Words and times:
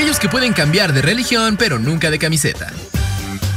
aquellos 0.00 0.18
que 0.18 0.30
pueden 0.30 0.54
cambiar 0.54 0.94
de 0.94 1.02
religión 1.02 1.58
pero 1.58 1.78
nunca 1.78 2.10
de 2.10 2.18
camiseta. 2.18 2.72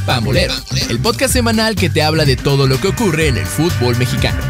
Pambolero, 0.06 0.54
el 0.90 1.00
podcast 1.00 1.32
semanal 1.32 1.76
que 1.76 1.90
te 1.90 2.04
habla 2.04 2.26
de 2.26 2.36
todo 2.36 2.68
lo 2.68 2.82
que 2.82 2.90
ocurre 2.90 3.30
en 3.30 3.38
el 3.38 3.46
fútbol 3.46 3.96
mexicano. 3.96 4.42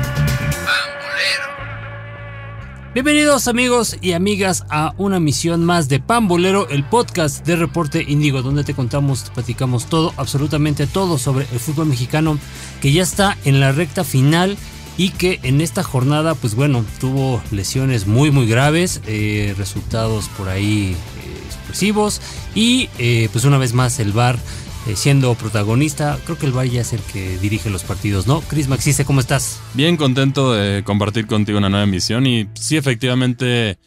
Bienvenidos 2.96 3.48
amigos 3.48 3.96
y 4.02 4.14
amigas 4.14 4.66
a 4.72 4.96
una 4.98 5.20
misión 5.20 5.64
más 5.64 5.88
de 5.88 6.00
Pambolero, 6.00 6.68
el 6.70 6.84
podcast 6.84 7.46
de 7.46 7.58
Reporte 7.58 8.04
Indigo, 8.08 8.42
donde 8.42 8.64
te 8.64 8.74
contamos, 8.74 9.30
platicamos 9.32 9.86
todo, 9.86 10.16
absolutamente 10.18 10.88
todo 10.88 11.20
sobre 11.20 11.46
el 11.52 11.60
fútbol 11.60 11.86
mexicano 11.86 12.40
que 12.82 12.92
ya 12.92 13.04
está 13.04 13.38
en 13.46 13.60
la 13.60 13.72
recta 13.72 14.04
final 14.04 14.58
y 14.98 15.10
que 15.10 15.40
en 15.44 15.62
esta 15.62 15.84
jornada, 15.84 16.36
pues 16.36 16.56
bueno, 16.56 16.86
tuvo 17.00 17.42
lesiones 17.52 18.08
muy 18.08 18.32
muy 18.32 18.48
graves, 18.48 19.02
eh, 19.08 19.54
resultados 19.58 20.30
por 20.38 20.50
ahí 20.50 20.96
eh, 20.96 21.44
expresivos 21.46 22.22
y 22.56 22.90
eh, 23.00 23.30
pues 23.32 23.46
una 23.46 23.58
vez 23.58 23.74
más 23.74 24.00
el 24.00 24.12
VAR 24.12 24.38
eh, 24.86 24.98
siendo 24.98 25.34
protagonista. 25.36 26.20
Creo 26.26 26.38
que 26.38 26.46
el 26.46 26.52
Valle 26.52 26.82
es 26.82 26.92
el 26.92 27.00
que 27.00 27.38
dirige 27.38 27.70
los 27.70 27.84
partidos, 27.84 28.28
¿no? 28.28 28.42
Cris 28.42 28.68
Maxiste, 28.68 29.06
¿cómo 29.06 29.22
estás? 29.22 29.60
Bien 29.74 29.96
contento 29.96 30.52
de 30.52 30.84
compartir 30.84 31.26
contigo 31.26 31.58
una 31.58 31.70
nueva 31.70 31.86
emisión 31.86 32.28
y 32.28 32.50
sí, 32.54 32.76
efectivamente, 32.76 33.78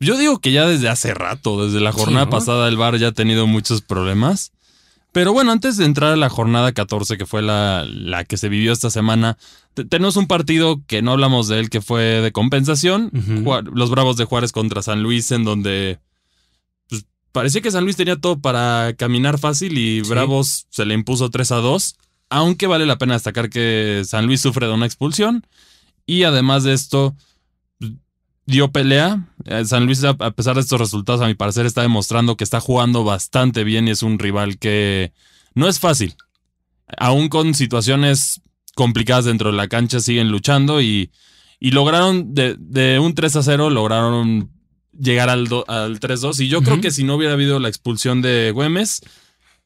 yo 0.00 0.18
digo 0.18 0.40
que 0.40 0.50
ya 0.50 0.66
desde 0.66 0.88
hace 0.88 1.14
rato, 1.14 1.64
desde 1.64 1.80
la 1.80 1.92
jornada 1.92 2.28
pasada, 2.28 2.66
el 2.68 2.76
VAR 2.76 2.98
ya 2.98 3.08
ha 3.08 3.12
tenido 3.12 3.46
muchos 3.46 3.80
problemas. 3.80 4.50
Pero 5.12 5.32
bueno, 5.32 5.50
antes 5.50 5.76
de 5.76 5.84
entrar 5.84 6.12
a 6.12 6.16
la 6.16 6.28
jornada 6.28 6.72
14, 6.72 7.18
que 7.18 7.26
fue 7.26 7.42
la, 7.42 7.84
la 7.84 8.24
que 8.24 8.36
se 8.36 8.48
vivió 8.48 8.72
esta 8.72 8.90
semana, 8.90 9.36
tenemos 9.88 10.16
un 10.16 10.26
partido 10.26 10.80
que 10.86 11.02
no 11.02 11.12
hablamos 11.12 11.48
de 11.48 11.58
él, 11.58 11.70
que 11.70 11.80
fue 11.80 12.02
de 12.02 12.32
compensación. 12.32 13.10
Los 13.72 13.90
Bravos 13.90 14.16
de 14.16 14.24
Juárez 14.24 14.52
contra 14.52 14.82
San 14.82 15.02
Luis, 15.02 15.32
en 15.32 15.44
donde 15.44 15.98
parecía 17.32 17.60
que 17.60 17.70
San 17.70 17.84
Luis 17.84 17.96
tenía 17.96 18.16
todo 18.16 18.38
para 18.40 18.94
caminar 18.96 19.38
fácil 19.38 19.78
y 19.78 20.00
Bravos 20.02 20.66
se 20.70 20.84
le 20.84 20.94
impuso 20.94 21.30
3 21.30 21.52
a 21.52 21.56
2. 21.56 21.96
Aunque 22.32 22.68
vale 22.68 22.86
la 22.86 22.98
pena 22.98 23.14
destacar 23.14 23.50
que 23.50 24.02
San 24.04 24.26
Luis 24.26 24.40
sufre 24.40 24.68
de 24.68 24.72
una 24.72 24.86
expulsión. 24.86 25.44
Y 26.06 26.22
además 26.22 26.62
de 26.62 26.72
esto, 26.72 27.16
dio 28.50 28.70
pelea. 28.70 29.26
Eh, 29.46 29.64
San 29.64 29.86
Luis, 29.86 30.04
a 30.04 30.14
pesar 30.32 30.56
de 30.56 30.60
estos 30.60 30.78
resultados, 30.78 31.22
a 31.22 31.26
mi 31.26 31.34
parecer, 31.34 31.66
está 31.66 31.82
demostrando 31.82 32.36
que 32.36 32.44
está 32.44 32.60
jugando 32.60 33.04
bastante 33.04 33.64
bien 33.64 33.88
y 33.88 33.92
es 33.92 34.02
un 34.02 34.18
rival 34.18 34.58
que 34.58 35.12
no 35.54 35.68
es 35.68 35.80
fácil. 35.80 36.16
Aún 36.98 37.28
con 37.28 37.54
situaciones 37.54 38.42
complicadas 38.74 39.24
dentro 39.24 39.50
de 39.50 39.56
la 39.56 39.68
cancha, 39.68 40.00
siguen 40.00 40.30
luchando 40.30 40.80
y, 40.80 41.10
y 41.58 41.70
lograron, 41.70 42.34
de, 42.34 42.56
de 42.58 42.98
un 42.98 43.14
3 43.14 43.36
a 43.36 43.42
0, 43.42 43.70
lograron 43.70 44.50
llegar 44.98 45.30
al, 45.30 45.48
al 45.68 46.00
3-2. 46.00 46.40
Y 46.40 46.48
yo 46.48 46.62
creo 46.62 46.80
que 46.80 46.90
si 46.90 47.04
no 47.04 47.14
hubiera 47.14 47.34
habido 47.34 47.58
la 47.58 47.68
expulsión 47.68 48.22
de 48.22 48.50
Güemes, 48.52 49.02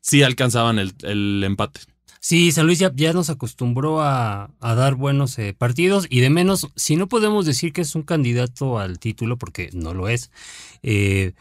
sí 0.00 0.22
alcanzaban 0.22 0.78
el, 0.78 1.42
empate. 1.44 1.80
Sí, 2.24 2.52
San 2.52 2.64
Luis 2.64 2.78
ya, 2.78 3.12
nos 3.12 3.28
acostumbró 3.28 4.00
a, 4.00 4.48
dar 4.62 4.94
buenos 4.94 5.38
eh, 5.38 5.52
partidos 5.52 6.06
y 6.08 6.20
de 6.20 6.30
menos, 6.30 6.68
si 6.74 6.96
no 6.96 7.06
podemos 7.06 7.44
decir 7.44 7.74
que 7.74 7.82
es 7.82 7.94
un 7.94 8.02
candidato 8.02 8.78
al 8.78 8.98
título, 8.98 9.36
porque 9.36 9.68
no 9.74 9.92
lo 9.92 10.08
es, 10.08 10.30
eh, 10.82 11.32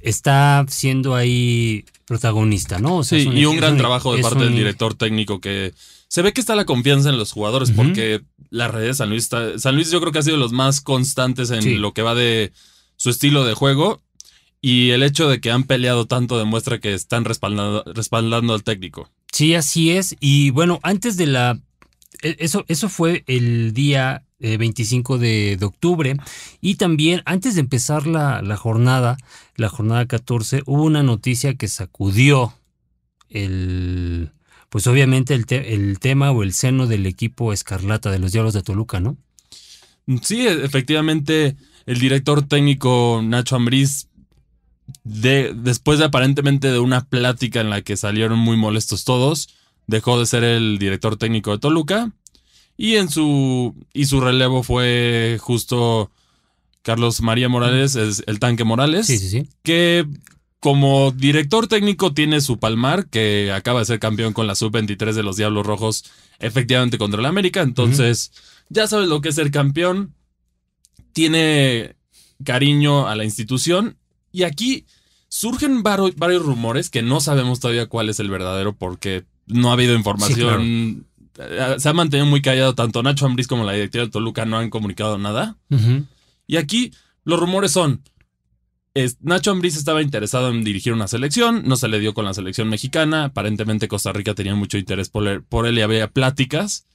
está 0.00 0.64
siendo 0.66 1.14
ahí 1.14 1.84
protagonista, 2.06 2.78
¿no? 2.78 3.04
sí, 3.04 3.28
y 3.30 3.44
un 3.44 3.58
gran 3.58 3.76
trabajo 3.76 4.16
de 4.16 4.22
parte 4.22 4.44
del 4.44 4.56
director 4.56 4.94
técnico 4.94 5.42
que 5.42 5.74
se 6.08 6.22
ve 6.22 6.32
que 6.32 6.40
está 6.40 6.54
la 6.54 6.64
confianza 6.64 7.10
en 7.10 7.18
los 7.18 7.32
jugadores, 7.32 7.70
porque 7.72 8.22
la 8.48 8.68
red 8.68 8.86
de 8.86 8.94
San 8.94 9.10
Luis 9.10 9.24
está, 9.24 9.58
San 9.58 9.74
Luis 9.74 9.90
yo 9.90 10.00
creo 10.00 10.10
que 10.10 10.20
ha 10.20 10.22
sido 10.22 10.38
los 10.38 10.52
más 10.52 10.80
constantes 10.80 11.50
en 11.50 11.82
lo 11.82 11.92
que 11.92 12.00
va 12.00 12.14
de 12.14 12.54
su 12.96 13.10
estilo 13.10 13.44
de 13.44 13.52
juego 13.52 14.00
y 14.62 14.92
el 14.92 15.02
hecho 15.02 15.28
de 15.28 15.38
que 15.42 15.50
han 15.50 15.64
peleado 15.64 16.06
tanto 16.06 16.38
demuestra 16.38 16.80
que 16.80 16.94
están 16.94 17.26
respaldando, 17.26 17.84
respaldando 17.92 18.54
al 18.54 18.64
técnico. 18.64 19.10
Sí, 19.32 19.54
así 19.54 19.90
es. 19.90 20.16
Y 20.20 20.50
bueno, 20.50 20.80
antes 20.82 21.16
de 21.16 21.26
la... 21.26 21.60
E, 22.22 22.36
eso, 22.38 22.64
eso 22.68 22.88
fue 22.88 23.24
el 23.26 23.72
día 23.72 24.24
25 24.38 25.16
eh, 25.16 25.56
de, 25.56 25.64
octubre. 25.64 26.16
Y 26.60 26.76
también 26.76 27.22
antes 27.24 27.54
de 27.54 27.60
empezar 27.60 28.06
la, 28.06 28.42
la, 28.42 28.56
jornada, 28.56 29.16
la 29.56 29.68
jornada 29.68 30.06
14, 30.06 30.62
hubo 30.66 30.84
una 30.84 31.02
noticia 31.02 31.54
que 31.54 31.68
sacudió 31.68 32.54
el... 33.28 34.32
Pues 34.68 34.86
obviamente 34.86 35.34
el, 35.34 35.46
el 35.48 35.98
tema 35.98 36.30
o 36.30 36.44
el 36.44 36.52
seno 36.52 36.86
del 36.86 37.06
equipo 37.06 37.52
escarlata 37.52 38.12
de 38.12 38.20
los 38.20 38.30
Diablos 38.30 38.54
de 38.54 38.62
Toluca, 38.62 39.00
¿no? 39.00 39.16
Sí, 40.22 40.46
efectivamente 40.46 41.56
el 41.86 41.98
director 41.98 42.46
técnico 42.46 43.20
Nacho 43.22 43.56
Ambriz, 43.56 44.08
de, 45.10 45.52
después 45.54 45.98
de 45.98 46.04
aparentemente 46.04 46.70
de 46.70 46.78
una 46.78 47.04
plática 47.04 47.60
en 47.60 47.70
la 47.70 47.82
que 47.82 47.96
salieron 47.96 48.38
muy 48.38 48.56
molestos 48.56 49.04
todos, 49.04 49.48
dejó 49.86 50.18
de 50.18 50.26
ser 50.26 50.44
el 50.44 50.78
director 50.78 51.16
técnico 51.16 51.50
de 51.50 51.58
Toluca 51.58 52.12
y 52.76 52.96
en 52.96 53.10
su 53.10 53.74
y 53.92 54.06
su 54.06 54.20
relevo 54.20 54.62
fue 54.62 55.38
justo 55.40 56.10
Carlos 56.82 57.20
María 57.22 57.48
Morales, 57.48 57.96
es 57.96 58.22
el 58.26 58.38
tanque 58.38 58.64
Morales, 58.64 59.06
sí, 59.06 59.18
sí, 59.18 59.28
sí. 59.28 59.48
que 59.62 60.06
como 60.60 61.10
director 61.10 61.66
técnico 61.66 62.14
tiene 62.14 62.40
su 62.40 62.58
palmar, 62.58 63.08
que 63.08 63.50
acaba 63.52 63.80
de 63.80 63.86
ser 63.86 63.98
campeón 63.98 64.32
con 64.32 64.46
la 64.46 64.54
sub-23 64.54 65.14
de 65.14 65.22
los 65.22 65.36
Diablos 65.36 65.66
Rojos, 65.66 66.04
efectivamente 66.38 66.98
contra 66.98 67.18
el 67.18 67.26
América. 67.26 67.62
Entonces, 67.62 68.30
ya 68.68 68.86
sabes 68.86 69.08
lo 69.08 69.22
que 69.22 69.30
es 69.30 69.36
ser 69.36 69.50
campeón 69.50 70.14
tiene 71.12 71.96
cariño 72.44 73.08
a 73.08 73.16
la 73.16 73.24
institución 73.24 73.96
y 74.32 74.42
aquí 74.42 74.84
surgen 75.30 75.82
varios, 75.82 76.42
rumores 76.42 76.90
que 76.90 77.02
no 77.02 77.20
sabemos 77.20 77.60
todavía 77.60 77.86
cuál 77.86 78.10
es 78.10 78.20
el 78.20 78.28
verdadero 78.28 78.76
porque 78.76 79.24
no 79.46 79.70
ha 79.70 79.74
habido 79.74 79.94
información. 79.94 81.06
Eh, 81.38 81.76
se 81.78 81.88
ha 81.88 81.92
mantenido 81.94 82.26
muy 82.26 82.42
callado, 82.42 82.74
tanto 82.74 83.02
Nacho 83.02 83.24
Ambriz 83.24 83.46
como 83.46 83.64
la 83.64 83.72
directiva 83.72 84.04
de 84.04 84.10
Toluca 84.10 84.44
no 84.44 84.58
han 84.58 84.68
comunicado 84.68 85.16
nada. 85.16 85.56
Y 86.46 86.56
aquí 86.56 86.92
los 87.24 87.38
rumores 87.38 87.70
son, 87.70 88.02
Nacho 89.20 89.52
Ambriz 89.52 89.76
estaba 89.76 90.02
interesado 90.02 90.50
en 90.50 90.64
dirigir 90.64 90.92
una 90.92 91.06
selección, 91.06 91.62
no 91.64 91.76
se 91.76 91.88
le 91.88 92.00
dio 92.00 92.12
con 92.12 92.24
la 92.24 92.34
selección 92.34 92.68
mexicana, 92.68 93.26
aparentemente 93.26 93.88
Costa 93.88 94.12
Rica 94.12 94.34
tenía 94.34 94.56
mucho 94.56 94.78
interés 94.78 95.08
por 95.08 95.44
por 95.44 95.66
él 95.66 95.78
y 95.78 95.82
había 95.82 96.10
pláticas. 96.10 96.86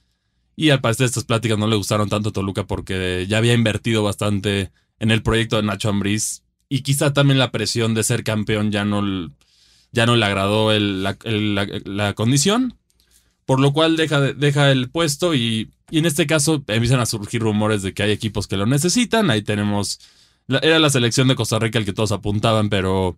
Y 0.58 0.70
al 0.70 0.80
parecer 0.80 1.06
estas 1.06 1.24
pláticas 1.24 1.58
no 1.58 1.66
le 1.66 1.76
gustaron 1.76 2.08
tanto 2.08 2.30
a 2.30 2.32
Toluca 2.32 2.66
porque 2.66 3.26
ya 3.28 3.38
había 3.38 3.54
invertido 3.54 4.02
bastante 4.02 4.72
en 4.98 5.10
el 5.10 5.22
proyecto 5.22 5.56
de 5.56 5.62
Nacho 5.62 5.88
Ambriz. 5.88 6.45
Y 6.68 6.80
quizá 6.80 7.12
también 7.12 7.38
la 7.38 7.52
presión 7.52 7.94
de 7.94 8.02
ser 8.02 8.24
campeón 8.24 8.72
ya 8.72 8.84
no, 8.84 9.30
ya 9.92 10.06
no 10.06 10.16
le 10.16 10.24
agradó 10.24 10.72
la, 10.78 12.14
condición. 12.14 12.76
Por 13.44 13.60
lo 13.60 13.72
cual 13.72 13.96
deja, 13.96 14.20
deja 14.20 14.72
el 14.72 14.90
puesto 14.90 15.34
y, 15.34 15.70
y, 15.90 15.98
en 15.98 16.06
este 16.06 16.26
caso 16.26 16.64
empiezan 16.66 16.98
a 16.98 17.06
surgir 17.06 17.40
rumores 17.42 17.82
de 17.82 17.94
que 17.94 18.02
hay 18.02 18.10
equipos 18.10 18.48
que 18.48 18.56
lo 18.56 18.66
necesitan. 18.66 19.30
Ahí 19.30 19.42
tenemos... 19.42 20.00
era 20.48 20.80
la 20.80 20.90
selección 20.90 21.28
de 21.28 21.36
Costa 21.36 21.58
Rica 21.60 21.78
el 21.78 21.84
que 21.84 21.92
todos 21.92 22.10
apuntaban, 22.10 22.68
pero 22.68 23.16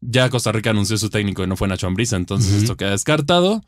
ya 0.00 0.30
Costa 0.30 0.52
Rica 0.52 0.70
anunció 0.70 0.98
su 0.98 1.10
técnico 1.10 1.42
y 1.42 1.46
no 1.46 1.56
fue 1.56 1.68
Nacho 1.68 1.86
Ambriz, 1.86 2.12
entonces 2.12 2.62
esto 2.62 2.76
queda 2.76 2.90
descartado. 2.90 3.62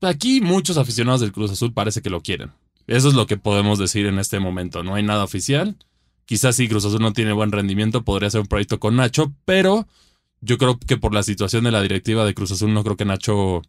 Aquí 0.00 0.40
muchos 0.40 0.76
aficionados 0.76 1.20
del 1.20 1.32
Cruz 1.32 1.50
Azul 1.50 1.72
parece 1.72 2.02
que 2.02 2.10
lo 2.10 2.20
quieren. 2.22 2.52
Eso 2.86 3.08
es 3.08 3.14
lo 3.14 3.26
que 3.26 3.36
podemos 3.36 3.78
decir 3.78 4.06
en 4.06 4.18
este 4.18 4.38
momento. 4.38 4.82
No 4.82 4.94
hay 4.94 5.02
nada 5.02 5.24
oficial. 5.24 5.76
Quizás 6.26 6.56
si 6.56 6.68
Cruz 6.68 6.84
Azul 6.84 7.00
no 7.00 7.12
tiene 7.12 7.32
buen 7.32 7.52
rendimiento, 7.52 8.04
podría 8.04 8.30
ser 8.30 8.42
un 8.42 8.48
proyecto 8.48 8.78
con 8.78 8.96
Nacho, 8.96 9.32
pero 9.44 9.86
yo 10.40 10.58
creo 10.58 10.78
que 10.78 10.96
por 10.96 11.14
la 11.14 11.22
situación 11.22 11.64
de 11.64 11.70
la 11.70 11.80
directiva 11.80 12.24
de 12.24 12.34
Cruz 12.34 12.52
Azul, 12.52 12.74
no 12.74 12.84
creo 12.84 12.96
que 12.96 13.04
Nacho 13.04 13.62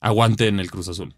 aguante 0.00 0.48
en 0.48 0.60
el 0.60 0.70
Cruz 0.70 0.88
Azul. 0.88 1.14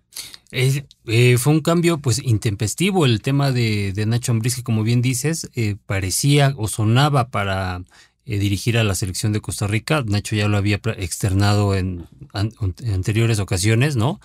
Eh, 0.52 1.38
fue 1.38 1.52
un 1.52 1.60
cambio 1.60 1.98
pues 1.98 2.22
intempestivo 2.22 3.04
el 3.04 3.20
tema 3.20 3.50
de, 3.50 3.92
Nacho 4.06 4.32
Ambriz, 4.32 4.56
que 4.56 4.62
como 4.62 4.84
bien 4.84 5.02
dices, 5.02 5.50
eh, 5.54 5.76
parecía 5.86 6.54
o 6.56 6.68
sonaba 6.68 7.30
para 7.30 7.82
eh, 8.24 8.38
dirigir 8.38 8.78
a 8.78 8.84
la 8.84 8.94
selección 8.94 9.32
de 9.32 9.40
Costa 9.40 9.66
Rica. 9.66 10.04
Nacho 10.06 10.36
ya 10.36 10.48
lo 10.48 10.56
había 10.56 10.80
externado 10.98 11.74
en, 11.74 12.06
anteriores 12.32 13.38
ocasiones, 13.38 13.96
¿no? 13.96 14.20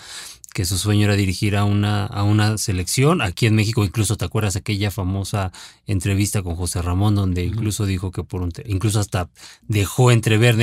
Que 0.53 0.65
su 0.65 0.77
sueño 0.77 1.05
era 1.05 1.15
dirigir 1.15 1.55
a 1.55 1.63
una, 1.63 2.05
a 2.05 2.23
una 2.23 2.57
selección. 2.57 3.21
Aquí 3.21 3.45
en 3.45 3.55
México, 3.55 3.85
incluso 3.85 4.17
te 4.17 4.25
acuerdas 4.25 4.55
aquella 4.55 4.91
famosa 4.91 5.51
entrevista 5.87 6.43
con 6.43 6.55
José 6.55 6.81
Ramón, 6.81 7.15
donde 7.15 7.43
incluso 7.45 7.85
dijo 7.85 8.11
que 8.11 8.23
por 8.23 8.41
un 8.41 8.51
incluso 8.65 8.99
hasta 8.99 9.29
dejó 9.67 10.11
entrever 10.11 10.57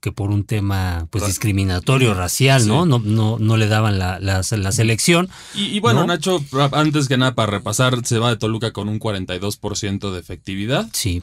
que, 0.00 0.12
por 0.12 0.30
un 0.30 0.44
tema 0.44 1.08
pues 1.10 1.26
discriminatorio, 1.26 2.14
racial, 2.14 2.66
¿no? 2.68 2.86
No, 2.86 3.00
no, 3.00 3.38
no 3.38 3.56
le 3.56 3.66
daban 3.66 3.98
la, 3.98 4.20
la, 4.20 4.42
selección. 4.42 5.28
Y, 5.54 5.80
bueno, 5.80 6.06
Nacho, 6.06 6.42
antes 6.72 7.08
que 7.08 7.16
nada, 7.16 7.34
para 7.34 7.50
repasar, 7.50 8.06
se 8.06 8.18
va 8.18 8.30
de 8.30 8.36
Toluca 8.36 8.72
con 8.72 8.88
un 8.88 9.00
42% 9.00 10.12
de 10.12 10.20
efectividad. 10.20 10.88
Sí. 10.92 11.22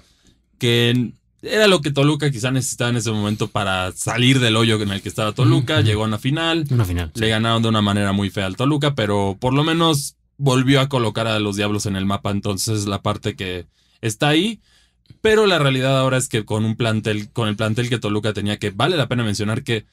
Que 0.60 1.14
era 1.44 1.68
lo 1.68 1.82
que 1.82 1.92
Toluca 1.92 2.32
quizá 2.32 2.50
necesitaba 2.52 2.90
en 2.90 2.96
ese 2.98 3.12
momento 3.12 3.48
para 3.50 3.92
salir 3.92 4.40
del 4.40 4.56
hoyo 4.56 4.82
en 4.82 4.90
el 4.92 5.02
que 5.02 5.10
estaba 5.10 5.34
Toluca. 5.34 5.82
Llegó 5.82 6.04
a 6.04 6.08
una 6.08 6.18
final. 6.18 6.66
Una 6.72 6.86
final. 6.86 7.12
Le 7.14 7.30
ganaron 7.30 7.62
de 7.62 7.70
una 7.70 7.82
manera 7.82 8.14
muy 8.14 8.30
fea 8.30 8.46
al 8.46 8.56
Toluca, 8.56 8.96
pero 8.96 9.38
por 9.40 9.54
lo 9.54 9.64
menos 9.64 10.16
volvió 10.38 10.82
a 10.82 10.90
colocar 10.90 11.28
a 11.28 11.38
los 11.40 11.56
Diablos 11.58 11.86
en 11.86 11.96
el 11.96 12.06
mapa. 12.06 12.32
Entonces 12.32 12.88
la 12.88 13.02
parte 13.02 13.36
que 13.36 13.66
está 14.02 14.30
ahí. 14.30 14.60
Pero 15.22 15.46
la 15.46 15.60
realidad 15.60 16.00
ahora 16.00 16.18
es 16.18 16.28
que 16.30 16.46
con 16.46 16.66
un 16.66 16.76
plantel, 16.76 17.30
con 17.32 17.48
el 17.50 17.56
plantel 17.56 17.90
que 17.90 18.00
Toluca 18.00 18.34
tenía, 18.34 18.58
que 18.58 18.72
vale 18.72 18.96
la 18.98 19.08
pena 19.08 19.24
mencionar 19.24 19.64
que 19.64 19.86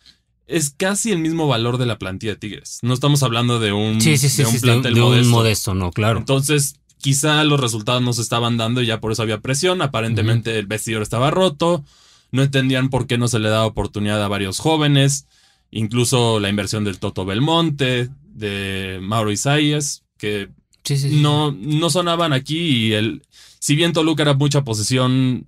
es 0.47 0.71
casi 0.77 1.13
el 1.13 1.19
mismo 1.19 1.47
valor 1.47 1.79
de 1.79 1.87
la 1.87 1.99
plantilla 1.99 2.33
de 2.33 2.39
Tigres. 2.39 2.79
No 2.83 2.95
estamos 2.95 3.23
hablando 3.23 3.61
de 3.61 3.73
un, 3.73 4.01
Sí, 4.01 4.17
sí, 4.19 4.29
sí, 4.29 4.43
de 4.43 4.49
un 4.49 4.55
de- 4.55 4.61
plantel 4.61 4.95
de 4.95 5.01
un 5.03 5.09
modesto. 5.09 5.31
modesto, 5.31 5.75
no, 5.75 5.91
claro. 5.93 6.19
Entonces, 6.19 6.75
quizá 7.01 7.43
los 7.45 7.61
resultados 7.61 8.03
no 8.03 8.13
se 8.13 8.23
estaban 8.23 8.57
dando 8.57 8.83
y 8.83 8.87
ya 8.87 9.01
por 9.01 9.13
eso 9.13 9.23
había 9.23 9.41
presión. 9.41 9.83
Aparentemente 9.83 10.59
el 10.59 10.67
vestidor 10.67 11.03
estaba 11.03 11.31
roto. 11.31 11.85
No 12.33 12.43
entendían 12.43 12.91
por 12.91 13.07
qué 13.07 13.19
no 13.19 13.29
se 13.29 13.39
le 13.39 13.49
daba 13.49 13.67
oportunidad 13.67 14.23
a 14.23 14.29
varios 14.29 14.59
jóvenes. 14.59 15.27
Incluso 15.71 16.41
la 16.41 16.49
inversión 16.49 16.85
del 16.85 16.99
Toto 16.99 17.25
Belmonte, 17.25 18.11
de 18.23 18.99
Mauro 19.03 19.33
Isaías, 19.33 20.05
que 20.17 20.49
Sí, 20.85 20.97
sí, 20.97 21.11
sí. 21.11 21.21
no, 21.21 21.53
no 21.53 21.91
sonaban 21.91 22.33
aquí 22.33 22.59
y 22.59 22.93
el, 22.95 23.23
si 23.59 23.77
bien 23.77 23.93
Toluca 23.93 24.23
era 24.23 24.35
mucha 24.35 24.65
posesión, 24.65 25.47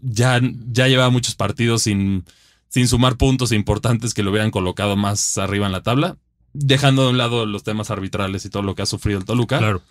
ya, 0.00 0.40
ya 0.72 0.88
llevaba 0.88 1.10
muchos 1.10 1.34
partidos 1.36 1.82
sin, 1.82 2.24
sin 2.68 2.88
sumar 2.88 3.16
puntos 3.16 3.52
importantes 3.52 4.12
que 4.12 4.22
lo 4.22 4.30
hubieran 4.30 4.50
colocado 4.50 4.96
más 4.96 5.38
arriba 5.38 5.66
en 5.66 5.72
la 5.72 5.82
tabla, 5.82 6.16
dejando 6.52 7.04
de 7.04 7.10
un 7.10 7.18
lado 7.18 7.46
los 7.46 7.62
temas 7.62 7.90
arbitrales 7.90 8.44
y 8.44 8.50
todo 8.50 8.62
lo 8.62 8.74
que 8.74 8.82
ha 8.82 8.86
sufrido 8.86 9.18
el 9.18 9.24
Toluca. 9.24 9.58
Claro. 9.58 9.82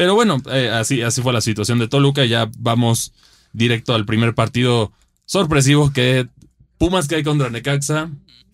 Pero 0.00 0.14
bueno, 0.14 0.40
eh, 0.50 0.70
así, 0.70 1.02
así 1.02 1.20
fue 1.20 1.34
la 1.34 1.42
situación 1.42 1.78
de 1.78 1.86
Toluca. 1.86 2.24
Ya 2.24 2.50
vamos 2.56 3.12
directo 3.52 3.94
al 3.94 4.06
primer 4.06 4.34
partido 4.34 4.92
sorpresivo 5.26 5.92
que 5.92 6.26
Pumas 6.78 7.06
cae 7.06 7.22
contra 7.22 7.50
Necaxa. 7.50 8.08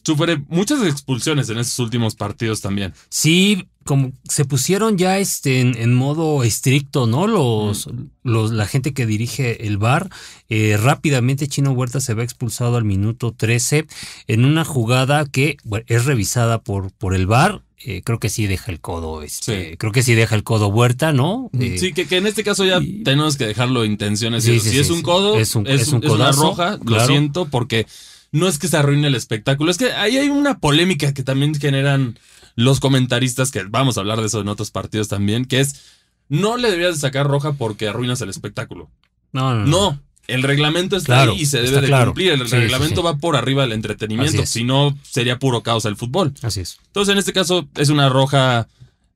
Sufre 0.06 0.41
muchas 0.49 0.82
expulsiones 0.87 1.49
en 1.50 1.58
estos 1.58 1.79
últimos 1.81 2.14
partidos 2.14 2.61
también. 2.61 2.94
Sí, 3.08 3.67
como 3.85 4.12
se 4.29 4.44
pusieron 4.44 4.97
ya 4.99 5.19
este 5.19 5.61
en, 5.61 5.76
en 5.76 5.94
modo 5.94 6.44
estricto, 6.44 7.06
¿no? 7.06 7.26
Los, 7.26 7.88
los, 8.23 8.53
la 8.53 8.67
gente 8.67 8.93
que 8.94 9.05
dirige 9.06 9.67
el 9.67 9.79
bar. 9.79 10.08
eh, 10.49 10.76
rápidamente 10.81 11.49
Chino 11.49 11.73
Huerta 11.73 12.00
se 12.00 12.14
ve 12.14 12.23
expulsado 12.23 12.76
al 12.76 12.85
minuto 12.85 13.32
13 13.37 13.87
en 14.29 14.44
una 14.44 14.64
jugada 14.64 15.26
que 15.26 15.56
bueno, 15.64 15.85
es 15.88 16.05
revisada 16.05 16.61
por, 16.62 16.93
por 16.93 17.14
el 17.14 17.26
bar. 17.26 17.62
Eh, 17.85 18.02
creo 18.05 18.19
que 18.19 18.29
sí 18.31 18.47
deja 18.47 18.73
el 18.73 18.81
codo, 18.81 19.23
este, 19.23 19.70
Sí. 19.73 19.76
creo 19.76 19.93
que 19.93 20.02
sí 20.02 20.14
deja 20.14 20.35
el 20.35 20.43
codo 20.44 20.69
Huerta, 20.69 21.12
¿no? 21.12 21.50
Eh, 21.59 21.76
sí, 21.79 21.93
que, 21.93 22.06
que 22.06 22.17
en 22.17 22.26
este 22.26 22.43
caso 22.43 22.64
ya 22.64 22.79
y- 22.81 23.02
tenemos 23.05 23.37
que 23.37 23.47
dejarlo 23.47 23.85
intenciones. 23.85 24.44
Sí, 24.44 24.59
si 24.61 24.70
sí, 24.70 24.79
es 24.79 24.87
sí, 24.87 24.93
un 24.93 25.02
codo, 25.02 25.37
Es 25.38 25.55
un- 25.55 25.67
es 25.67 25.88
un 25.88 26.05
una 26.09 26.32
roja, 26.32 26.79
lo 26.85 27.06
siento, 27.06 27.47
porque 27.47 27.87
no 28.32 28.49
es 28.49 28.58
que 28.58 28.69
se 28.69 28.76
arruine 28.76 29.06
el 29.08 29.14
espectáculo. 29.14 29.70
Es 29.70 29.78
que 29.78 29.93
ahí 29.93 30.17
hay 30.17 30.28
una 30.28 30.58
polémica 30.58 31.12
que 31.14 31.23
también 31.23 31.55
generan 31.55 32.19
los 32.55 32.81
comentaristas, 32.81 33.50
que 33.50 33.62
vamos 33.64 33.96
a 33.96 34.00
hablar 34.00 34.20
de 34.20 34.26
eso 34.26 34.40
en 34.40 34.49
otros 34.49 34.70
partidos 34.70 35.08
también, 35.08 35.44
que 35.44 35.61
es 35.61 35.82
no 36.28 36.56
le 36.56 36.70
deberías 36.70 36.94
de 36.94 37.00
sacar 37.00 37.26
roja 37.26 37.52
porque 37.52 37.88
arruinas 37.88 38.20
el 38.20 38.31
espectáculo. 38.31 38.90
no, 39.32 39.55
no, 39.55 39.61
no. 39.61 39.67
No, 39.67 40.02
el 40.26 40.43
reglamento 40.43 40.96
está 40.96 41.14
Claro, 41.14 41.32
ahí 41.32 41.43
y 41.43 41.46
se 41.46 41.62
debe 41.62 41.81
de 41.82 41.87
claro. 41.87 42.06
cumplir. 42.06 42.32
El 42.32 42.49
Sí, 42.49 42.56
reglamento 42.56 42.96
sí. 42.96 43.02
va 43.05 43.17
por 43.19 43.37
arriba 43.37 43.62
del 43.62 43.73
entretenimiento, 43.73 44.44
si 44.44 44.64
no 44.64 44.99
sería 45.02 45.38
puro 45.38 45.62
caos 45.62 45.84
el 45.84 45.94
fútbol. 45.96 46.34
Así 46.43 46.61
es. 46.61 46.78
Entonces, 46.88 47.12
en 47.12 47.19
este 47.19 47.32
caso, 47.32 47.69
es 47.76 47.90
una 47.90 48.08
roja 48.08 48.67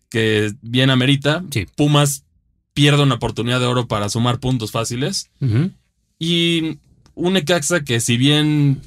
que 0.09 0.53
bien 0.63 0.89
amerita. 0.91 1.43
Sí. 1.51 1.67
Pumas 1.77 2.23
pierde 2.75 3.03
una 3.03 3.17
oportunidad 3.17 3.59
de 3.59 3.67
oro 3.67 3.89
para 3.89 4.09
sumar 4.09 4.39
puntos 4.39 4.71
fáciles. 4.71 5.31
Y 6.19 6.79
un 7.15 7.33
Necaxa 7.33 7.83
que, 7.83 7.99
si 8.01 8.17
bien 8.17 8.81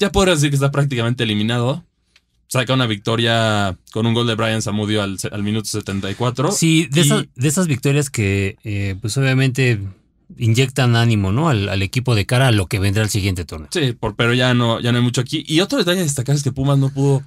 ya 0.00 0.10
podría 0.10 0.34
decir 0.34 0.50
que 0.50 0.56
está 0.56 0.72
prácticamente 0.72 1.22
eliminado, 1.22 1.84
saca 2.48 2.74
una 2.74 2.86
victoria 2.86 3.76
con 3.92 4.06
un 4.06 4.14
gol 4.14 4.26
de 4.26 4.34
Brian 4.34 4.60
Zamudio 4.62 5.02
al, 5.02 5.16
al 5.30 5.42
minuto 5.44 5.66
74. 5.68 6.50
Sí, 6.50 6.88
de, 6.90 7.00
Y- 7.00 7.04
esas, 7.04 7.24
de 7.36 7.48
esas 7.48 7.66
victorias 7.68 8.10
que, 8.10 8.56
eh, 8.64 8.96
pues 9.00 9.16
obviamente 9.18 9.78
inyectan 10.38 10.96
ánimo, 10.96 11.32
¿no? 11.32 11.48
Al, 11.48 11.68
al 11.68 11.82
equipo 11.82 12.14
de 12.14 12.24
cara 12.26 12.48
a 12.48 12.52
lo 12.52 12.66
que 12.66 12.78
vendrá 12.78 13.02
el 13.02 13.10
siguiente 13.10 13.44
torneo. 13.44 13.68
Sí, 13.72 13.92
por- 13.92 14.16
pero 14.16 14.32
ya 14.34 14.54
no, 14.54 14.80
ya 14.80 14.90
no 14.92 14.98
hay 14.98 15.04
mucho 15.04 15.20
aquí. 15.20 15.44
Y 15.46 15.60
otro 15.60 15.78
detalle 15.78 16.00
a 16.00 16.04
destacar 16.04 16.34
es 16.34 16.42
que 16.42 16.52
Pumas 16.52 16.78
no 16.78 16.88
pudo 16.90 17.22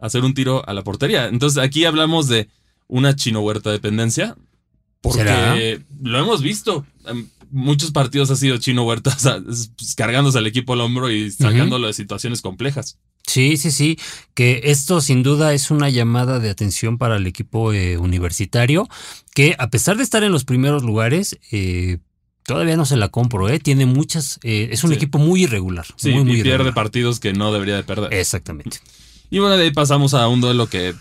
hacer 0.00 0.22
un 0.24 0.34
tiro 0.34 0.68
a 0.68 0.72
la 0.74 0.82
portería. 0.82 1.26
Entonces 1.28 1.62
aquí 1.62 1.84
hablamos 1.84 2.28
de 2.28 2.48
una 2.88 3.14
chino 3.16 3.40
huerta 3.40 3.70
dependencia. 3.70 4.36
Porque 5.00 5.18
¿Será? 5.20 5.54
lo 6.02 6.18
hemos 6.18 6.40
visto. 6.42 6.86
Muchos 7.56 7.92
partidos 7.92 8.30
ha 8.32 8.36
sido 8.36 8.56
chino 8.58 8.84
huerta 8.84 9.10
o 9.16 9.18
sea, 9.18 9.40
es- 9.48 9.70
pues, 9.76 9.94
cargándose 9.94 10.38
al 10.38 10.46
equipo 10.46 10.72
al 10.72 10.80
hombro 10.80 11.10
y 11.10 11.30
sacándolo 11.30 11.86
de 11.86 11.92
situaciones 11.92 12.42
complejas. 12.42 12.98
Sí, 13.26 13.56
sí, 13.56 13.70
sí, 13.70 13.98
que 14.34 14.60
esto 14.64 15.00
sin 15.00 15.22
duda 15.22 15.54
es 15.54 15.70
una 15.70 15.88
llamada 15.88 16.40
de 16.40 16.50
atención 16.50 16.98
para 16.98 17.16
el 17.16 17.26
equipo 17.26 17.72
eh, 17.72 17.96
universitario, 17.96 18.88
que 19.34 19.54
a 19.58 19.70
pesar 19.70 19.96
de 19.96 20.02
estar 20.02 20.24
en 20.24 20.32
los 20.32 20.44
primeros 20.44 20.82
lugares, 20.82 21.38
eh, 21.50 21.98
todavía 22.44 22.76
no 22.76 22.84
se 22.84 22.96
la 22.96 23.08
compro, 23.08 23.48
¿eh? 23.48 23.58
Tiene 23.60 23.86
muchas, 23.86 24.38
eh, 24.42 24.68
es 24.72 24.84
un 24.84 24.90
Sí. 24.90 24.96
equipo 24.96 25.18
muy 25.18 25.44
irregular. 25.44 25.86
Sí, 25.96 26.10
muy, 26.10 26.24
muy 26.24 26.32
y 26.32 26.42
pierde 26.42 26.48
irregular. 26.56 26.74
partidos 26.74 27.18
que 27.20 27.32
no 27.32 27.52
debería 27.52 27.76
de 27.76 27.84
perder. 27.84 28.12
Exactamente. 28.12 28.78
Y 29.30 29.38
bueno, 29.38 29.56
de 29.56 29.64
ahí 29.64 29.70
pasamos 29.70 30.12
a 30.12 30.28
un 30.28 30.40
duelo 30.42 30.66
que 30.68 30.94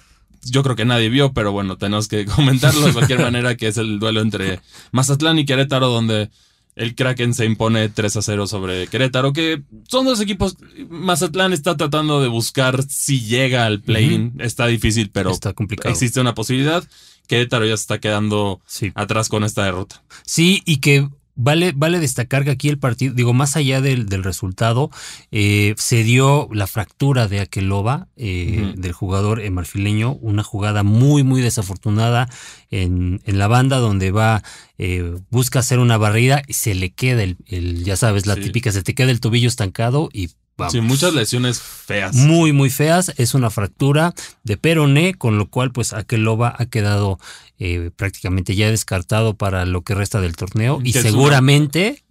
yo 0.45 0.63
creo 0.63 0.75
que 0.75 0.85
nadie 0.85 1.09
vio, 1.09 1.33
pero 1.33 1.51
bueno, 1.51 1.77
tenemos 1.77 2.07
que 2.07 2.25
comentarlo 2.35 2.85
de 2.87 2.93
cualquier 2.93 3.19
manera, 3.21 3.55
que 3.57 3.67
es 3.67 3.77
el 3.77 3.99
duelo 3.99 4.21
entre 4.21 4.59
Mazatlán 4.91 5.39
y 5.39 5.45
Querétaro, 5.45 5.87
donde 5.89 6.29
el 6.75 6.95
Kraken 6.95 7.33
se 7.35 7.45
impone 7.45 7.89
3 7.89 8.15
a 8.17 8.21
0 8.23 8.47
sobre 8.47 8.87
Querétaro, 8.87 9.31
que 9.33 9.61
son 9.87 10.05
dos 10.05 10.19
equipos. 10.21 10.57
Mazatlán 10.89 11.53
está 11.53 11.77
tratando 11.77 12.21
de 12.21 12.27
buscar 12.27 12.83
si 12.89 13.21
llega 13.21 13.65
al 13.65 13.79
play-in. 13.81 14.33
Está 14.39 14.65
difícil, 14.67 15.09
pero 15.11 15.31
Está 15.31 15.53
complicado. 15.53 15.91
existe 15.93 16.19
una 16.19 16.33
posibilidad. 16.33 16.83
Querétaro 17.27 17.65
ya 17.65 17.77
se 17.77 17.81
está 17.81 17.99
quedando 17.99 18.59
Sí. 18.65 18.91
atrás 18.95 19.29
con 19.29 19.43
esta 19.43 19.63
derrota. 19.63 20.03
Sí, 20.25 20.61
y 20.65 20.77
que 20.77 21.07
vale, 21.35 21.73
vale 21.75 21.99
destacar 21.99 22.43
que 22.43 22.51
aquí 22.51 22.69
el 22.69 22.77
partido, 22.77 23.13
digo, 23.13 23.33
más 23.33 23.55
allá 23.55 23.81
del, 23.81 24.07
del 24.07 24.23
resultado, 24.23 24.89
eh, 25.31 25.73
se 25.77 26.03
dio 26.03 26.47
la 26.51 26.67
fractura 26.67 27.27
de 27.27 27.39
Aqueloba, 27.39 28.07
eh, 28.15 28.73
del 28.77 28.91
jugador 28.93 29.39
eh, 29.41 29.49
marfileño, 29.49 30.13
una 30.15 30.43
jugada 30.43 30.83
muy, 30.83 31.23
muy 31.23 31.41
desafortunada 31.41 32.29
en, 32.71 33.21
en 33.25 33.37
la 33.37 33.47
banda 33.47 33.77
donde 33.77 34.11
va, 34.11 34.43
eh, 34.77 35.15
busca 35.29 35.59
hacer 35.59 35.79
una 35.79 35.97
barrida 35.97 36.41
y 36.47 36.53
se 36.53 36.75
le 36.75 36.91
queda 36.91 37.23
el, 37.23 37.37
el, 37.47 37.83
ya 37.83 37.95
sabes, 37.95 38.25
la 38.25 38.35
Sí. 38.35 38.41
típica, 38.41 38.71
se 38.71 38.83
te 38.83 38.93
queda 38.93 39.11
el 39.11 39.19
tobillo 39.19 39.47
estancado 39.47 40.09
y 40.13 40.29
vamos. 40.57 40.71
Sí, 40.73 40.81
muchas 40.81 41.13
lesiones 41.13 41.59
feas. 41.61 42.15
Muy, 42.15 42.51
muy 42.53 42.69
feas. 42.69 43.13
Es 43.17 43.33
una 43.33 43.49
fractura 43.49 44.13
de 44.43 44.57
peroné, 44.57 45.13
con 45.13 45.37
lo 45.37 45.49
cual, 45.49 45.71
pues, 45.71 45.93
Aqueloba 45.93 46.55
ha 46.57 46.65
quedado 46.67 47.19
eh, 47.59 47.91
prácticamente 47.95 48.55
ya 48.55 48.69
descartado 48.69 49.35
para 49.35 49.65
lo 49.65 49.81
que 49.83 49.95
resta 49.95 50.19
del 50.21 50.35
torneo. 50.35 50.79
Y 50.83 50.91
una- 50.91 51.01
seguramente 51.01 52.03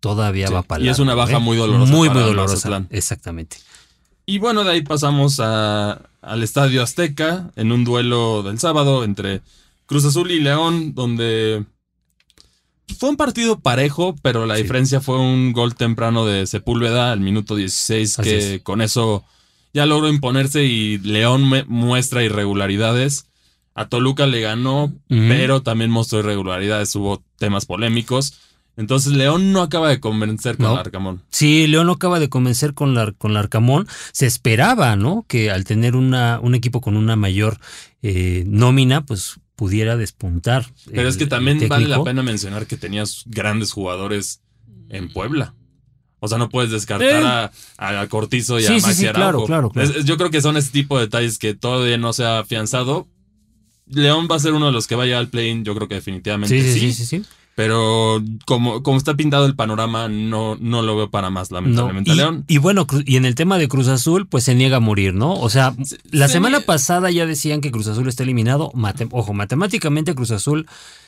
todavía 0.00 0.48
Sí, 0.48 0.54
va 0.54 0.62
para 0.62 0.84
y 0.84 0.88
es 0.88 0.98
una 0.98 1.14
baja 1.14 1.38
muy 1.38 1.56
dolorosa 1.56 1.90
Muy, 1.92 2.08
muy 2.10 2.22
dolorosa. 2.22 2.86
Exactamente. 2.90 3.56
Y 4.26 4.38
bueno, 4.38 4.62
de 4.64 4.70
ahí 4.72 4.82
pasamos 4.82 5.40
a- 5.40 6.00
al 6.22 6.42
Estadio 6.42 6.82
Azteca 6.82 7.50
en 7.56 7.72
un 7.72 7.84
duelo 7.84 8.42
del 8.42 8.58
sábado 8.58 9.04
entre 9.04 9.40
Cruz 9.86 10.04
Azul 10.04 10.30
y 10.30 10.40
León, 10.40 10.94
donde 10.94 11.64
fue 12.98 13.08
un 13.10 13.16
partido 13.16 13.58
parejo, 13.60 14.14
pero 14.22 14.46
la 14.46 14.56
Sí. 14.56 14.62
diferencia 14.62 15.00
fue 15.00 15.18
un 15.18 15.52
gol 15.52 15.74
temprano 15.74 16.26
de 16.26 16.46
Sepúlveda 16.46 17.12
al 17.12 17.20
minuto 17.20 17.56
16, 17.56 18.18
Así 18.18 18.28
que 18.30 18.54
es. 18.56 18.62
con 18.62 18.80
eso 18.82 19.24
ya 19.72 19.86
logró 19.86 20.08
imponerse 20.08 20.64
y 20.64 20.98
León 20.98 21.50
muestra 21.68 22.22
irregularidades. 22.22 23.26
A 23.74 23.88
Toluca 23.88 24.26
le 24.26 24.40
ganó, 24.40 24.92
pero 25.08 25.62
también 25.62 25.90
mostró 25.90 26.20
irregularidades, 26.20 26.94
hubo 26.94 27.22
temas 27.38 27.66
polémicos. 27.66 28.34
Entonces 28.76 29.12
León 29.12 29.52
no 29.52 29.62
acaba 29.62 29.88
de 29.88 30.00
convencer 30.00 30.56
con 30.56 30.66
No. 30.66 30.76
Arcamón. 30.76 31.22
Sí, 31.30 31.66
León 31.68 31.86
no 31.86 31.92
acaba 31.92 32.18
de 32.18 32.28
convencer 32.28 32.74
con 32.74 32.92
la, 32.94 33.12
con 33.12 33.32
la 33.32 33.40
Arcamón. 33.40 33.86
Se 34.12 34.26
esperaba, 34.26 34.96
¿no? 34.96 35.24
Que 35.28 35.50
al 35.50 35.64
tener 35.64 35.94
una, 35.94 36.40
un 36.42 36.54
equipo 36.56 36.80
con 36.80 36.96
una 36.96 37.14
mayor 37.16 37.58
eh, 38.02 38.42
nómina, 38.46 39.06
pues 39.06 39.36
pudiera 39.54 39.96
despuntar. 39.96 40.66
Pero 40.90 41.02
el- 41.02 41.08
es 41.08 41.16
que 41.16 41.26
también 41.26 41.60
vale 41.68 41.86
la 41.86 42.02
pena 42.02 42.22
mencionar 42.24 42.66
que 42.66 42.76
tenías 42.76 43.22
grandes 43.26 43.70
jugadores 43.72 44.40
en 44.88 45.12
Puebla. 45.12 45.54
O 46.18 46.26
sea, 46.26 46.38
no 46.38 46.48
puedes 46.48 46.70
descartar 46.72 47.50
Eh. 47.52 47.52
a, 47.78 48.00
a 48.00 48.08
Cortizo 48.08 48.58
y 48.58 48.62
Sí, 48.64 48.72
a 48.72 48.80
sí, 48.80 48.86
Maxi 48.86 48.94
sí, 48.94 49.08
claro, 49.10 49.28
Araujo. 49.28 49.46
claro, 49.46 49.70
claro. 49.70 49.88
Es- 49.90 50.04
yo 50.04 50.16
creo 50.16 50.30
que 50.30 50.40
son 50.42 50.56
ese 50.56 50.70
tipo 50.72 50.96
de 50.98 51.04
detalles 51.04 51.38
que 51.38 51.54
todavía 51.54 51.96
no 51.98 52.12
se 52.12 52.24
ha 52.24 52.40
afianzado. 52.40 53.06
León 53.86 54.26
va 54.30 54.36
a 54.36 54.38
ser 54.40 54.54
uno 54.54 54.66
de 54.66 54.72
los 54.72 54.86
que 54.86 54.94
vaya 54.94 55.18
al 55.18 55.28
play-in, 55.28 55.64
yo 55.64 55.74
creo 55.74 55.86
que 55.86 55.96
definitivamente 55.96 56.58
Sí, 56.60 56.72
sí. 56.72 56.80
sí, 56.80 56.92
sí, 56.92 57.04
sí. 57.06 57.18
sí. 57.22 57.28
Pero 57.56 58.20
como, 58.46 58.82
como 58.82 58.98
está 58.98 59.14
pintado 59.14 59.46
el 59.46 59.54
panorama, 59.54 60.08
no, 60.08 60.56
no 60.60 60.82
lo 60.82 60.96
veo 60.96 61.10
para 61.10 61.30
más, 61.30 61.50
No, 61.52 61.56
lamentablemente. 61.58 62.10
y, 62.10 62.14
León. 62.16 62.44
y 62.48 62.58
bueno, 62.58 62.84
y 63.06 63.16
en 63.16 63.24
el 63.24 63.36
tema 63.36 63.58
de 63.58 63.68
Cruz 63.68 63.86
Azul, 63.86 64.26
pues 64.26 64.42
se 64.42 64.56
niega 64.56 64.78
a 64.78 64.80
morir, 64.80 65.14
¿no? 65.14 65.34
O 65.34 65.48
sea, 65.50 65.72
Se- 65.84 65.98
la 66.10 66.26
se 66.26 66.34
semana 66.34 66.58
nie- 66.58 66.64
pasada 66.64 67.12
ya 67.12 67.26
decían 67.26 67.60
que 67.60 67.70
Cruz 67.70 67.86
Azul 67.86 68.08
está 68.08 68.24
eliminado. 68.24 68.72
Ojo, 69.12 69.34
matemáticamente 69.34 70.16
Cruz 70.16 70.32
Azul 70.32 70.66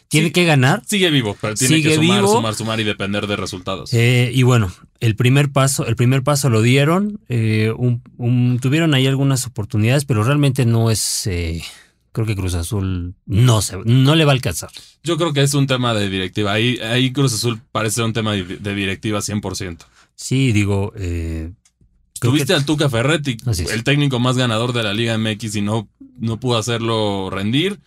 tiene 0.09 0.29
Sí. 0.29 0.33
que 0.35 0.45
ganar. 0.45 0.83
Sigue 0.87 1.11
vivo, 1.11 1.37
pero 1.41 1.55
tiene 1.57 1.77
Sigue 1.79 1.89
que 1.91 1.95
sumar, 1.97 2.19
vivo. 2.21 2.33
sumar, 2.33 2.55
sumar 2.55 2.79
y 2.81 2.85
depender 2.85 3.27
de 3.27 3.35
resultados. 3.35 3.93
Eh, 3.93 4.31
y 4.33 4.45
bueno, 4.45 4.71
el 5.01 5.17
primer 5.17 5.51
paso, 5.51 5.85
el 5.87 5.97
primer 5.97 6.23
paso 6.23 6.49
lo 6.49 6.63
dieron. 6.63 7.19
eh, 7.29 7.73
un- 7.77 8.03
un- 8.19 8.61
tuvieron 8.63 8.95
ahí 8.95 9.09
algunas 9.09 9.47
oportunidades, 9.47 10.05
pero 10.05 10.23
realmente 10.23 10.65
no 10.65 10.93
es. 10.93 11.27
eh, 11.27 11.61
creo 12.17 12.27
que 12.27 12.35
Cruz 12.35 12.55
Azul 12.55 13.15
no, 13.27 13.61
se, 13.61 13.77
no 13.85 14.15
le 14.15 14.25
va 14.25 14.33
a 14.33 14.35
alcanzar. 14.35 14.71
Yo 15.05 15.19
creo 15.19 15.35
que 15.35 15.43
es 15.43 15.53
un 15.53 15.67
tema 15.67 15.93
de 15.93 16.09
directiva. 16.09 16.51
Ahí, 16.51 16.79
ahí 16.79 17.13
Cruz 17.13 17.35
Azul 17.35 17.61
parece 17.73 18.03
un 18.03 18.15
tema 18.15 18.33
de, 18.33 18.75
directiva 18.75 19.19
100%. 19.19 19.77
Sí, 20.15 20.51
digo... 20.53 20.95
Eh, 20.97 21.53
Tuviste 22.19 22.47
que- 22.47 22.53
al 22.55 22.65
Tuca 22.65 22.89
Ferretti, 22.89 23.37
el 23.71 23.85
técnico 23.85 24.19
más 24.19 24.39
ganador 24.39 24.73
de 24.73 24.83
la 24.83 24.95
Liga 24.95 25.19
MX 25.19 25.57
y 25.57 25.61
no, 25.61 25.91
no 26.19 26.41
pudo 26.41 26.57
hacerlo 26.57 27.29
rendir. 27.29 27.79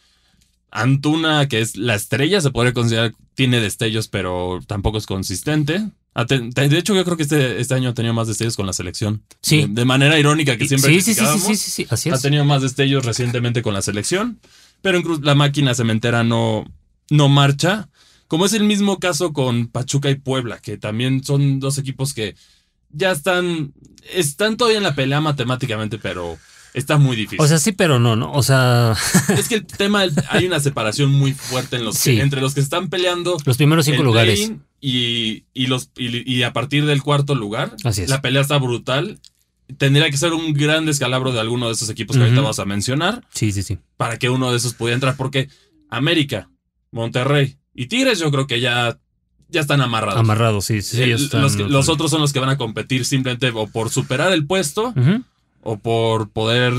Antuna, 0.69 1.47
que 1.47 1.61
es 1.61 1.75
la 1.75 1.95
estrella, 1.95 2.39
se 2.39 2.51
podría 2.51 2.73
considerar, 2.73 3.15
tiene 3.33 3.59
destellos, 3.59 4.07
pero 4.09 4.59
tampoco 4.67 4.99
es 4.99 5.07
consistente. 5.07 5.89
Ten- 6.27 6.49
De 6.51 6.77
hecho, 6.77 6.93
yo 6.95 7.05
creo 7.05 7.15
que 7.15 7.23
este, 7.23 7.61
este 7.61 7.73
año 7.75 7.89
ha 7.89 7.93
tenido 7.93 8.13
más 8.13 8.27
destellos 8.27 8.55
con 8.55 8.65
la 8.65 8.73
selección. 8.73 9.23
Sí. 9.41 9.61
De, 9.61 9.67
de 9.67 9.85
manera 9.85 10.19
irónica 10.19 10.57
que 10.57 10.67
siempre 10.67 10.89
sí, 10.91 11.01
sí, 11.01 11.01
sí, 11.01 11.11
sí, 11.13 11.15
criticábamos. 11.19 11.47
sí, 11.47 11.55
sí, 11.55 11.71
sí, 11.71 11.87
así 11.89 12.09
Ha 12.09 12.17
tenido 12.17 12.43
más 12.45 12.61
destellos 12.61 13.05
recientemente 13.05 13.61
con 13.61 13.73
la 13.73 13.81
selección, 13.81 14.39
pero 14.81 14.97
en 14.97 15.03
Cruz 15.03 15.21
la 15.21 15.35
máquina 15.35 15.73
cementera 15.75 16.23
no, 16.23 16.65
no 17.09 17.29
marcha. 17.29 17.89
Como 18.27 18.45
es 18.45 18.53
el 18.53 18.63
mismo 18.63 18.99
caso 18.99 19.33
con 19.33 19.67
Pachuca 19.67 20.09
y 20.09 20.15
Puebla, 20.15 20.59
que 20.59 20.77
también 20.77 21.23
son 21.23 21.59
dos 21.59 21.77
equipos 21.77 22.13
que 22.13 22.35
ya 22.91 23.11
están, 23.11 23.73
están 24.13 24.57
todavía 24.57 24.77
en 24.77 24.83
la 24.83 24.95
pelea 24.95 25.21
matemáticamente, 25.21 25.97
pero 25.99 26.37
está 26.73 26.97
muy 26.97 27.15
difícil. 27.15 27.39
O 27.41 27.47
sea, 27.47 27.57
sí, 27.59 27.71
pero 27.71 27.97
no, 27.99 28.15
¿no? 28.15 28.31
O 28.33 28.43
sea, 28.43 28.95
es 29.37 29.47
que 29.47 29.55
el 29.55 29.65
tema, 29.65 30.03
hay 30.29 30.45
una 30.45 30.59
separación 30.59 31.11
muy 31.11 31.33
fuerte 31.33 31.77
en 31.77 31.85
los 31.85 31.95
que- 31.95 32.15
Sí. 32.15 32.19
entre 32.19 32.41
los 32.41 32.53
que 32.53 32.59
están 32.61 32.89
peleando 32.89 33.37
los 33.45 33.57
primeros 33.57 33.85
cinco 33.85 34.03
lugares. 34.03 34.51
Y, 34.81 35.43
y 35.53 35.67
los, 35.67 35.91
y, 35.97 36.31
y 36.31 36.43
a 36.43 36.53
partir 36.53 36.85
del 36.85 37.01
cuarto 37.03 37.35
lugar, 37.35 37.75
Así 37.83 38.03
es. 38.03 38.09
la 38.09 38.21
pelea 38.21 38.41
está 38.41 38.57
brutal. 38.57 39.19
Tendría 39.77 40.09
que 40.09 40.17
ser 40.17 40.33
un 40.33 40.53
gran 40.53 40.85
descalabro 40.85 41.31
de 41.31 41.39
alguno 41.39 41.67
de 41.67 41.73
esos 41.73 41.89
equipos 41.89 42.15
que 42.17 42.23
ahorita 42.23 42.41
vamos 42.41 42.57
a 42.59 42.65
mencionar 42.65 43.23
Sí, 43.33 43.51
sí, 43.51 43.61
sí. 43.61 43.77
para 43.97 44.17
que 44.17 44.29
uno 44.29 44.49
de 44.51 44.57
esos 44.57 44.73
pudiera 44.73 44.95
entrar. 44.95 45.15
Porque 45.15 45.49
América, 45.89 46.49
Monterrey 46.91 47.57
y 47.75 47.85
Tigres, 47.85 48.19
yo 48.19 48.31
creo 48.31 48.47
que 48.47 48.59
ya, 48.61 48.97
ya 49.49 49.61
están 49.61 49.81
amarrados. 49.81 50.19
Amarrado, 50.19 50.61
sí, 50.61 50.81
sí. 50.81 51.01
El- 51.03 51.11
están- 51.13 51.41
los, 51.71 51.87
otros 51.89 52.09
son 52.09 52.21
los 52.21 52.33
que 52.33 52.39
van 52.39 52.49
a 52.49 52.57
competir 52.57 53.05
simplemente 53.05 53.51
o 53.53 53.67
por 53.67 53.89
superar 53.91 54.31
el 54.33 54.47
puesto 54.47 54.93
o 55.61 55.77
por 55.77 56.29
poder 56.31 56.73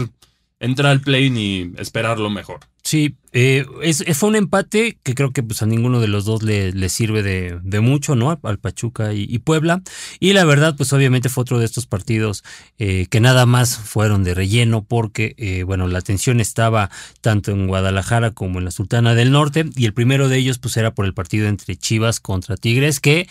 entrar 0.61 0.93
al 0.93 1.01
play 1.01 1.27
y 1.27 1.73
esperar 1.81 2.19
lo 2.19 2.31
mejor. 2.31 2.61
Sí, 2.83 3.17
eh, 3.33 3.67
es, 3.83 4.05
fue 4.17 4.31
un 4.31 4.37
empate 4.37 4.99
que 5.03 5.15
creo 5.15 5.33
que 5.33 5.43
pues 5.43 5.63
a 5.63 5.67
ninguno 5.67 6.01
de 6.01 6.09
los 6.09 6.25
dos 6.25 6.43
le, 6.43 6.73
le 6.73 6.89
sirve 6.89 7.23
de, 7.23 7.59
de 7.63 7.81
mucho, 7.81 8.17
¿no? 8.17 8.39
Al, 8.43 8.59
Pachuca 8.59 9.13
y, 9.13 9.39
Puebla. 9.39 9.83
Y 10.19 10.33
la 10.33 10.45
verdad, 10.45 10.77
pues 10.77 10.93
obviamente 10.93 11.29
fue 11.29 11.43
otro 11.43 11.59
de 11.59 11.67
estos 11.67 11.87
partidos 11.87 12.43
eh, 12.79 13.07
que 13.11 13.21
nada 13.21 13.47
más 13.47 13.77
fueron 13.77 14.25
de 14.25 14.35
relleno 14.35 14.83
porque, 14.83 15.35
eh, 15.37 15.63
bueno, 15.63 15.89
la 15.89 15.99
atención 15.99 16.41
estaba 16.41 16.91
tanto 17.21 17.53
en 17.53 17.67
Guadalajara 17.67 18.31
como 18.33 18.59
en 18.59 18.65
la 18.65 18.71
Sultana 18.71 19.15
del 19.15 19.31
Norte. 19.31 19.67
Y 19.77 19.85
el 19.85 19.95
primero 19.95 20.29
de 20.29 20.39
ellos 20.39 20.59
pues 20.59 20.77
era 20.77 20.95
por 20.95 21.05
el 21.05 21.15
partido 21.15 21.49
entre 21.49 21.77
Chivas 21.77 22.19
contra 22.19 22.57
Tigres 22.57 23.01
que, 23.01 23.29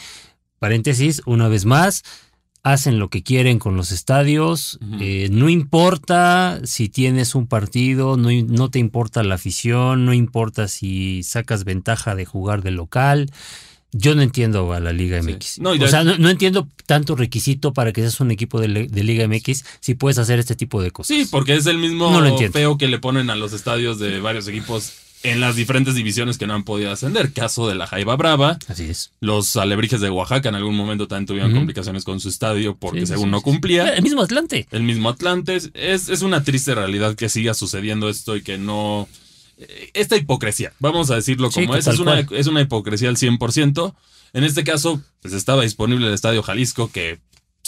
paréntesis, 0.59 1.21
una 1.25 1.47
vez 1.47 1.65
más, 1.65 2.03
hacen 2.63 2.99
lo 2.99 3.09
que 3.09 3.23
quieren 3.23 3.57
con 3.59 3.75
los 3.75 3.91
estadios, 3.91 4.79
eh, 4.99 5.29
no 5.31 5.49
importa 5.49 6.59
si 6.63 6.89
tienes 6.89 7.35
un 7.35 7.47
partido, 7.47 8.17
no, 8.17 8.29
no 8.47 8.69
te 8.69 8.79
importa 8.79 9.23
la 9.23 9.35
afición, 9.35 10.05
no 10.05 10.13
importa 10.13 10.67
si 10.67 11.23
sacas 11.23 11.63
ventaja 11.63 12.15
de 12.15 12.25
jugar 12.25 12.61
de 12.61 12.71
local. 12.71 13.31
Yo 13.91 14.13
no 14.13 14.21
entiendo 14.21 14.71
a 14.71 14.79
la 14.79 14.93
Liga 14.93 15.19
Sí. 15.23 15.31
MX. 15.33 15.59
No, 15.59 15.71
o 15.71 15.87
sea, 15.87 16.03
no, 16.03 16.15
no 16.17 16.29
entiendo 16.29 16.67
tanto 16.85 17.15
requisito 17.15 17.73
para 17.73 17.91
que 17.91 18.01
seas 18.01 18.19
un 18.19 18.29
equipo 18.29 18.59
de, 18.61 18.67
Liga 18.67 19.27
MX 19.27 19.65
si 19.79 19.95
puedes 19.95 20.19
hacer 20.19 20.37
este 20.37 20.55
tipo 20.55 20.81
de 20.81 20.91
cosas. 20.91 21.07
Sí, 21.15 21.27
porque 21.31 21.55
es 21.55 21.65
el 21.65 21.79
mismo 21.79 22.11
No 22.11 22.21
lo 22.21 22.37
feo 22.51 22.77
que 22.77 22.87
le 22.87 22.99
ponen 22.99 23.31
a 23.31 23.35
los 23.35 23.51
estadios 23.51 23.97
de 23.97 24.19
varios 24.19 24.47
equipos 24.47 24.93
en 25.23 25.41
las 25.41 25.55
diferentes 25.55 25.95
divisiones 25.95 26.37
que 26.37 26.47
no 26.47 26.53
han 26.53 26.63
podido 26.63 26.91
ascender. 26.91 27.33
Caso 27.33 27.67
de 27.67 27.75
la 27.75 27.87
Jaiba 27.87 28.15
Brava, 28.15 28.57
Así 28.67 28.85
es. 28.85 29.11
los 29.19 29.55
alebrijes 29.57 29.99
de 30.01 30.09
Oaxaca 30.09 30.47
en 30.49 30.55
algún 30.55 30.75
momento 30.75 31.07
también 31.07 31.25
tuvieron 31.27 31.53
complicaciones 31.53 32.03
con 32.05 32.19
su 32.19 32.29
estadio 32.29 32.77
porque 32.77 33.01
Sí, 33.01 33.07
según 33.07 33.25
sí, 33.25 33.31
no 33.31 33.37
sí. 33.39 33.43
cumplía. 33.43 33.89
El 33.95 34.03
mismo 34.03 34.21
Atlante. 34.21 34.67
El 34.71 34.83
mismo 34.83 35.09
Atlantes. 35.09 35.71
Es, 35.73 36.07
es 36.09 36.21
una 36.21 36.43
triste 36.43 36.73
realidad 36.75 37.15
que 37.15 37.27
siga 37.29 37.53
sucediendo 37.53 38.07
esto 38.09 38.35
y 38.37 38.41
que 38.43 38.57
no... 38.57 39.07
eh, 39.57 39.89
Esta 39.93 40.15
hipocresía, 40.15 40.71
vamos 40.79 41.11
a 41.11 41.15
decirlo 41.15 41.51
como 41.51 41.75
es, 41.75 41.87
es 41.87 41.99
una, 41.99 42.19
es 42.19 42.47
una 42.47 42.61
hipocresía 42.61 43.09
al 43.09 43.17
100%. 43.17 43.93
En 44.31 44.43
este 44.43 44.63
caso, 44.63 45.01
pues 45.21 45.33
estaba 45.33 45.63
disponible 45.63 46.07
el 46.07 46.13
Estadio 46.13 46.43
Jalisco, 46.43 46.91
que 46.91 47.19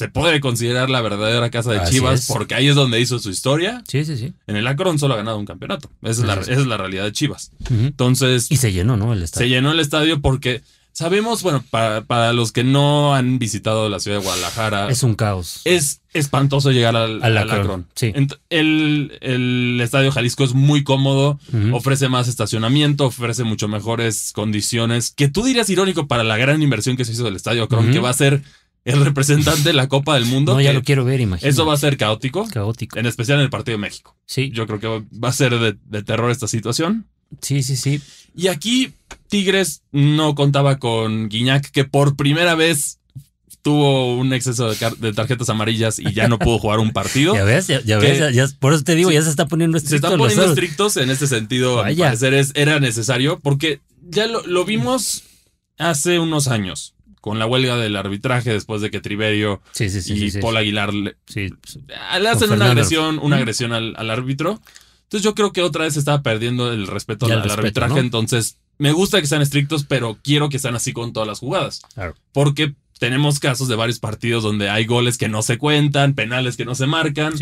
se 0.02 0.10
puede 0.10 0.40
considerar 0.40 0.90
la 0.90 1.02
verdadera 1.02 1.50
casa 1.52 1.72
de 1.72 1.78
Así 1.80 1.94
Chivas, 1.96 2.22
es. 2.22 2.28
porque 2.28 2.56
ahí 2.56 2.68
es 2.68 2.76
donde 2.76 3.00
hizo 3.00 3.20
su 3.20 3.30
historia. 3.30 3.84
Sí, 3.88 4.04
sí, 4.04 4.18
sí. 4.18 4.34
En 4.48 4.56
el 4.56 4.66
Akron 4.68 4.98
solo 5.00 5.14
ha 5.14 5.18
ganado 5.18 5.38
un 5.38 5.46
campeonato. 5.46 5.90
Esa 6.02 6.22
es 6.22 6.28
la, 6.28 6.34
esa 6.34 6.52
es 6.54 6.66
la 6.66 6.78
realidad 6.78 7.04
de 7.04 7.12
Chivas. 7.12 7.52
Entonces, 7.70 8.48
Y 8.52 8.58
se 8.58 8.72
llenó, 8.72 8.98
¿no? 8.98 9.14
El 9.14 9.20
se 9.20 9.26
estadio. 9.26 9.48
llenó 9.48 9.72
el 9.72 9.80
estadio 9.80 10.22
porque 10.22 10.62
sabemos, 10.94 11.42
bueno, 11.44 11.64
para, 11.70 12.02
para 12.02 12.34
los 12.34 12.52
que 12.52 12.64
no 12.64 13.16
han 13.16 13.40
visitado 13.40 13.88
la 13.90 14.00
ciudad 14.00 14.18
de 14.18 14.24
Guadalajara, 14.24 14.90
Es 14.90 15.04
un 15.04 15.16
caos. 15.16 15.62
es 15.64 16.02
espantoso 16.14 16.72
llegar 16.72 16.96
al, 16.98 17.24
Al 17.24 17.38
al 17.38 17.50
Akron, 17.52 17.88
sí. 17.96 18.12
El, 18.50 19.18
el 19.22 19.80
estadio 19.82 20.12
Jalisco 20.12 20.44
es 20.44 20.54
muy 20.54 20.84
cómodo, 20.84 21.40
ofrece 21.72 22.10
más 22.10 22.28
estacionamiento, 22.28 23.06
ofrece 23.06 23.46
mucho 23.46 23.70
mejores 23.70 24.32
condiciones. 24.34 25.14
Que 25.16 25.30
tú 25.30 25.44
dirías 25.44 25.70
irónico 25.70 26.08
para 26.08 26.24
la 26.26 26.36
gran 26.38 26.62
inversión 26.62 26.98
que 26.98 27.06
se 27.06 27.14
hizo 27.14 27.24
del 27.24 27.38
estadio 27.38 27.64
Akron, 27.64 27.86
Ujú. 27.86 27.94
que 27.94 28.00
va 28.00 28.10
a 28.10 28.14
ser 28.14 28.42
el 28.86 29.04
representante 29.06 29.64
de 29.70 29.74
la 29.74 29.88
Copa 29.88 30.16
del 30.16 30.26
Mundo. 30.26 30.54
No, 30.54 30.62
ya 30.62 30.74
lo 30.74 30.82
quiero 30.82 31.06
ver, 31.06 31.22
imagínate. 31.22 31.50
Eso 31.50 31.66
va 31.66 31.74
a 31.74 31.78
ser 31.78 31.98
caótico, 31.98 32.48
caótico. 32.48 32.98
en 33.00 33.06
especial 33.06 33.38
en 33.40 33.44
el 33.46 33.50
partido 33.50 33.78
de 33.78 33.82
México. 33.82 34.16
Sí, 34.26 34.52
Yo 34.54 34.66
creo 34.68 34.80
que 34.80 34.88
va- 34.88 35.30
a 35.30 35.34
ser 35.34 35.58
de, 35.60 35.78
de 35.86 36.04
terror 36.04 36.32
esta 36.32 36.48
situación. 36.48 37.06
sí, 37.42 37.62
sí, 37.64 37.76
sí. 37.76 38.02
Y 38.36 38.48
aquí 38.48 38.94
Tigres 39.28 39.84
no 39.92 40.36
contaba 40.36 40.80
con 40.80 41.30
Guiñac, 41.30 41.70
que 41.72 41.84
por 41.84 42.16
primera 42.16 42.56
vez 42.56 42.98
tuvo 43.62 44.16
un 44.18 44.34
exceso 44.34 44.74
de, 44.74 45.14
tarjetas 45.14 45.50
amarillas 45.50 46.00
y 46.00 46.14
ya 46.14 46.28
no 46.28 46.40
pudo 46.40 46.58
jugar 46.58 46.80
un 46.80 46.92
partido. 46.94 47.36
Ya 47.36 47.44
ves, 47.44 47.68
ya, 47.68 47.82
ya 47.84 48.00
ves, 48.00 48.18
ya- 48.18 48.32
ya- 48.32 48.48
por 48.60 48.74
eso 48.74 48.84
te 48.84 48.96
digo, 48.96 49.10
Sí. 49.10 49.16
ya 49.16 49.22
se 49.22 49.30
está 49.30 49.46
poniendo 49.48 49.78
Se 49.78 49.84
estricto 49.86 50.08
están 50.08 50.18
poniendo 50.20 50.46
estrictos 50.46 50.98
en 50.98 51.12
este 51.12 51.28
sentido. 51.28 51.76
Vaya. 51.76 52.06
parecer 52.06 52.34
es- 52.34 52.52
era 52.56 52.80
necesario 52.80 53.40
porque 53.40 53.80
ya 54.10 54.26
lo, 54.26 54.46
lo 54.48 54.66
vimos 54.66 55.24
hace 55.78 56.18
unos 56.20 56.48
años 56.48 56.96
con 57.22 57.40
la 57.40 57.46
huelga 57.46 57.78
del 57.78 57.96
arbitraje 57.96 58.52
después 58.52 58.82
de 58.82 58.92
que 58.92 59.00
Triverio 59.00 59.62
Sí, 59.72 59.90
sí, 59.90 60.02
sí. 60.02 60.14
y. 60.38 60.42
Paul 60.42 60.58
Aguilar 60.58 60.94
le, 60.94 61.16
Con 61.16 61.60
hacen 61.68 62.24
una 62.24 62.38
Fernando. 62.38 62.66
agresión, 62.66 63.20
una 63.22 63.38
agresión 63.38 63.72
al, 63.74 63.94
al 63.96 64.10
árbitro. 64.10 64.60
Entonces 65.04 65.24
yo 65.24 65.36
creo 65.36 65.54
que 65.54 65.62
otra 65.62 65.84
vez 65.86 65.94
se 65.94 66.00
estaba 66.00 66.22
perdiendo 66.24 66.72
el 66.72 66.88
respeto 66.88 67.26
al, 67.28 67.44
respeto, 67.44 67.54
arbitraje. 67.60 67.94
¿no? 67.94 68.00
Entonces 68.00 68.58
me 68.78 68.92
gusta 68.92 69.22
que 69.22 69.28
sean 69.28 69.42
estrictos, 69.42 69.86
pero 69.86 70.18
quiero 70.24 70.50
que 70.50 70.58
sean 70.60 70.76
así 70.76 70.94
con 70.94 71.14
todas 71.14 71.28
las 71.28 71.40
jugadas. 71.40 71.82
claro. 71.94 72.16
Porque 72.34 72.74
tenemos 72.98 73.40
casos 73.40 73.68
de 73.68 73.76
varios 73.76 74.00
partidos 74.00 74.44
donde 74.44 74.70
hay 74.70 74.86
goles 74.86 75.18
que 75.18 75.28
no 75.28 75.42
se 75.42 75.58
cuentan, 75.58 76.14
penales 76.14 76.56
que 76.56 76.66
no 76.66 76.76
se 76.76 76.86
marcan, 76.86 77.34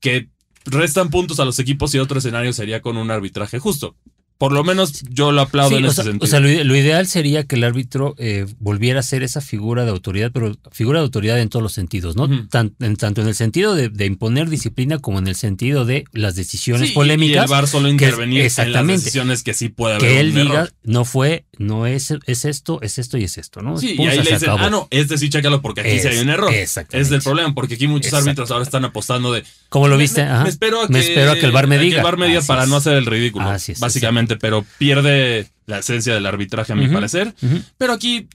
que 0.00 0.28
restan 0.66 1.10
puntos 1.10 1.40
a 1.40 1.44
los 1.44 1.58
equipos 1.58 1.94
y 1.94 1.98
otro 1.98 2.18
escenario 2.18 2.52
sería 2.52 2.82
con 2.82 2.96
un 2.98 3.10
arbitraje 3.10 3.58
justo. 3.58 3.96
Por 4.36 4.52
lo 4.52 4.64
menos 4.64 5.02
yo 5.10 5.30
lo 5.32 5.42
aplaudo 5.42 5.70
Sí, 5.70 5.76
en 5.76 5.84
ese 5.86 5.94
sea, 5.94 6.04
sentido. 6.04 6.24
o 6.24 6.26
sea, 6.26 6.40
lo, 6.40 6.64
lo 6.64 6.76
ideal 6.76 7.06
sería 7.06 7.44
que 7.44 7.54
el 7.54 7.62
árbitro 7.64 8.14
eh, 8.18 8.46
volviera 8.58 9.00
a 9.00 9.02
ser 9.04 9.22
esa 9.22 9.40
figura 9.40 9.84
de 9.84 9.90
autoridad, 9.90 10.30
pero 10.34 10.56
figura 10.72 10.98
de 10.98 11.04
autoridad 11.04 11.38
en 11.40 11.48
todos 11.48 11.62
los 11.62 11.72
sentidos, 11.72 12.16
¿no? 12.16 12.28
Tan- 12.48 12.74
en, 12.80 12.96
tanto 12.96 13.20
en 13.22 13.28
el 13.28 13.34
sentido 13.36 13.74
de, 13.76 13.88
de 13.90 14.06
imponer 14.06 14.50
disciplina 14.50 14.98
como 14.98 15.18
en 15.20 15.28
el 15.28 15.36
sentido 15.36 15.84
de 15.84 16.04
las 16.12 16.34
decisiones 16.34 16.88
Sí, 16.88 16.94
polémicas. 16.94 17.36
Y 17.42 17.44
el 17.44 17.50
VAR 17.50 17.68
solo 17.68 17.84
que 17.86 17.92
intervenir 17.92 18.48
en 18.58 18.72
las 18.72 18.86
decisiones 18.86 19.42
que 19.44 19.54
sí 19.54 19.68
puede 19.68 19.94
haber 19.96 20.08
que 20.08 20.20
él 20.20 20.28
un 20.30 20.34
diga, 20.34 20.68
no 20.82 21.04
fue, 21.04 21.44
no 21.58 21.86
es, 21.86 22.12
es 22.26 22.44
esto, 22.44 22.80
es 22.82 22.98
esto 22.98 23.16
y 23.18 23.24
es 23.24 23.38
esto, 23.38 23.62
¿no? 23.62 23.78
Sí, 23.78 23.94
y 23.98 24.06
ahí 24.06 24.16
le 24.18 24.22
dicen, 24.30 24.50
acabó. 24.50 24.58
ah, 24.64 24.70
no, 24.70 24.88
este 24.90 25.18
sí, 25.18 25.28
chécalo 25.30 25.60
porque 25.62 25.80
aquí 25.82 25.98
sí 26.00 26.08
hay 26.08 26.18
un 26.18 26.30
error. 26.30 26.52
exactamente. 26.52 27.06
Es 27.08 27.12
el 27.14 27.22
problema, 27.22 27.54
porque 27.54 27.74
aquí 27.74 27.86
muchos 27.88 28.12
árbitros 28.14 28.50
ahora 28.50 28.64
están 28.64 28.84
apostando 28.84 29.32
de. 29.32 29.44
¿Cómo 29.68 29.88
lo 29.88 29.96
viste? 29.96 30.24
Me, 30.24 30.30
Ajá. 30.30 30.42
me 30.44 30.48
espero 30.50 30.82
a 30.82 30.86
que, 30.86 30.92
Me 30.92 30.98
espero 31.00 31.32
a 31.32 31.34
que 31.34 31.46
el 31.46 31.52
VAR 31.52 31.66
me 31.66 31.76
a 31.76 31.78
que 31.78 31.84
diga. 31.84 31.96
el 31.98 32.04
VAR 32.04 32.16
me 32.18 32.28
diga 32.28 32.42
para 32.42 32.64
es. 32.64 32.68
no 32.68 32.76
hacer 32.76 32.94
el 32.96 33.06
ridículo, 33.06 33.46
Así 33.48 33.72
es, 33.72 33.80
básicamente, 33.80 34.36
pero 34.36 34.64
pierde 34.78 35.48
la 35.66 35.78
esencia 35.78 36.14
del 36.14 36.26
arbitraje, 36.26 36.72
a 36.72 36.76
mi 36.76 36.88
parecer. 36.88 37.34
Pero 37.78 37.92
aquí 37.92 38.28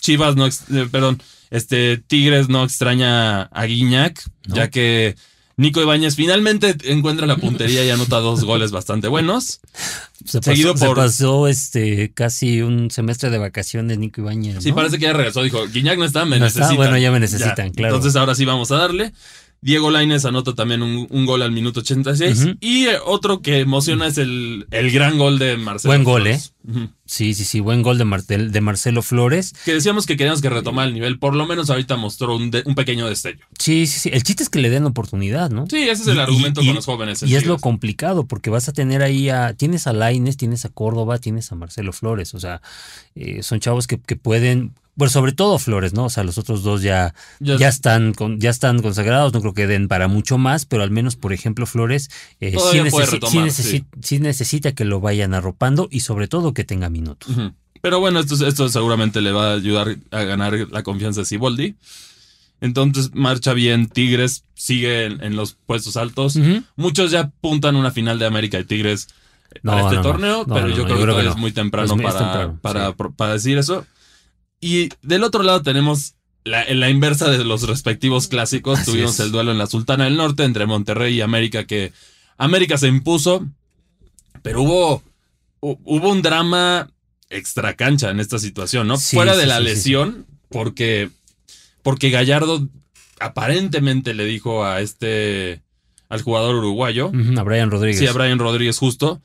Chivas 0.00 0.34
no, 0.36 0.46
eh, 0.46 0.88
perdón, 0.90 1.22
este 1.50 1.98
Tigres 1.98 2.48
no 2.48 2.64
extraña 2.64 3.42
a 3.42 3.64
Guiñac, 3.66 4.22
No. 4.48 4.54
ya 4.56 4.68
que 4.70 5.14
Nico 5.60 5.82
Ibáñez 5.82 6.16
finalmente 6.16 6.74
encuentra 6.84 7.26
la 7.26 7.36
puntería 7.36 7.84
y 7.84 7.90
anota 7.90 8.16
dos 8.18 8.44
goles 8.44 8.70
bastante 8.70 9.08
buenos. 9.08 9.60
Se 10.24 10.38
pasó, 10.38 10.50
Seguido 10.52 10.74
se 10.76 10.86
por- 10.86 10.96
pasó, 10.96 11.48
este, 11.48 12.12
casi 12.14 12.62
un 12.62 12.90
semestre 12.90 13.28
de 13.28 13.36
vacaciones 13.36 13.98
Nico 13.98 14.22
Ibáñez. 14.22 14.62
Sí, 14.64 14.72
parece 14.72 14.96
que 14.98 15.04
ya 15.04 15.12
regresó. 15.12 15.42
Dijo, 15.42 15.66
Guiñac 15.68 15.98
no 15.98 16.06
está, 16.06 16.24
me 16.24 16.38
No 16.38 16.46
está, 16.46 16.60
necesitan. 16.60 16.76
bueno, 16.76 16.96
ya 16.98 17.12
me 17.12 17.20
necesitan, 17.20 17.70
claro. 17.72 17.94
Entonces 17.96 18.16
ahora 18.18 18.34
sí 18.34 18.46
vamos 18.46 18.70
a 18.72 18.76
darle. 18.76 19.12
Diego 19.62 19.90
Lainez 19.90 20.24
anota 20.24 20.54
también 20.54 20.82
un, 20.82 21.06
un 21.10 21.26
gol 21.26 21.42
al 21.42 21.52
minuto 21.52 21.80
86. 21.80 22.38
Ujú. 22.44 22.54
Y 22.60 22.86
eh, 22.86 22.96
otro 23.04 23.42
que 23.42 23.58
emociona 23.60 24.06
es 24.06 24.16
el, 24.16 24.66
el 24.70 24.90
gran 24.90 25.18
gol 25.18 25.38
de 25.38 25.56
Marcelo. 25.58 25.90
Buen 25.90 26.04
gol, 26.04 26.22
Flores. 26.22 26.54
Ujú. 26.66 26.88
Sí, 27.04 27.34
sí, 27.34 27.44
sí, 27.44 27.60
buen 27.60 27.82
gol 27.82 27.98
de, 27.98 28.04
Mar- 28.04 28.24
de- 28.24 28.60
Marcelo 28.60 29.02
Flores. 29.02 29.52
Que 29.64 29.74
decíamos 29.74 30.06
que 30.06 30.16
queríamos 30.16 30.40
que 30.40 30.48
retomara 30.48 30.88
el 30.88 30.94
nivel. 30.94 31.18
Por 31.18 31.34
lo 31.34 31.44
menos 31.46 31.68
ahorita 31.68 31.96
mostró 31.96 32.36
un, 32.36 32.50
de- 32.50 32.62
un 32.64 32.74
pequeño 32.74 33.06
destello. 33.06 33.44
Sí, 33.58 33.86
sí, 33.86 34.00
sí. 34.00 34.10
El 34.12 34.22
chiste 34.22 34.42
es 34.44 34.48
que 34.48 34.60
le 34.60 34.70
den 34.70 34.86
oportunidad, 34.86 35.50
¿no? 35.50 35.66
Sí, 35.68 35.76
ese 35.88 36.02
es 36.02 36.08
el 36.08 36.16
Y- 36.16 36.20
argumento 36.20 36.62
y- 36.62 36.66
con 36.66 36.74
los 36.76 36.86
jóvenes. 36.86 37.22
en 37.22 37.28
Y 37.28 37.34
es 37.34 37.44
lo 37.44 37.58
complicado, 37.58 38.24
porque 38.26 38.48
vas 38.48 38.68
a 38.68 38.72
tener 38.72 39.02
ahí 39.02 39.28
a. 39.28 39.52
Tienes 39.54 39.86
a 39.86 39.92
Laines, 39.92 40.36
tienes 40.38 40.64
a 40.64 40.70
Córdoba, 40.70 41.18
tienes 41.18 41.52
a 41.52 41.54
Marcelo 41.56 41.92
Flores. 41.92 42.32
O 42.34 42.40
sea, 42.40 42.62
eh, 43.14 43.42
son 43.42 43.60
chavos 43.60 43.86
que, 43.86 44.00
que 44.00 44.16
pueden. 44.16 44.72
Bueno, 45.00 45.10
sobre 45.10 45.32
todo 45.32 45.58
Flores, 45.58 45.94
¿no? 45.94 46.04
O 46.04 46.10
sea, 46.10 46.24
los 46.24 46.36
otros 46.36 46.62
dos 46.62 46.82
ya, 46.82 47.14
Ya- 47.40 47.56
ya, 47.56 47.68
están, 47.68 48.12
con, 48.12 48.38
ya 48.38 48.50
están 48.50 48.82
consagrados. 48.82 49.32
No 49.32 49.40
creo 49.40 49.54
que 49.54 49.66
den 49.66 49.88
para 49.88 50.08
mucho 50.08 50.36
más, 50.36 50.66
pero 50.66 50.82
al 50.82 50.90
menos, 50.90 51.16
por 51.16 51.32
ejemplo, 51.32 51.64
Flores 51.64 52.10
eh, 52.40 52.50
sí, 53.30 53.38
necesi- 54.02 54.20
necesita 54.20 54.72
que 54.72 54.84
lo 54.84 55.00
vayan 55.00 55.32
arropando 55.32 55.88
y 55.90 56.00
sobre 56.00 56.28
todo 56.28 56.52
que 56.52 56.64
tenga 56.64 56.90
minutos. 56.90 57.34
Pero 57.80 57.98
bueno, 57.98 58.20
esto, 58.20 58.46
esto 58.46 58.68
seguramente 58.68 59.22
le 59.22 59.32
va 59.32 59.52
a 59.52 59.54
ayudar 59.54 59.96
a 60.10 60.22
ganar 60.24 60.54
la 60.70 60.82
confianza 60.82 61.20
de 61.22 61.24
Siboldi. 61.24 61.76
Entonces 62.60 63.10
marcha 63.14 63.54
bien, 63.54 63.88
Tigres 63.88 64.44
sigue 64.54 65.06
en, 65.06 65.24
en 65.24 65.34
los 65.34 65.54
puestos 65.66 65.96
altos. 65.96 66.38
Muchos 66.76 67.10
ya 67.10 67.20
apuntan 67.20 67.74
una 67.74 67.90
final 67.90 68.18
de 68.18 68.26
América 68.26 68.58
y 68.58 68.64
Tigres 68.64 69.08
No, 69.62 69.72
para 69.72 69.84
este 69.84 69.96
no, 69.96 70.02
torneo, 70.02 70.44
No, 70.46 70.54
pero 70.54 70.68
yo 70.68 70.84
creo 70.84 70.88
yo 70.88 70.96
que 70.96 71.02
creo 71.20 71.30
es 71.30 71.36
muy 71.38 71.52
temprano, 71.52 71.86
Es 71.86 71.96
muy- 71.96 72.04
es 72.04 72.12
para, 72.12 72.32
temprano, 72.32 72.58
para, 72.60 72.92
para 73.16 73.32
decir 73.32 73.56
eso. 73.56 73.86
Y 74.60 74.90
del 75.02 75.24
otro 75.24 75.42
lado 75.42 75.62
tenemos 75.62 76.14
la, 76.44 76.62
en 76.62 76.80
la 76.80 76.90
inversa 76.90 77.30
de 77.30 77.44
los 77.44 77.62
respectivos 77.66 78.28
clásicos. 78.28 78.78
Así 78.80 78.90
Tuvimos 78.92 79.14
es. 79.14 79.20
el 79.20 79.32
duelo 79.32 79.52
en 79.52 79.58
la 79.58 79.66
Sultana 79.66 80.04
del 80.04 80.16
Norte 80.16 80.44
entre 80.44 80.66
Monterrey 80.66 81.14
y 81.14 81.20
América, 81.22 81.64
que 81.66 81.92
América 82.36 82.76
se 82.78 82.88
impuso, 82.88 83.46
pero 84.42 84.62
hubo, 84.62 85.02
hu- 85.60 85.78
hubo 85.84 86.10
un 86.10 86.22
drama 86.22 86.90
extra 87.30 87.74
cancha 87.74 88.10
en 88.10 88.20
esta 88.20 88.38
situación, 88.38 88.86
¿no? 88.88 88.96
Sí, 88.96 89.16
Fuera 89.16 89.36
de 89.36 89.46
la 89.46 89.58
sí, 89.58 89.64
lesión, 89.64 90.26
porque, 90.48 91.10
porque 91.82 92.10
Gallardo 92.10 92.68
aparentemente 93.20 94.14
le 94.14 94.24
dijo 94.24 94.64
a 94.64 94.80
este, 94.80 95.62
al 96.08 96.22
jugador 96.22 96.56
uruguayo, 96.56 97.12
A 97.36 97.42
Brian 97.42 97.70
Rodríguez. 97.70 97.98
sí, 98.00 98.06
a 98.06 98.12
Brian 98.12 98.38
Rodríguez 98.38 98.78
justo, 98.78 99.20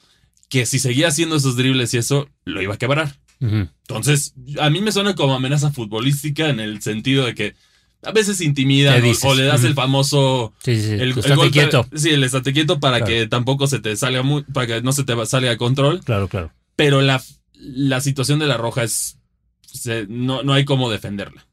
que 0.50 0.66
si 0.66 0.80
seguía 0.80 1.08
haciendo 1.08 1.36
esos 1.38 1.56
dribles 1.56 1.94
y 1.94 1.98
eso, 1.98 2.30
lo 2.44 2.62
iba 2.62 2.76
a 2.76 2.78
quebrar. 2.78 3.16
Entonces, 3.40 4.34
a 4.60 4.70
mí 4.70 4.82
me 4.82 4.92
suena 4.92 5.14
como 5.16 5.34
amenaza 5.36 5.72
futbolística 5.72 6.50
en 6.50 6.60
el 6.60 6.82
sentido 6.82 7.26
de 7.26 7.36
que 7.36 7.56
a 8.04 8.12
veces 8.12 8.40
intimidan 8.42 9.02
¿Qué 9.02 9.14
o, 9.24 9.34
le 9.36 9.44
das 9.46 9.64
el 9.64 9.74
famoso 9.74 10.54
Sí, 10.64 10.76
sí, 10.76 10.82
sí. 10.84 10.92
el, 10.94 11.02
el 11.02 11.14
golpe- 11.14 11.52
quieto. 11.52 11.88
Sí, 11.96 12.10
el 12.12 12.24
estate 12.24 12.54
quieto 12.54 12.80
para 12.80 12.98
Claro. 13.00 13.12
que 13.12 13.28
tampoco 13.28 13.68
se 13.68 13.80
te 13.80 13.96
salga 13.96 14.22
muy, 14.24 14.44
para 14.44 14.68
que 14.68 14.82
no 14.82 14.92
se 14.92 15.04
te 15.04 15.14
salga 15.26 15.50
de 15.50 15.58
control. 15.58 16.02
Claro, 16.04 16.28
claro. 16.28 16.52
Pero 16.76 17.02
la, 17.02 17.22
la 17.54 18.02
situación 18.02 18.40
de 18.40 18.48
la 18.48 18.58
roja 18.58 18.84
es. 18.84 19.18
se- 19.62 20.06
no, 20.08 20.44
no 20.44 20.54
hay 20.54 20.66
cómo 20.66 20.90
defenderla. 20.92 21.46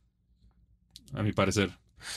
A 1.14 1.22
mi 1.22 1.32
parecer. 1.32 1.70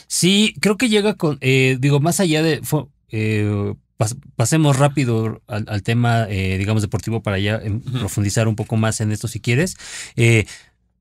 Sí, 0.07 0.53
creo 0.61 0.77
que 0.77 0.89
llega 0.89 1.13
con, 1.15 1.37
eh, 1.41 1.77
digo, 1.79 1.99
más 1.99 2.19
allá 2.19 2.41
de, 2.43 2.61
fue- 2.63 2.85
eh, 3.09 3.73
pas- 3.97 4.15
pasemos 4.35 4.77
rápido 4.77 5.41
al, 5.47 5.65
al 5.67 5.83
tema, 5.83 6.27
eh, 6.29 6.57
digamos, 6.57 6.81
deportivo 6.81 7.21
para 7.21 7.39
ya 7.39 7.61
profundizar 7.99 8.47
un 8.47 8.55
poco 8.55 8.75
más 8.77 9.01
en 9.01 9.11
esto 9.11 9.27
si 9.27 9.39
quieres. 9.39 9.77
Eh, 10.15 10.45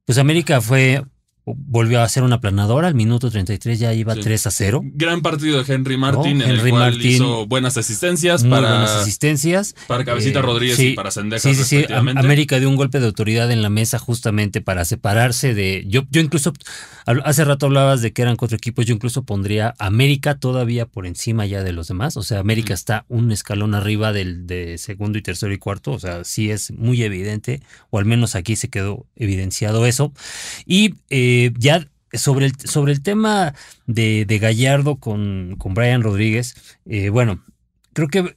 pues 0.05 0.19
América 0.19 0.61
fue, 0.61 1.05
volvió 1.47 2.01
a 2.01 2.09
ser 2.09 2.23
una 2.23 2.41
planadora, 2.41 2.89
al 2.89 2.95
minuto 2.95 3.31
33 3.31 3.79
ya 3.79 3.93
iba 3.93 4.15
Sí. 4.15 4.21
3 4.23 4.47
a 4.47 4.51
0. 4.51 4.81
Gran 4.95 5.21
partido 5.21 5.63
de 5.63 5.75
Henry 5.75 5.97
Martin, 5.99 6.41
en 6.41 6.49
Henry 6.51 6.63
el 6.65 6.71
cual 6.71 6.93
Martin, 6.93 7.11
hizo 7.11 7.47
buenas 7.47 7.77
asistencias 7.77 8.43
Muy 8.43 8.51
para, 8.51 8.69
buenas 8.71 8.91
asistencias. 8.93 9.75
para 9.87 10.05
Cabecita 10.05 10.39
Eh, 10.39 10.43
Rodríguez 10.43 10.77
sí, 10.77 10.87
y 10.89 10.95
para 10.95 11.11
Sendejas, 11.11 11.43
Sí, 11.43 11.55
sí, 11.55 11.85
sí. 11.87 11.93
América 11.93 12.59
dio 12.59 12.69
un 12.71 12.77
golpe 12.77 12.99
de 13.01 13.07
autoridad 13.07 13.51
en 13.51 13.61
la 13.61 13.69
mesa 13.69 13.99
justamente 13.99 14.61
para 14.63 14.85
separarse 14.87 15.53
de. 15.55 15.85
Yo, 15.87 16.05
yo 16.11 16.23
incluso, 16.23 16.53
hace 17.07 17.45
rato 17.45 17.67
hablabas 17.67 18.01
de 18.01 18.13
que 18.13 18.23
eran 18.23 18.37
cuatro 18.37 18.57
equipos, 18.57 18.87
yo 18.87 18.95
incluso 18.95 19.25
pondría 19.25 19.75
América 19.79 20.37
todavía 20.39 20.87
por 20.87 21.07
encima 21.07 21.45
ya 21.45 21.63
de 21.63 21.73
los 21.73 21.89
demás. 21.89 22.17
O 22.17 22.23
sea, 22.23 22.39
América 22.39 22.73
está 22.73 23.05
un 23.09 23.33
escalón 23.33 23.75
arriba 23.75 24.13
del 24.15 24.47
de 24.47 24.79
segundo 24.79 25.19
y 25.19 25.23
tercero 25.23 25.53
y 25.53 25.59
cuarto. 25.59 25.93
O 25.93 25.99
sea, 25.99 26.25
sí 26.25 26.51
es 26.51 26.71
muy 26.71 27.03
evidente, 27.03 27.61
o 27.91 27.99
al 27.99 28.07
menos 28.07 28.35
aquí 28.35 28.57
se 28.57 28.69
quedó 28.71 29.05
evidenciado 29.17 29.85
eso. 29.85 30.13
Y 30.65 30.95
eh, 31.11 31.33
ya. 31.59 31.87
Sobre 32.13 32.47
el, 32.47 32.53
sobre 32.65 32.93
el 32.93 33.03
tema 33.03 33.55
de, 33.87 34.25
de 34.25 34.39
Gallardo 34.39 34.97
con, 35.01 35.57
con 35.59 35.75
Brian 35.75 36.01
Rodríguez, 36.01 36.55
eh, 36.87 37.09
bueno, 37.09 37.43
creo 37.93 38.07
que 38.07 38.37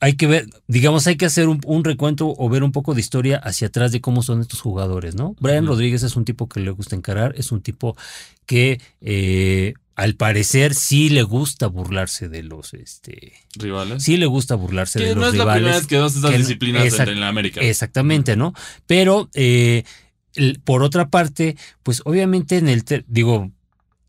hay 0.00 0.12
que 0.16 0.26
ver, 0.26 0.46
digamos, 0.66 1.06
hay 1.06 1.16
que 1.16 1.24
hacer 1.24 1.48
un, 1.48 1.58
un 1.64 1.84
recuento 1.84 2.34
o 2.36 2.48
ver 2.50 2.62
un 2.62 2.70
poco 2.70 2.92
de 2.92 3.00
historia 3.00 3.38
hacia 3.38 3.68
atrás 3.68 3.92
de 3.92 4.02
cómo 4.02 4.22
son 4.22 4.42
estos 4.42 4.60
jugadores, 4.60 5.14
¿no? 5.14 5.34
Brian. 5.40 5.66
Rodríguez 5.66 6.02
es 6.02 6.16
un 6.16 6.26
tipo 6.26 6.50
que 6.50 6.60
le 6.60 6.70
gusta 6.70 6.96
encarar, 6.96 7.34
es 7.38 7.50
un 7.50 7.62
tipo 7.62 7.96
que 8.44 8.78
eh, 9.00 9.72
al 9.96 10.14
parecer 10.14 10.74
sí 10.74 11.08
le 11.08 11.22
gusta 11.22 11.66
burlarse 11.66 12.28
de 12.28 12.42
los, 12.42 12.74
este, 12.74 13.32
Rivales. 13.56 14.02
sí 14.02 14.18
le 14.18 14.26
gusta 14.26 14.54
burlarse 14.54 14.98
que 15.00 15.06
de 15.06 15.14
los 15.14 15.22
no 15.22 15.28
es 15.28 15.34
la 15.34 15.44
rivales. 15.44 15.60
primera 15.62 15.78
vez 15.78 15.86
que 15.88 15.96
dos 15.96 16.14
estas 16.14 16.30
que 16.30 16.38
disciplinas 16.38 16.98
en 17.00 17.20
la 17.20 17.28
América. 17.28 17.60
Exactamente, 17.62 18.36
¿no? 18.36 18.52
Pero 18.86 19.28
eh, 19.34 19.82
por 20.64 20.82
otra 20.82 21.08
parte, 21.08 21.56
pues 21.82 22.02
obviamente 22.04 22.58
en 22.58 22.68
el, 22.68 22.84
digo, 23.06 23.50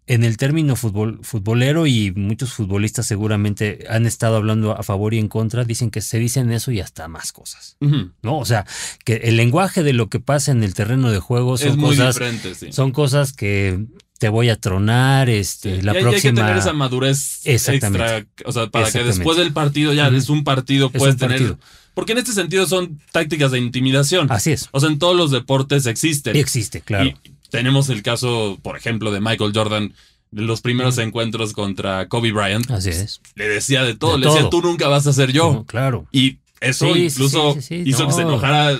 en 0.10 0.23
el 0.23 0.38
término 0.38 0.75
futbolero 0.75 1.86
y 1.86 2.12
muchos 2.15 2.53
futbolistas 2.53 3.05
seguramente 3.05 3.86
han 3.89 4.08
estado 4.08 4.38
hablando 4.38 4.71
a 4.71 4.82
favor 4.82 5.13
y 5.13 5.19
en 5.19 5.27
contra, 5.27 5.65
dicen 5.65 5.91
que 5.91 6.01
se 6.01 6.17
dicen 6.17 6.51
eso 6.51 6.71
y 6.71 6.79
hasta 6.79 7.08
más 7.08 7.32
cosas. 7.32 7.77
¿no? 7.79 8.39
O 8.39 8.45
sea, 8.45 8.65
que 9.05 9.17
el 9.17 9.38
lenguaje 9.38 9.84
de 9.84 9.93
lo 9.93 10.10
que 10.10 10.19
pasa 10.19 10.51
en 10.51 10.63
el 10.63 10.73
terreno 10.73 11.12
de 11.12 11.19
juego 11.19 11.58
son 11.58 11.79
cosas, 11.79 12.19
sí. 12.58 12.71
son 12.71 12.91
cosas 12.91 13.34
que 13.34 13.86
te 14.19 14.29
voy 14.29 14.49
a 14.49 14.55
tronar, 14.58 15.29
este, 15.29 15.77
Sí, 15.77 15.82
la 15.82 15.93
y 15.93 15.97
hay- 15.97 16.01
próxima. 16.03 16.29
Hay 16.29 16.36
que 16.36 16.41
tener 16.41 16.58
esa 16.58 16.73
madurez 16.73 17.41
Exactamente. 17.45 18.17
extra. 18.17 18.45
O 18.45 18.51
sea, 18.51 18.67
para 18.67 18.91
que 18.91 19.03
después 19.03 19.38
del 19.38 19.51
partido 19.53 19.93
ya 19.93 20.10
es 20.10 20.29
un 20.29 20.43
partido, 20.43 20.91
Es 20.93 20.99
puedes 20.99 21.15
un 21.15 21.19
tener. 21.19 21.38
partido. 21.38 21.60
Porque 21.95 22.12
en 22.12 22.19
este 22.19 22.34
sentido 22.34 22.67
son 22.67 22.99
tácticas 23.12 23.51
de 23.51 23.58
intimidación. 23.60 24.32
Así 24.32 24.51
es. 24.51 24.69
O 24.71 24.79
sea, 24.79 24.89
en 24.89 24.99
todos 24.99 25.15
los 25.17 25.32
deportes 25.32 25.86
existen. 25.88 26.36
Existe, 26.36 26.82
claro. 26.82 27.05
Y 27.05 27.15
tenemos 27.49 27.89
el 27.89 28.03
caso, 28.03 28.60
por 28.62 28.77
ejemplo, 28.77 29.12
de 29.12 29.19
Michael 29.21 29.51
Jordan. 29.55 29.93
De 30.32 30.43
los 30.43 30.62
primeros 30.62 30.95
encuentros 30.99 31.53
contra 31.53 32.08
Kobe 32.08 32.32
Bryant. 32.32 32.69
Así 32.69 32.89
es. 32.89 33.19
Le 33.34 33.47
decía 33.49 33.82
de 33.84 33.95
todo. 33.95 34.12
De 34.12 34.19
le 34.19 34.27
decía, 34.27 34.49
tú 34.51 34.62
nunca 34.62 34.88
vas 34.88 35.08
a 35.08 35.13
ser 35.13 35.32
yo. 35.32 35.51
No, 35.51 35.63
claro. 35.65 36.05
Y 36.12 36.38
eso 36.62 36.93
Sí, 36.93 37.05
incluso 37.05 37.58
sí, 37.60 37.82
hizo 37.84 38.05
que 38.05 38.13
se 38.13 38.21
enojara 38.21 38.79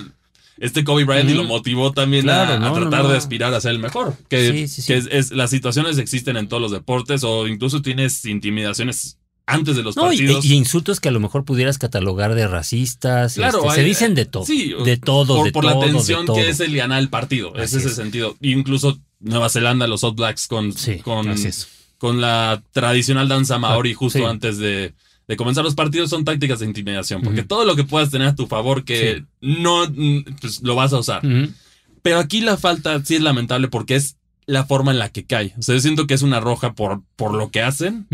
este 0.60 0.84
Kobe 0.84 1.04
Bryant 1.04 1.28
y 1.30 1.34
lo 1.34 1.44
motivó 1.44 1.92
también 1.92 2.22
Claro, 2.24 2.52
a, 2.54 2.58
no, 2.58 2.72
tratar 2.74 3.02
no. 3.02 3.08
de 3.08 3.16
aspirar 3.16 3.52
a 3.52 3.60
ser 3.60 3.72
el 3.72 3.78
mejor. 3.80 4.14
Que, 4.28 4.52
Sí, 4.52 4.68
sí, 4.68 4.82
sí. 4.82 4.86
que 4.86 4.98
es, 4.98 5.08
es- 5.10 5.30
las 5.32 5.50
situaciones 5.50 5.98
existen 5.98 6.36
en 6.36 6.48
todos 6.48 6.62
los 6.62 6.70
deportes 6.70 7.24
o 7.24 7.48
incluso 7.48 7.82
tienes 7.82 8.24
intimidaciones 8.26 9.16
antes 9.46 9.74
de 9.74 9.82
los 9.82 9.96
No, 9.96 10.12
y, 10.12 10.18
partidos. 10.18 10.44
y 10.44 10.54
insultos 10.54 11.00
que 11.00 11.08
a 11.08 11.12
lo 11.12 11.18
mejor 11.18 11.44
pudieras 11.44 11.76
catalogar 11.78 12.36
de 12.36 12.46
racistas. 12.46 13.34
Claro, 13.34 13.64
este, 13.64 13.74
se 13.80 13.82
dicen 13.84 14.14
de 14.14 14.24
todo. 14.26 14.44
sí, 14.46 14.72
de 14.84 14.96
todo, 14.96 15.36
por, 15.36 15.44
de 15.46 15.52
por 15.52 15.64
todo, 15.64 15.80
la 15.80 15.86
tensión 15.92 16.24
que 16.26 16.48
es 16.50 16.60
el 16.60 16.76
ganar 16.76 17.00
el 17.00 17.08
partido. 17.08 17.52
Así 17.56 17.62
es 17.64 17.74
ese 17.74 17.88
es. 17.88 17.94
sentido. 17.96 18.36
Incluso 18.40 18.98
Nueva 19.18 19.48
Zelanda, 19.48 19.86
los 19.88 20.04
All 20.04 20.14
Blacks 20.14 20.46
con, 20.46 20.72
con, 21.02 21.34
con 21.98 22.20
la 22.20 22.62
tradicional 22.72 23.28
danza 23.28 23.58
maori 23.58 23.92
justo 23.92 24.26
antes 24.28 24.58
de, 24.58 24.94
de 25.30 25.36
comenzar 25.36 25.62
los 25.64 25.74
partidos 25.76 26.10
son 26.10 26.24
tácticas 26.24 26.58
de 26.58 26.66
intimidación. 26.66 27.22
Porque 27.22 27.42
todo 27.44 27.64
lo 27.64 27.76
que 27.76 27.84
puedas 27.84 28.10
tener 28.10 28.26
a 28.28 28.34
tu 28.34 28.46
favor 28.48 28.84
que 28.84 29.24
no 29.40 29.86
mm, 29.88 30.24
pues, 30.40 30.60
lo 30.62 30.74
vas 30.74 30.92
a 30.92 30.98
usar. 30.98 31.22
Pero 32.02 32.18
aquí 32.18 32.40
la 32.40 32.56
falta 32.56 33.02
sí 33.04 33.14
es 33.14 33.22
lamentable 33.22 33.68
porque 33.68 33.94
es 33.94 34.16
la 34.46 34.64
forma 34.66 34.90
en 34.90 34.98
la 34.98 35.08
que 35.10 35.24
cae. 35.24 35.54
O 35.58 35.62
sea, 35.62 35.76
yo 35.76 35.80
siento 35.80 36.06
que 36.08 36.14
es 36.14 36.22
una 36.22 36.40
roja 36.40 36.74
por, 36.74 37.02
por 37.14 37.32
lo 37.34 37.50
que 37.50 37.62
hacen, 37.62 38.06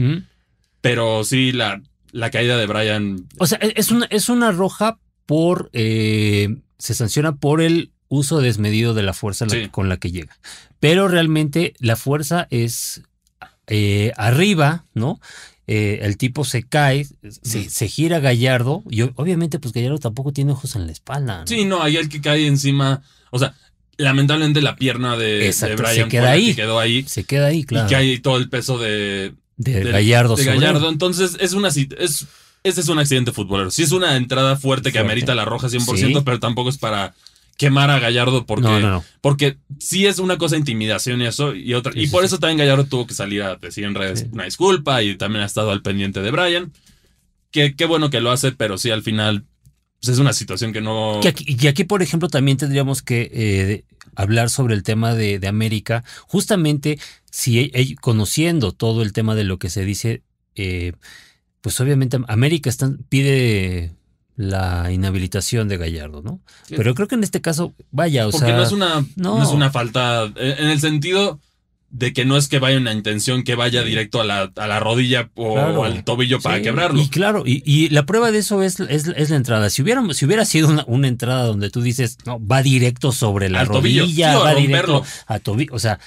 pero 0.80 1.24
sí 1.24 1.52
la, 1.52 1.80
la 2.12 2.30
caída 2.30 2.56
de 2.58 2.66
Brian. 2.66 3.26
O 3.38 3.46
sea, 3.46 3.58
e, 3.62 3.72
es 3.76 3.90
una, 3.90 4.06
es 4.10 4.28
una 4.28 4.52
roja 4.52 4.98
por. 5.24 5.70
eh, 5.72 6.56
se 6.78 6.92
sanciona 6.94 7.36
por 7.36 7.62
el 7.62 7.90
uso 8.08 8.40
desmedido 8.40 8.92
de 8.92 9.02
la 9.02 9.14
fuerza 9.14 9.46
la- 9.46 9.50
con 9.70 9.88
la 9.88 9.96
que 9.96 10.10
llega. 10.12 10.36
Pero 10.78 11.08
realmente 11.08 11.72
la 11.78 11.96
fuerza 11.96 12.46
es 12.50 13.02
eh, 13.66 14.12
arriba, 14.16 14.84
¿no? 14.94 15.18
Eh, 15.68 15.98
el 16.02 16.16
tipo 16.16 16.44
se 16.44 16.62
cae, 16.62 17.06
se, 17.42 17.68
se 17.68 17.88
gira 17.88 18.20
Gallardo, 18.20 18.84
y 18.88 19.02
obviamente, 19.02 19.58
pues 19.58 19.74
Gallardo 19.74 19.98
tampoco 19.98 20.32
tiene 20.32 20.52
ojos 20.52 20.76
en 20.76 20.86
la 20.86 20.92
espalda. 20.92 21.40
¿no? 21.40 21.46
Sí, 21.46 21.64
no, 21.64 21.82
ahí 21.82 21.96
el 21.96 22.08
que 22.08 22.20
cae 22.20 22.46
encima. 22.46 23.02
O 23.30 23.38
sea, 23.38 23.54
lamentablemente 23.96 24.60
la 24.60 24.76
pierna 24.76 25.16
de, 25.16 25.52
Brian 25.76 25.94
se 25.94 26.08
queda 26.08 26.30
ahí. 26.30 26.46
que 26.46 26.56
quedó 26.56 26.78
ahí. 26.78 27.02
Se 27.08 27.24
queda 27.24 27.46
ahí, 27.46 27.64
claro. 27.64 27.86
Y 27.86 27.88
que 27.88 27.96
hay 27.96 28.18
todo 28.20 28.36
el 28.36 28.48
peso 28.48 28.78
de, 28.78 29.34
Gallardo 29.56 30.36
de. 30.36 30.88
Entonces, 30.88 31.36
es 31.40 31.52
una 31.52 31.68
es 31.68 32.26
Ese 32.62 32.80
es 32.80 32.88
un 32.88 32.98
accidente 32.98 33.32
futbolero. 33.32 33.70
Sí 33.70 33.82
es 33.82 33.92
una 33.92 34.16
entrada 34.16 34.56
fuerte 34.56 34.92
que 34.92 34.98
amerita 34.98 35.34
la 35.34 35.44
roja 35.44 35.68
100%, 35.68 35.96
Sí. 35.96 36.22
pero 36.24 36.38
tampoco 36.38 36.68
es 36.68 36.78
para 36.78 37.14
quemar 37.56 37.90
a 37.90 37.98
Gallardo 37.98 38.44
porque, 38.46 38.62
No, 38.68 38.80
no, 38.80 38.90
no. 38.90 39.04
porque 39.20 39.56
sí 39.78 40.06
es 40.06 40.18
una 40.18 40.36
cosa 40.38 40.56
intimidación 40.56 41.20
y 41.22 41.26
eso 41.26 41.54
y 41.54 41.74
otra. 41.74 41.92
Sí, 41.92 42.00
y 42.00 42.06
por 42.08 42.22
sí. 42.22 42.26
eso 42.26 42.38
también 42.38 42.58
Gallardo 42.58 42.84
tuvo 42.84 43.06
que 43.06 43.14
salir 43.14 43.42
a 43.42 43.56
decir 43.56 43.84
en 43.84 43.94
redes 43.94 44.26
una 44.32 44.44
disculpa 44.44 45.02
y 45.02 45.16
también 45.16 45.42
ha 45.42 45.46
estado 45.46 45.70
al 45.70 45.82
pendiente 45.82 46.20
de 46.20 46.30
Brian. 46.30 46.72
Que 47.50 47.74
qué 47.74 47.86
bueno 47.86 48.10
que 48.10 48.20
lo 48.20 48.30
hace, 48.30 48.52
pero 48.52 48.76
sí 48.76 48.90
al 48.90 49.02
final 49.02 49.44
pues, 50.00 50.12
es 50.14 50.18
una 50.18 50.32
situación 50.32 50.72
que 50.72 50.80
no. 50.82 51.20
Aquí, 51.26 51.44
y 51.48 51.66
aquí, 51.68 51.84
por 51.84 52.02
ejemplo, 52.02 52.28
también 52.28 52.58
tendríamos 52.58 53.00
que 53.02 53.30
eh, 53.32 53.84
hablar 54.14 54.50
sobre 54.50 54.74
el 54.74 54.82
tema 54.82 55.14
de, 55.14 55.38
de 55.38 55.48
América. 55.48 56.04
Justamente, 56.26 56.98
si 57.30 57.58
e- 57.72 57.96
conociendo 58.00 58.72
todo 58.72 59.02
el 59.02 59.12
tema 59.14 59.34
de 59.34 59.44
lo 59.44 59.58
que 59.58 59.70
se 59.70 59.84
dice, 59.86 60.22
eh, 60.54 60.92
pues 61.62 61.80
obviamente 61.80 62.18
América 62.28 62.70
pide 63.08 63.92
la 64.36 64.90
inhabilitación 64.92 65.66
de 65.68 65.78
Gallardo, 65.78 66.22
¿no? 66.22 66.40
Sí. 66.68 66.74
Pero 66.76 66.94
creo 66.94 67.08
que 67.08 67.14
en 67.14 67.24
este 67.24 67.40
caso, 67.40 67.74
vaya, 67.90 68.26
o 68.28 68.30
Porque 68.30 68.46
sea. 68.46 68.56
no 68.56 68.62
es 68.62 68.72
una 68.72 69.00
no. 69.16 69.38
no. 69.38 69.42
es 69.42 69.48
una 69.50 69.70
falta 69.70 70.24
eh, 70.36 70.56
en 70.58 70.68
el 70.68 70.78
sentido 70.80 71.40
de 71.88 72.12
que 72.12 72.24
no 72.26 72.36
es 72.36 72.48
que 72.48 72.58
vaya 72.58 72.76
una 72.76 72.92
intención 72.92 73.44
que 73.44 73.54
vaya 73.54 73.82
directo 73.82 74.20
a 74.20 74.24
la, 74.24 74.52
a 74.56 74.66
la 74.66 74.80
rodilla 74.80 75.30
o 75.36 75.54
Claro. 75.54 75.84
al 75.84 76.04
tobillo 76.04 76.40
para 76.40 76.56
Sí, 76.56 76.62
quebrarlo. 76.64 77.00
Y 77.00 77.08
claro, 77.08 77.44
y, 77.46 77.62
y 77.64 77.88
la 77.90 78.04
prueba 78.04 78.30
de 78.32 78.38
eso 78.38 78.62
es, 78.62 78.80
es, 78.80 79.06
es 79.06 79.30
la 79.30 79.36
entrada. 79.36 79.70
Si 79.70 79.80
hubiera, 79.82 80.02
si 80.12 80.26
hubiera 80.26 80.44
sido 80.44 80.68
una, 80.68 80.84
una 80.88 81.08
entrada 81.08 81.44
donde 81.44 81.70
tú 81.70 81.80
dices, 81.80 82.18
no, 82.26 82.44
va 82.44 82.62
directo 82.62 83.12
sobre 83.12 83.48
la 83.48 83.60
Al 83.60 83.68
rodilla, 83.68 84.04
sí, 84.06 84.22
a 84.22 84.36
va 84.38 84.52
romperlo. 84.52 85.00
directo 85.00 85.04
a 85.28 85.38
tobillo, 85.38 85.74
o 85.74 85.78
sea, 85.78 85.98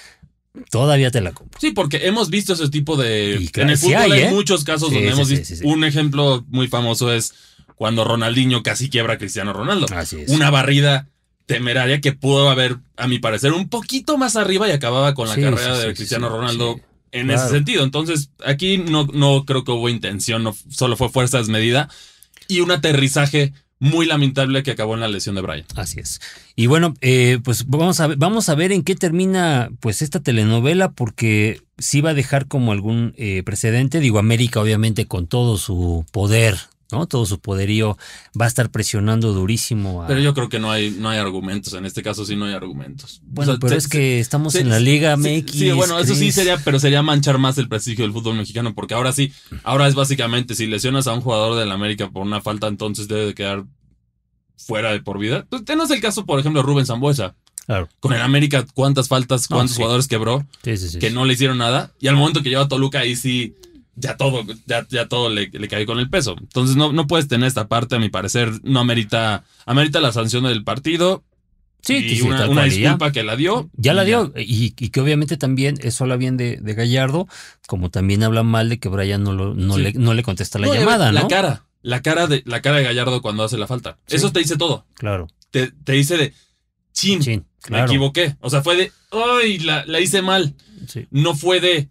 todavía 0.70 1.12
te 1.12 1.22
la 1.22 1.32
compro. 1.32 1.60
Sí, 1.60 1.72
porque 1.72 2.06
hemos 2.08 2.30
visto 2.30 2.54
ese 2.54 2.70
tipo 2.70 2.98
de. 2.98 3.38
Y 3.40 3.60
en 3.60 3.70
el 3.70 3.78
fútbol 3.78 3.96
hay, 3.96 4.12
hay, 4.12 4.22
¿eh? 4.24 4.32
muchos 4.32 4.64
casos 4.64 4.90
Sí, 4.90 4.96
donde 4.96 5.10
sí, 5.10 5.14
hemos 5.16 5.30
visto. 5.30 5.68
Un 5.68 5.84
ejemplo 5.84 6.46
muy 6.50 6.68
famoso 6.68 7.12
es 7.12 7.34
cuando 7.80 8.04
Ronaldinho 8.04 8.62
casi 8.62 8.90
quiebra 8.90 9.14
a 9.14 9.18
Cristiano 9.18 9.54
Ronaldo. 9.54 9.86
Así 9.96 10.18
es. 10.20 10.30
Una 10.32 10.50
barrida 10.50 11.08
temeraria 11.46 12.02
que 12.02 12.12
pudo 12.12 12.50
haber, 12.50 12.76
a 12.98 13.08
mi 13.08 13.20
parecer, 13.20 13.54
un 13.54 13.70
poquito 13.70 14.18
más 14.18 14.36
arriba 14.36 14.68
y 14.68 14.72
acababa 14.72 15.14
con 15.14 15.30
la 15.30 15.36
Sí, 15.36 15.42
carrera 15.42 15.76
sí, 15.78 15.82
de 15.84 15.88
sí, 15.92 15.96
Cristiano 15.96 16.28
Ronaldo 16.28 16.82
en 17.14 17.28
Claro. 17.28 17.42
ese 17.42 17.50
sentido. 17.52 17.86
Entonces, 17.86 18.32
aquí 18.46 18.80
no, 18.80 19.08
no 19.14 19.46
creo 19.46 19.64
que 19.64 19.72
hubo 19.72 19.88
intención, 19.88 20.44
no, 20.44 20.54
solo 20.70 20.98
fue 20.98 21.08
fuerza 21.08 21.38
desmedida 21.38 21.88
y 22.50 22.60
un 22.60 22.70
aterrizaje 22.72 23.54
muy 23.80 24.06
lamentable 24.06 24.62
que 24.62 24.72
acabó 24.72 24.96
en 24.96 25.00
la 25.00 25.08
lesión 25.08 25.36
de 25.36 25.42
Brian. 25.42 25.66
Así 25.78 26.02
es. 26.02 26.20
Y 26.58 26.68
bueno, 26.68 26.96
eh, 27.00 27.40
pues 27.46 27.66
vamos 27.66 28.02
a, 28.02 28.08
ver, 28.08 28.18
vamos 28.18 28.50
a 28.50 28.56
ver 28.56 28.74
en 28.74 28.84
qué 28.84 28.96
termina 28.96 29.70
pues 29.80 30.02
esta 30.02 30.20
telenovela, 30.20 30.92
porque 30.92 31.62
sí 31.78 32.02
va 32.02 32.10
a 32.10 32.14
dejar 32.14 32.48
como 32.50 32.74
algún 32.74 33.14
eh, 33.16 33.42
precedente. 33.46 34.02
Digo, 34.02 34.20
América 34.20 34.60
obviamente 34.60 35.06
con 35.08 35.28
todo 35.28 35.58
su 35.58 36.06
poder, 36.12 36.58
¿no? 36.92 37.06
Todo 37.08 37.26
su 37.26 37.40
poderío 37.40 37.98
va 38.40 38.46
a 38.46 38.48
estar 38.48 38.70
presionando 38.72 39.34
durísimo 39.34 40.04
a... 40.04 40.08
Pero 40.08 40.20
yo 40.22 40.34
creo 40.34 40.50
que 40.50 40.60
no 40.60 40.72
hay, 40.72 40.92
no 40.92 41.10
hay 41.10 41.20
argumentos. 41.20 41.74
En 41.74 41.86
este 41.86 42.02
caso 42.04 42.26
sí 42.26 42.36
no 42.36 42.46
hay 42.46 42.54
argumentos. 42.54 43.22
bueno, 43.26 43.52
O 43.52 43.56
sea, 43.56 43.60
pero 43.60 43.72
se- 43.74 43.78
es 43.78 43.88
que 43.88 44.20
estamos 44.20 44.54
se- 44.54 44.62
en 44.62 44.70
la 44.70 44.80
Liga 44.80 45.16
Sí, 45.18 45.22
MX. 45.42 45.52
Sí, 45.52 45.72
bueno, 45.72 46.00
eso 46.00 46.16
sí 46.16 46.32
sería, 46.32 46.58
pero 46.58 46.80
sería 46.80 47.02
manchar 47.02 47.38
más 47.38 47.58
el 47.58 47.68
prestigio 47.70 48.04
del 48.06 48.14
fútbol 48.14 48.36
mexicano, 48.38 48.74
porque 48.74 48.94
ahora 48.96 49.12
sí, 49.14 49.32
ahora 49.64 49.88
es 49.88 49.96
básicamente, 49.96 50.56
si 50.56 50.68
lesionas 50.68 51.08
a 51.08 51.14
un 51.14 51.22
jugador 51.22 51.58
del 51.60 51.72
América 51.72 52.10
por 52.10 52.24
una 52.24 52.42
falta, 52.42 52.68
entonces 52.68 53.08
debe 53.08 53.26
de 53.28 53.34
quedar 53.36 53.66
fuera 54.58 54.92
de 54.92 55.02
por 55.02 55.20
vida. 55.20 55.46
Pues 55.50 55.64
tenemos 55.66 55.90
el 55.92 56.02
caso, 56.02 56.26
por 56.26 56.40
ejemplo, 56.40 56.62
de 56.62 56.68
Rubén 56.68 56.86
Zambuesa. 56.86 57.36
Claro. 57.66 57.88
Con 58.00 58.14
el 58.14 58.22
América, 58.22 58.66
cuántas 58.74 59.08
faltas, 59.08 59.48
No, 59.50 59.58
cuántos 59.58 59.76
sí. 59.76 59.82
jugadores 59.82 60.08
quebró, 60.08 60.46
Sí, 60.64 60.76
sí, 60.78 60.90
sí. 60.90 61.00
que 61.00 61.12
no 61.12 61.26
le 61.26 61.34
hicieron 61.34 61.60
nada, 61.60 61.94
y 62.00 62.08
al 62.08 62.16
momento 62.16 62.42
que 62.42 62.50
lleva 62.50 62.64
a 62.64 62.68
Toluca, 62.68 63.00
ahí 63.02 63.16
sí, 63.16 63.54
ya 64.00 64.18
todo, 64.18 64.44
ya, 64.66 64.86
ya 64.90 65.08
todo 65.08 65.30
le, 65.30 65.50
le 65.52 65.68
cae 65.68 65.86
con 65.86 66.00
el 66.00 66.10
peso. 66.10 66.36
Entonces 66.40 66.76
no, 66.76 66.92
no 66.94 67.08
puedes 67.08 67.28
tener 67.28 67.48
esta 67.48 67.68
parte, 67.68 67.96
a 67.96 68.00
mi 68.00 68.10
parecer, 68.10 68.52
no 68.64 68.80
amerita, 68.80 69.44
amerita 69.66 70.00
la 70.00 70.12
sanción 70.12 70.44
del 70.46 70.64
partido. 70.64 71.24
Sí, 71.82 71.96
y 71.96 72.16
sí, 72.18 72.22
una, 72.24 72.50
una 72.50 72.64
disculpa 72.66 73.12
que 73.14 73.24
la 73.24 73.36
dio. 73.38 73.70
Ya 73.78 73.94
la 73.94 74.04
dio, 74.04 74.34
y, 74.36 74.74
y 74.78 74.90
que 74.90 75.00
obviamente 75.00 75.38
también 75.38 75.78
eso 75.82 76.04
habla 76.04 76.18
bien 76.18 76.36
de, 76.36 76.58
de 76.58 76.74
Gallardo, 76.74 77.28
como 77.68 77.90
también 77.90 78.22
habla 78.24 78.44
mal 78.44 78.68
de 78.68 78.80
que 78.80 78.90
Brian 78.90 79.24
no, 79.24 79.32
lo, 79.34 79.54
no, 79.54 79.76
Sí. 79.76 79.82
le, 79.84 79.94
no 79.94 80.14
le 80.14 80.22
contesta 80.24 80.60
la 80.60 80.68
No, 80.68 80.74
llamada, 80.74 81.12
La 81.14 81.22
¿no? 81.22 81.28
cara, 81.30 81.66
la 81.82 82.02
cara 82.02 82.28
de, 82.28 82.44
la 82.46 82.62
cara 82.62 82.78
de 82.78 82.84
Gallardo 82.84 83.22
cuando 83.22 83.44
hace 83.44 83.58
la 83.58 83.66
falta. 83.68 83.98
Sí. 84.08 84.18
Eso 84.18 84.32
te 84.34 84.40
dice 84.40 84.58
todo. 84.58 84.86
Claro, 84.96 85.28
Te, 85.52 85.72
te 85.72 85.94
dice 85.94 86.18
de, 86.18 86.34
chin, 86.92 87.46
me 87.70 87.82
equivoqué. 87.82 88.36
O 88.42 88.50
sea, 88.50 88.62
fue 88.62 88.76
de, 88.76 88.92
ay, 89.12 89.60
la, 89.60 89.86
la 89.86 90.02
hice 90.02 90.22
mal. 90.22 90.56
No 91.12 91.34
fue 91.34 91.62
de, 91.62 91.88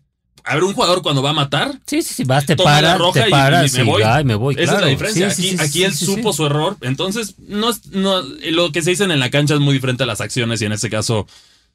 a 0.49 0.55
ver, 0.55 0.65
un 0.65 0.73
jugador 0.75 1.03
cuando 1.03 1.23
va 1.23 1.31
a 1.31 1.35
matar, 1.35 1.79
Sí, 1.87 2.03
sí, 2.03 2.15
sí, 2.15 2.25
vas, 2.25 2.47
te 2.47 2.57
paras, 2.57 2.99
roja 2.99 3.23
te 3.23 3.29
y- 3.29 3.31
paras, 3.31 3.61
y 3.73 3.77
me 3.79 3.85
sí, 3.85 3.89
voy. 3.91 4.03
me 4.25 4.35
voy, 4.35 4.55
esa 4.59 4.75
es 4.77 4.81
la 4.81 4.87
diferencia. 4.87 5.31
Sí, 5.31 5.49
aquí 5.51 5.57
sí, 5.59 5.63
aquí 5.65 5.85
él 5.85 5.95
supo 5.95 6.33
su 6.33 6.47
error. 6.47 6.77
Entonces, 6.81 7.35
no, 7.39 7.71
no, 7.93 8.23
lo 8.23 8.73
que 8.73 8.83
se 8.83 8.91
dice 8.91 9.05
en 9.05 9.19
la 9.19 9.31
cancha 9.31 9.55
es 9.55 9.61
muy 9.61 9.75
diferente 9.75 10.03
a 10.03 10.07
las 10.07 10.21
acciones 10.21 10.61
y 10.63 10.65
en 10.67 10.73
este 10.73 10.91
caso 10.91 11.27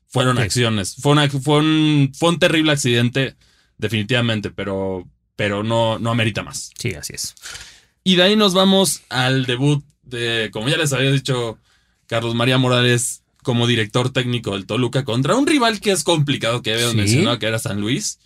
fueron 0.07 0.37
acciones. 0.37 0.95
Fue, 0.99 1.13
una, 1.13 1.29
fue, 1.29 1.57
un, 1.59 2.11
fue 2.17 2.29
un 2.29 2.39
terrible 2.39 2.71
accidente, 2.71 3.35
definitivamente, 3.77 4.51
pero, 4.51 5.07
pero 5.35 5.63
no, 5.63 5.97
no 5.99 6.11
amerita 6.11 6.43
más. 6.43 6.71
Sí, 6.77 6.93
así 6.93 7.13
es. 7.15 7.33
Y 8.03 8.15
de 8.17 8.23
ahí 8.23 8.35
nos 8.35 8.53
vamos 8.53 9.01
al 9.09 9.45
debut 9.45 9.83
de, 10.03 10.49
como 10.51 10.69
ya 10.69 10.77
les 10.77 10.93
había 10.93 11.11
dicho, 11.11 11.57
Carlos 12.05 12.35
María 12.35 12.57
Morales 12.57 13.22
como 13.43 13.67
director 13.67 14.09
técnico 14.11 14.53
del 14.53 14.65
Toluca 14.65 15.03
contra 15.05 15.35
un 15.35 15.45
rival 15.45 15.79
que 15.79 15.91
es 15.91 16.03
complicado, 16.03 16.61
que 16.61 16.71
habíamos 16.73 16.93
Sí. 16.93 16.97
mencionado 16.97 17.37
que 17.39 17.45
era 17.45 17.59
San 17.59 17.79
Luis. 17.81 18.19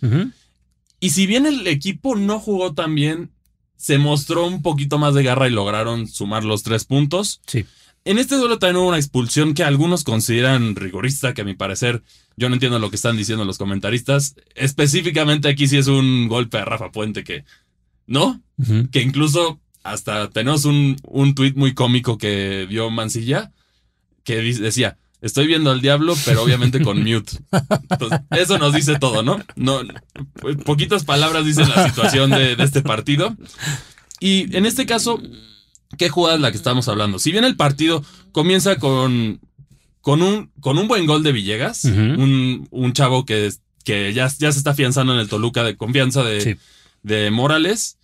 Y 1.00 1.10
si 1.10 1.26
bien 1.26 1.46
el 1.46 1.66
equipo 1.66 2.16
no 2.16 2.40
jugó 2.40 2.74
tan 2.74 2.94
bien, 2.94 3.30
se 3.76 3.98
mostró 3.98 4.46
un 4.46 4.62
poquito 4.62 4.98
más 4.98 5.14
de 5.14 5.22
garra 5.22 5.46
y 5.48 5.52
lograron 5.52 6.08
sumar 6.08 6.44
los 6.44 6.62
tres 6.62 6.84
puntos. 6.84 7.40
Sí. 7.46 7.64
En 8.04 8.18
este 8.18 8.36
duelo 8.36 8.58
también 8.58 8.76
hubo 8.76 8.88
una 8.88 8.96
expulsión 8.96 9.54
que 9.54 9.62
algunos 9.64 10.02
consideran 10.02 10.74
rigorista, 10.76 11.34
que 11.34 11.42
a 11.42 11.44
mi 11.44 11.54
parecer 11.54 12.02
yo 12.36 12.48
no 12.48 12.54
entiendo 12.54 12.78
lo 12.78 12.88
que 12.90 12.96
están 12.96 13.16
diciendo 13.16 13.44
los 13.44 13.58
comentaristas. 13.58 14.34
Específicamente 14.54 15.48
aquí 15.48 15.68
sí 15.68 15.76
es 15.76 15.88
un 15.88 16.26
golpe 16.28 16.58
a 16.58 16.64
Rafa 16.64 16.90
Puente 16.90 17.22
que, 17.24 17.44
¿no? 18.06 18.40
Que 18.90 19.02
incluso 19.02 19.60
hasta 19.84 20.30
tenemos 20.30 20.64
un, 20.64 20.96
un 21.04 21.34
tuit 21.34 21.54
muy 21.56 21.74
cómico 21.74 22.18
que 22.18 22.66
dio 22.68 22.90
Mancilla 22.90 23.52
que 24.24 24.36
decía, 24.36 24.98
estoy 25.20 25.46
viendo 25.46 25.70
al 25.70 25.80
diablo, 25.80 26.14
pero 26.24 26.42
obviamente 26.42 26.80
con 26.82 26.98
mute. 27.02 27.32
Entonces, 27.90 28.20
eso 28.30 28.58
nos 28.58 28.72
dice 28.74 28.98
todo, 28.98 29.22
¿no? 29.22 29.40
no 29.56 29.80
poquitas 30.64 31.04
palabras 31.04 31.44
dicen 31.44 31.68
la 31.68 31.86
situación 31.88 32.30
de, 32.30 32.56
de 32.56 32.64
este 32.64 32.82
partido. 32.82 33.36
Y 34.20 34.54
en 34.56 34.66
este 34.66 34.86
caso, 34.86 35.20
¿qué 35.96 36.08
jugada 36.08 36.36
es 36.36 36.40
la 36.42 36.50
que 36.50 36.56
estamos 36.56 36.88
hablando? 36.88 37.18
Si 37.18 37.32
bien 37.32 37.44
el 37.44 37.56
partido 37.56 38.04
comienza 38.32 38.76
con, 38.76 39.40
con, 40.00 40.22
un, 40.22 40.50
con 40.60 40.78
un 40.78 40.88
buen 40.88 41.06
gol 41.06 41.22
de 41.22 41.32
Villegas, 41.32 41.84
un, 41.84 42.66
un 42.70 42.92
chavo 42.92 43.24
que, 43.24 43.52
que 43.84 44.12
ya, 44.12 44.28
ya 44.38 44.52
se 44.52 44.58
está 44.58 44.70
afianzando 44.70 45.14
en 45.14 45.20
el 45.20 45.28
Toluca 45.28 45.62
de 45.64 45.76
confianza 45.76 46.22
de, 46.24 46.40
Sí. 46.40 46.56
de 47.02 47.30
Morales. 47.30 47.96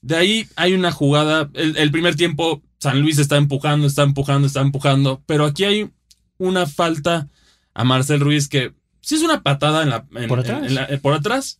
De 0.00 0.16
ahí 0.16 0.46
hay 0.56 0.74
una 0.74 0.90
jugada. 0.90 1.48
El, 1.54 1.76
el 1.76 1.90
primer 1.92 2.16
tiempo, 2.16 2.62
San 2.80 3.00
Luis 3.00 3.18
está 3.18 3.36
empujando, 3.36 3.86
está 3.86 4.02
empujando, 4.02 4.46
está 4.48 4.60
empujando. 4.60 5.22
Pero 5.26 5.44
aquí 5.44 5.64
hay 5.64 5.90
una 6.46 6.66
falta 6.66 7.28
a 7.74 7.84
Marcel 7.84 8.20
Ruiz 8.20 8.48
que 8.48 8.72
sí 9.00 9.14
es 9.14 9.22
una 9.22 9.42
patada 9.42 9.82
en 9.82 9.90
la, 9.90 10.04
en- 10.14 10.28
¿Por 10.28 10.40
en- 10.40 10.44
atrás? 10.44 10.66
en 10.66 10.74
la- 10.74 10.84
eh, 10.84 10.98
por 10.98 11.14
atrás. 11.14 11.58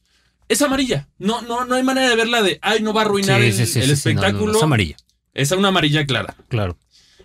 Es 0.49 0.61
amarilla. 0.61 1.09
No, 1.19 1.41
no, 1.43 1.65
no 1.65 1.77
hay 1.77 1.83
manera 1.83 2.11
de 2.11 2.17
verla 2.17 2.43
de 2.43 2.59
ay, 2.63 2.83
no 2.83 2.93
va 2.93 3.03
a 3.03 3.05
arruinar 3.05 3.41
Sí, 3.41 3.47
el, 3.47 3.53
sí, 3.55 3.67
sí, 3.67 3.79
el 3.79 3.85
sí, 3.85 3.97
sí, 3.97 4.15
no, 4.15 4.23
espectáculo. 4.23 4.57
es 4.59 4.63
amarilla, 4.63 4.97
es 5.35 5.51
una 5.53 5.69
amarilla 5.69 6.05
clara. 6.07 6.37
claro. 6.49 6.77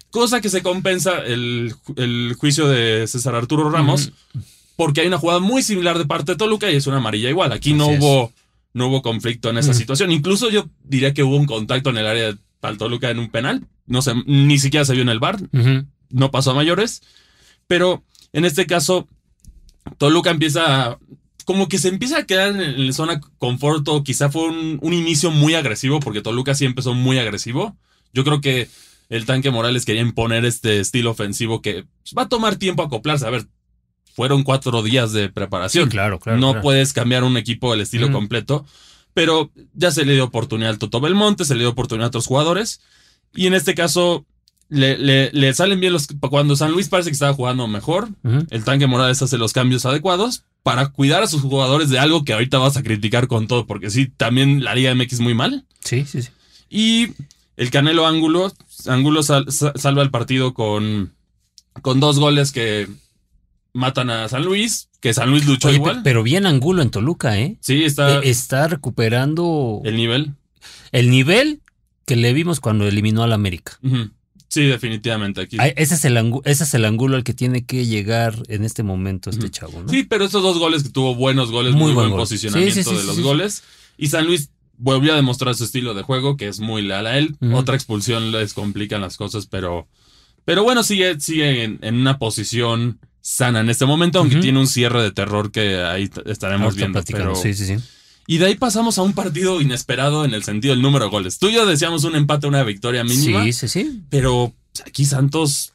Cosa 0.09 0.39
que 0.39 0.49
se 0.49 0.61
compensa 0.63 1.17
el, 1.25 1.73
el 1.97 2.35
juicio 2.39 2.67
de 2.69 3.05
César 3.07 3.35
Arturo 3.35 3.69
Ramos, 3.69 4.13
porque 4.77 5.01
hay 5.01 5.07
una 5.07 5.17
jugada 5.17 5.39
muy 5.41 5.61
similar 5.61 5.97
de 5.97 6.05
parte 6.05 6.31
de 6.31 6.37
Toluca 6.37 6.71
y 6.71 6.77
es 6.77 6.87
una 6.87 6.97
amarilla 6.97 7.29
igual. 7.29 7.51
Aquí 7.51 7.73
no 7.73 7.91
es. 7.91 7.99
hubo, 7.99 8.31
no 8.73 8.87
hubo 8.87 9.01
conflicto 9.01 9.49
en 9.49 9.57
esa 9.57 9.73
situación. 9.73 10.11
Incluso 10.11 10.49
yo 10.49 10.69
diría 10.83 11.13
que 11.13 11.23
hubo 11.23 11.35
un 11.35 11.45
contacto 11.45 11.89
en 11.89 11.97
el 11.97 12.07
área 12.07 12.27
de 12.31 12.37
Toluca 12.77 13.09
en 13.09 13.19
un 13.19 13.29
penal. 13.29 13.67
No 13.85 14.01
sé, 14.01 14.13
ni 14.25 14.57
siquiera 14.59 14.85
se 14.85 14.93
vio 14.93 15.01
en 15.01 15.09
el 15.09 15.19
bar, 15.19 15.39
no 16.09 16.31
pasó 16.31 16.51
a 16.51 16.55
mayores. 16.55 17.01
Pero 17.67 18.03
en 18.33 18.45
este 18.45 18.65
caso, 18.65 19.07
Toluca 19.97 20.31
empieza 20.31 20.85
a- 20.91 20.99
como 21.45 21.69
que 21.69 21.77
se 21.77 21.87
empieza 21.87 22.17
a 22.19 22.23
quedar 22.25 22.49
en, 22.49 22.61
en 22.61 22.93
zona 22.93 23.21
confort 23.37 23.87
o 23.87 24.03
quizá 24.03 24.29
fue 24.29 24.47
un, 24.49 24.79
un 24.81 24.93
inicio 24.93 25.31
muy 25.31 25.53
agresivo 25.55 25.99
porque 25.99 26.21
Toluca 26.21 26.55
sí 26.55 26.65
empezó 26.65 26.93
muy 26.93 27.19
agresivo. 27.19 27.77
Yo 28.13 28.23
creo 28.23 28.41
que 28.41 28.67
el 29.09 29.25
tanque 29.25 29.51
Morales 29.51 29.85
quería 29.85 30.01
imponer 30.01 30.43
este 30.43 30.79
estilo 30.81 31.11
ofensivo 31.11 31.61
que 31.61 31.85
va 32.17 32.23
a 32.23 32.29
tomar 32.29 32.57
tiempo 32.57 32.83
acoplarse. 32.83 33.25
A 33.25 33.29
ver, 33.29 33.47
fueron 34.13 34.43
cuatro 34.43 34.81
días 34.83 35.13
de 35.13 35.29
preparación. 35.29 35.85
Sí, 35.85 35.91
claro, 35.91 36.19
claro. 36.19 36.39
no 36.39 36.47
claro. 36.49 36.63
puedes 36.63 36.91
cambiar 36.91 37.23
un 37.23 37.37
equipo 37.37 37.71
del 37.71 37.81
estilo 37.81 38.11
completo, 38.11 38.65
pero 39.13 39.51
ya 39.73 39.91
se 39.91 40.03
le 40.05 40.13
dio 40.13 40.25
oportunidad 40.25 40.71
al 40.71 40.79
Toto 40.79 40.99
Belmonte, 40.99 41.45
se 41.45 41.53
le 41.55 41.61
dio 41.61 41.69
oportunidad 41.69 42.05
a 42.05 42.09
otros 42.09 42.25
jugadores. 42.27 42.81
Y 43.33 43.47
en 43.47 43.53
este 43.53 43.73
caso, 43.75 44.25
le, 44.69 44.97
le- 44.97 45.31
le 45.31 45.53
salen 45.53 45.79
bien 45.79 45.93
los. 45.93 46.07
Cuando 46.07 46.55
San 46.55 46.71
Luis 46.71 46.89
parece 46.89 47.09
que 47.09 47.13
estaba 47.13 47.33
jugando 47.33 47.67
mejor, 47.67 48.09
el 48.49 48.63
tanque 48.63 48.87
Morales 48.87 49.21
hace 49.21 49.37
los 49.37 49.53
cambios 49.53 49.85
adecuados 49.85 50.43
para 50.63 50.87
cuidar 50.89 51.23
a 51.23 51.27
sus 51.27 51.41
jugadores 51.41 51.89
de 51.89 51.99
algo 51.99 52.25
que 52.25 52.33
ahorita 52.33 52.57
vas 52.57 52.75
a 52.77 52.83
criticar 52.83 53.27
con 53.27 53.47
todo, 53.47 53.65
porque 53.67 53.89
sí, 53.89 54.07
también 54.15 54.63
la 54.63 54.75
Liga 54.75 54.93
MX 54.93 55.19
muy 55.21 55.33
mal. 55.33 55.65
Sí, 55.83 56.05
sí, 56.05 56.21
sí. 56.21 56.29
Y 56.69 57.13
el 57.55 57.71
Canelo 57.71 58.05
Ángulo, 58.05 58.51
Ángulo 58.87 59.23
sal- 59.23 59.49
sa- 59.51 59.71
salva 59.75 60.01
el 60.03 60.11
partido 60.11 60.53
con, 60.53 61.13
con 61.81 61.99
dos 62.01 62.19
goles 62.19 62.51
que 62.51 62.89
matan 63.73 64.09
a 64.09 64.27
San 64.27 64.43
Luis, 64.43 64.89
que 64.99 65.13
San 65.13 65.29
Luis 65.29 65.45
luchó 65.45 65.69
Oye, 65.69 65.77
igual. 65.77 65.97
pe- 65.97 66.01
pero 66.03 66.23
bien 66.23 66.45
Angulo 66.45 66.81
en 66.81 66.89
Toluca, 66.89 67.39
¿eh? 67.39 67.57
sí, 67.61 67.83
está 67.85 68.17
Eh, 68.17 68.21
Está 68.29 68.67
recuperando 68.67 69.81
el 69.85 69.95
nivel. 69.95 70.33
el 70.91 71.09
nivel 71.09 71.61
que 72.05 72.15
le 72.17 72.33
vimos 72.33 72.59
cuando 72.59 72.87
eliminó 72.87 73.23
al 73.23 73.31
América. 73.33 73.77
Ujú. 73.83 74.09
Sí, 74.49 74.63
definitivamente 74.65 75.41
aquí. 75.41 75.57
Ese 75.75 75.95
es, 75.95 76.05
el 76.05 76.17
ese 76.45 76.63
es 76.63 76.73
el 76.73 76.85
ángulo 76.85 77.17
al 77.17 77.23
que 77.23 77.33
tiene 77.33 77.65
que 77.65 77.85
llegar 77.85 78.35
en 78.47 78.63
este 78.63 78.81
momento 78.83 79.29
este 79.29 79.45
Ujú. 79.45 79.51
chavo, 79.51 79.81
¿no? 79.83 79.89
Sí, 79.89 80.03
pero 80.03 80.25
estos 80.25 80.41
dos 80.41 80.57
goles 80.57 80.83
que 80.83 80.89
tuvo 80.89 81.15
buenos 81.15 81.51
goles, 81.51 81.73
Muy 81.73 81.87
muy, 81.87 81.93
buen 81.93 82.09
gol. 82.11 82.19
posicionamiento 82.19 82.73
Sí, 82.75 82.83
sí, 82.83 82.89
sí, 82.89 82.95
de 82.95 83.03
los 83.03 83.19
goles. 83.19 83.63
Y 83.97 84.07
San 84.07 84.25
Luis 84.25 84.49
volvió 84.77 85.13
a 85.13 85.15
demostrar 85.15 85.55
su 85.55 85.63
estilo 85.65 85.93
de 85.93 86.03
juego, 86.03 86.37
que 86.37 86.47
es 86.47 86.59
muy 86.59 86.81
leal 86.81 87.07
a 87.07 87.17
él. 87.17 87.35
Otra 87.53 87.75
expulsión 87.75 88.31
les 88.31 88.53
complican 88.53 89.01
las 89.01 89.17
cosas, 89.17 89.47
pero, 89.47 89.87
pero 90.45 90.63
bueno, 90.63 90.83
sigue, 90.83 91.19
sigue 91.19 91.63
en, 91.63 91.79
en 91.81 91.95
una 91.95 92.17
posición 92.17 92.99
sana 93.21 93.59
en 93.59 93.69
este 93.69 93.85
momento, 93.85 94.19
aunque 94.19 94.37
tiene 94.37 94.59
un 94.59 94.67
cierre 94.67 95.03
de 95.03 95.11
terror 95.11 95.51
que 95.51 95.75
ahí 95.83 96.09
estaremos 96.25 96.67
Ahorita 96.73 97.01
viendo. 97.01 97.03
Pero... 97.11 97.35
Sí, 97.35 97.53
sí, 97.53 97.65
sí. 97.65 97.75
Y 98.27 98.37
de 98.39 98.45
ahí 98.47 98.55
pasamos 98.55 98.97
a 98.97 99.01
un 99.03 99.13
partido 99.13 99.61
inesperado 99.61 100.25
en 100.25 100.33
el 100.33 100.43
sentido 100.43 100.73
del 100.73 100.81
número 100.83 101.05
de 101.05 101.11
goles. 101.11 101.39
Tú 101.39 101.47
y 101.49 101.53
yo 101.53 101.65
decíamos 101.65 102.03
un 102.03 102.15
empate, 102.15 102.45
una 102.45 102.61
victoria 102.63 103.03
mínima. 103.05 103.43
Sí, 103.45 103.53
sí, 103.53 103.67
sí. 103.69 104.01
Pero 104.09 104.53
aquí 104.85 105.05
Santos 105.05 105.73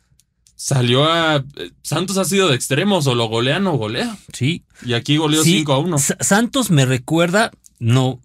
salió 0.54 1.04
a. 1.10 1.42
Santos 1.82 2.18
ha 2.18 2.24
sido 2.26 2.48
de 2.48 2.54
extremos, 2.54 3.06
o 3.06 3.14
lo 3.14 3.26
golean 3.26 3.66
o 3.66 3.72
golea. 3.78 4.16
Sí. 4.32 4.62
Y 4.84 4.92
aquí 4.92 5.16
goleó 5.16 5.42
Sí, 5.42 5.58
5 5.60 5.72
a 5.72 5.78
1. 5.78 5.98
Sa- 5.98 6.16
Santos 6.20 6.70
me 6.70 6.84
recuerda, 6.84 7.50
no, 7.78 8.20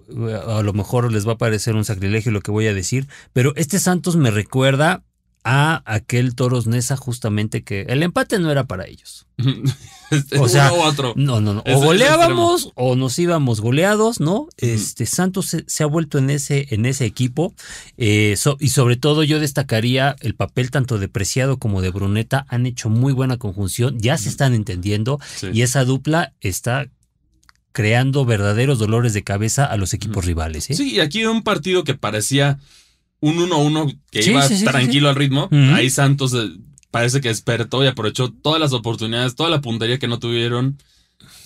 a 0.47 0.61
lo 0.61 0.73
mejor 0.73 1.11
les 1.11 1.27
va 1.27 1.33
a 1.33 1.37
parecer 1.37 1.75
un 1.75 1.85
sacrilegio 1.85 2.31
lo 2.33 2.41
que 2.41 2.51
voy 2.51 2.67
a 2.67 2.73
decir, 2.73 3.07
pero 3.33 3.53
este 3.55 3.79
Santos 3.79 4.17
me 4.17 4.29
recuerda 4.29 5.03
a 5.49 5.81
aquel 5.85 6.35
Toros 6.35 6.67
Nesa 6.67 6.97
justamente 6.97 7.63
que 7.63 7.83
el 7.83 8.03
empate 8.03 8.37
no 8.37 8.51
era 8.51 8.65
para 8.65 8.85
ellos. 8.85 9.25
Este, 10.09 10.39
O 10.39 10.47
sea, 10.47 10.71
uno 10.71 10.83
u 10.83 10.85
otro. 10.85 11.13
No, 11.17 11.41
no, 11.41 11.53
no. 11.53 11.63
O 11.67 11.79
goleábamos 11.81 12.71
o 12.75 12.95
nos 12.95 13.19
íbamos 13.19 13.59
goleados, 13.59 14.21
¿no? 14.21 14.47
Este 14.55 15.05
Santos 15.05 15.47
se, 15.47 15.65
se 15.67 15.83
ha 15.83 15.85
vuelto 15.85 16.17
en 16.17 16.29
ese, 16.29 16.67
en 16.73 16.85
ese 16.85 17.03
equipo. 17.05 17.53
eh, 17.97 18.35
so- 18.37 18.55
y 18.59 18.69
sobre 18.69 18.95
todo 18.95 19.23
yo 19.23 19.41
destacaría 19.41 20.15
el 20.21 20.33
papel 20.33 20.71
tanto 20.71 20.97
de 20.97 21.09
Preciado 21.09 21.57
como 21.59 21.81
de 21.81 21.89
Bruneta. 21.89 22.45
Han 22.47 22.65
hecho 22.65 22.89
muy 22.89 23.11
buena 23.11 23.35
conjunción, 23.37 23.99
ya 23.99 24.17
se 24.17 24.29
están 24.29 24.53
entendiendo 24.53 25.19
Sí. 25.35 25.47
y 25.53 25.61
esa 25.61 25.83
dupla 25.83 26.33
está 26.39 26.87
creando 27.73 28.23
verdaderos 28.25 28.79
dolores 28.79 29.13
de 29.13 29.23
cabeza 29.25 29.65
a 29.65 29.75
los 29.75 29.93
equipos 29.93 30.23
rivales. 30.25 30.69
¿eh? 30.69 30.73
Sí, 30.73 30.95
y 30.95 30.99
aquí 31.01 31.25
un 31.25 31.43
partido 31.43 31.83
que 31.83 31.93
parecía 31.95 32.59
un 33.21 33.37
1-1 33.37 33.99
que 34.11 34.23
Sí, 34.23 34.31
iba 34.31 34.41
sí, 34.43 34.53
sí, 34.55 34.59
sí, 34.59 34.65
tranquilo 34.65 35.09
al 35.09 35.15
ritmo. 35.15 35.49
Ahí 35.51 35.89
Santos 35.89 36.33
eh, 36.33 36.49
parece 36.91 37.21
que 37.21 37.29
despertó 37.29 37.83
y 37.83 37.87
aprovechó 37.87 38.31
todas 38.31 38.59
las 38.59 38.73
oportunidades, 38.73 39.35
toda 39.35 39.49
la 39.49 39.61
puntería 39.61 39.97
que 39.99 40.07
no 40.07 40.19
tuvieron. 40.19 40.77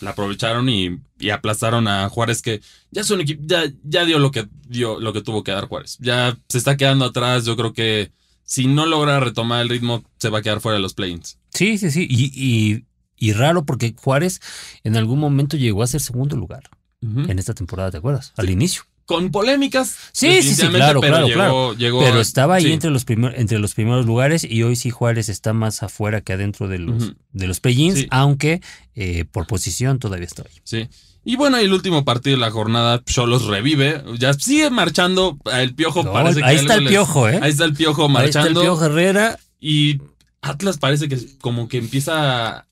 La 0.01 0.11
aprovecharon 0.11 0.67
y, 0.67 0.99
y 1.19 1.29
aplastaron 1.29 1.87
a 1.87 2.09
Juárez, 2.09 2.41
que 2.41 2.61
ya 2.91 3.01
es 3.01 3.09
un 3.11 3.21
equipo, 3.21 3.41
ya, 3.45 3.63
ya 3.83 4.03
dio 4.05 4.19
lo 4.19 4.31
que 4.31 4.47
dio, 4.67 4.99
lo 4.99 5.13
que 5.13 5.21
tuvo 5.21 5.43
que 5.43 5.51
dar 5.51 5.67
Juárez. 5.67 5.97
Ya 6.01 6.37
se 6.49 6.57
está 6.57 6.75
quedando 6.75 7.05
atrás. 7.05 7.45
Yo 7.45 7.55
creo 7.55 7.71
que 7.71 8.11
si 8.43 8.67
no 8.67 8.85
logra 8.85 9.19
retomar 9.19 9.61
el 9.61 9.69
ritmo, 9.69 10.03
se 10.19 10.29
va 10.29 10.39
a 10.39 10.41
quedar 10.41 10.59
fuera 10.59 10.75
de 10.75 10.81
los 10.81 10.93
play-ins. 10.93 11.37
Sí, 11.53 11.77
sí, 11.77 11.89
sí. 11.91 12.05
Y, 12.09 12.31
y- 12.35 12.85
y 13.17 13.33
raro 13.33 13.65
porque 13.65 13.93
Juárez 13.95 14.41
en 14.83 14.97
algún 14.97 15.19
momento 15.19 15.55
llegó 15.55 15.83
a 15.83 15.87
ser 15.87 16.01
segundo 16.01 16.35
lugar 16.35 16.63
en 17.03 17.37
esta 17.39 17.53
temporada, 17.53 17.91
¿te 17.91 17.97
acuerdas? 17.97 18.33
Al 18.35 18.49
inicio. 18.49 18.83
Con 19.11 19.31
polémicas. 19.31 19.95
Sí, 20.11 20.41
sí, 20.41 20.55
sí, 20.55 20.67
claro, 20.69 21.01
pero 21.01 21.13
claro, 21.13 21.27
llegó- 21.27 21.35
claro. 21.35 21.73
llegó 21.75 21.99
Pero 22.01 22.17
a- 22.19 22.21
estaba 22.21 22.55
ahí 22.55 22.63
sí. 22.65 22.71
entre 22.73 22.89
los 22.91 23.05
primer- 23.05 23.39
entre 23.39 23.59
los 23.59 23.73
primeros 23.73 24.05
lugares 24.05 24.43
y 24.43 24.63
hoy 24.63 24.75
sí 24.75 24.89
Juárez 24.89 25.29
está 25.29 25.53
más 25.53 25.83
afuera 25.83 26.21
que 26.21 26.33
adentro 26.33 26.67
de 26.67 26.79
los, 26.79 27.03
Ujú. 27.03 27.13
de 27.33 27.47
los 27.47 27.59
Sí. 28.01 28.07
aunque 28.11 28.61
eh, 28.95 29.25
por 29.31 29.47
posición 29.47 29.99
todavía 29.99 30.25
está 30.27 30.43
ahí. 30.43 30.59
Sí. 30.63 30.87
Y 31.23 31.35
bueno, 31.35 31.57
el 31.57 31.71
último 31.71 32.03
partido 32.03 32.35
de 32.35 32.41
la 32.41 32.51
jornada, 32.51 33.03
Cholos 33.05 33.45
revive. 33.45 34.03
Ya 34.17 34.33
sigue 34.33 34.69
marchando. 34.69 35.37
El 35.53 35.75
piojo 35.75 36.03
No, 36.03 36.13
parece 36.13 36.39
que 36.39 36.45
ahí 36.45 36.55
está 36.55 36.73
algo 36.73 36.79
el 36.79 36.83
les- 36.85 36.91
piojo, 36.93 37.29
¿eh? 37.29 37.39
Ahí 37.41 37.51
está 37.51 37.65
el 37.65 37.73
piojo 37.73 38.03
Ahí 38.03 38.07
está 38.25 38.39
el 38.39 38.45
marchando. 38.45 38.61
Piojo 38.61 38.85
Herrera. 38.85 39.39
Y 39.59 40.01
Atlas 40.41 40.77
parece 40.79 41.07
que 41.07 41.19
como 41.39 41.67
que 41.67 41.77
empieza 41.77 42.65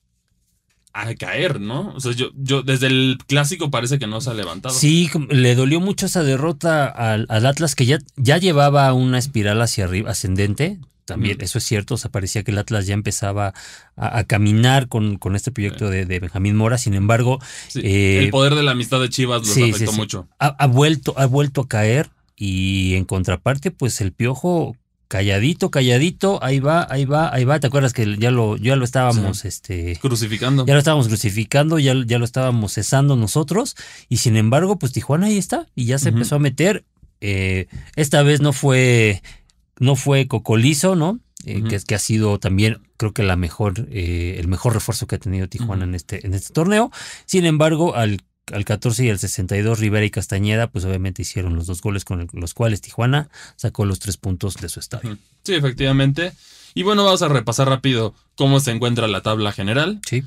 a 0.92 1.14
caer, 1.14 1.60
¿no? 1.60 1.92
O 1.94 2.00
sea, 2.00 2.12
yo, 2.12 2.30
yo 2.36 2.62
desde 2.62 2.88
el 2.88 3.18
clásico 3.26 3.70
parece 3.70 3.98
que 3.98 4.06
no 4.06 4.20
se 4.20 4.30
ha 4.30 4.34
levantado. 4.34 4.74
Sí, 4.74 5.08
le 5.28 5.54
dolió 5.54 5.80
mucho 5.80 6.06
esa 6.06 6.22
derrota 6.22 6.86
al, 6.86 7.26
al 7.28 7.46
Atlas 7.46 7.74
que 7.74 7.86
ya, 7.86 7.98
ya 8.16 8.38
llevaba 8.38 8.92
una 8.92 9.18
espiral 9.18 9.60
hacia 9.62 9.84
arriba, 9.84 10.10
ascendente. 10.10 10.78
También, 11.04 11.38
eso 11.40 11.58
es 11.58 11.64
cierto, 11.64 11.94
o 11.94 11.96
sea, 11.96 12.08
parecía 12.12 12.44
que 12.44 12.52
el 12.52 12.58
Atlas 12.58 12.86
ya 12.86 12.94
empezaba 12.94 13.52
a, 13.96 14.18
a 14.18 14.24
caminar 14.24 14.86
con, 14.86 15.16
con 15.16 15.34
este 15.34 15.50
proyecto 15.50 15.90
de, 15.90 16.06
de 16.06 16.20
Benjamín 16.20 16.54
Mora. 16.56 16.78
Sin 16.78 16.94
embargo, 16.94 17.40
Sí, 17.66 17.80
eh, 17.82 18.18
el 18.24 18.30
poder 18.30 18.54
de 18.54 18.62
la 18.62 18.72
amistad 18.72 19.00
de 19.00 19.08
Chivas 19.08 19.40
los 19.40 19.50
sí, 19.50 19.70
afectó 19.72 19.90
mucho. 19.92 20.28
ha, 20.38 20.46
ha 20.46 20.66
vuelto, 20.68 21.14
ha 21.18 21.26
vuelto 21.26 21.62
a 21.62 21.68
caer 21.68 22.10
y 22.36 22.94
en 22.94 23.04
contraparte, 23.06 23.72
pues 23.72 24.00
el 24.00 24.12
piojo 24.12 24.76
calladito, 25.10 25.72
calladito, 25.72 26.38
ahí 26.40 26.60
va, 26.60 26.86
ahí 26.88 27.04
va, 27.04 27.34
ahí 27.34 27.44
va. 27.44 27.58
¿Te 27.58 27.66
acuerdas 27.66 27.92
que 27.92 28.16
ya 28.16 28.30
lo, 28.30 28.56
ya 28.56 28.76
lo 28.76 28.84
estábamos, 28.84 29.44
este, 29.44 29.98
Crucificando. 30.00 30.64
ya 30.64 30.72
lo 30.72 30.78
estábamos 30.78 31.08
crucificando, 31.08 31.80
ya, 31.80 31.94
ya 32.06 32.20
lo 32.20 32.24
estábamos 32.24 32.74
cesando 32.74 33.16
nosotros, 33.16 33.74
y 34.08 34.18
sin 34.18 34.36
embargo, 34.36 34.78
pues 34.78 34.92
Tijuana 34.92 35.26
ahí 35.26 35.36
está, 35.36 35.66
y 35.74 35.86
ya 35.86 35.98
se 35.98 36.10
empezó 36.10 36.36
a 36.36 36.38
meter. 36.38 36.84
Eh, 37.20 37.66
esta 37.96 38.22
vez 38.22 38.40
no 38.40 38.52
fue, 38.52 39.20
no 39.80 39.96
fue 39.96 40.28
Cocolizo, 40.28 40.94
¿no? 40.94 41.18
Eh, 41.44 41.64
que, 41.64 41.94
ha 41.94 41.98
sido 41.98 42.38
también, 42.38 42.78
creo 42.96 43.12
que 43.12 43.24
la 43.24 43.34
mejor, 43.34 43.88
eh, 43.90 44.36
el 44.38 44.46
mejor 44.46 44.74
refuerzo 44.74 45.08
que 45.08 45.16
ha 45.16 45.18
tenido 45.18 45.48
Tijuana 45.48 45.84
en 45.84 45.96
este, 45.96 46.24
en 46.24 46.34
este 46.34 46.52
torneo. 46.52 46.92
Sin 47.26 47.46
embargo, 47.46 47.96
al, 47.96 48.20
al 48.52 48.64
14 48.64 49.04
y 49.06 49.10
al 49.10 49.18
62, 49.18 49.78
Rivera 49.78 50.04
y 50.04 50.10
Castañeda, 50.10 50.68
pues 50.70 50.84
obviamente 50.84 51.22
hicieron 51.22 51.54
los 51.56 51.66
dos 51.66 51.80
goles 51.80 52.04
con 52.04 52.20
el- 52.20 52.28
los 52.32 52.54
cuales 52.54 52.80
Tijuana 52.80 53.28
sacó 53.56 53.84
los 53.84 53.98
tres 53.98 54.16
puntos 54.16 54.54
de 54.54 54.68
su 54.68 54.80
estadio. 54.80 55.16
Sí, 55.44 55.54
efectivamente. 55.54 56.32
Y 56.74 56.82
bueno, 56.82 57.04
vamos 57.04 57.22
a 57.22 57.28
repasar 57.28 57.68
rápido 57.68 58.14
cómo 58.36 58.60
se 58.60 58.70
encuentra 58.70 59.08
la 59.08 59.22
tabla 59.22 59.52
general. 59.52 60.00
Sí. 60.08 60.22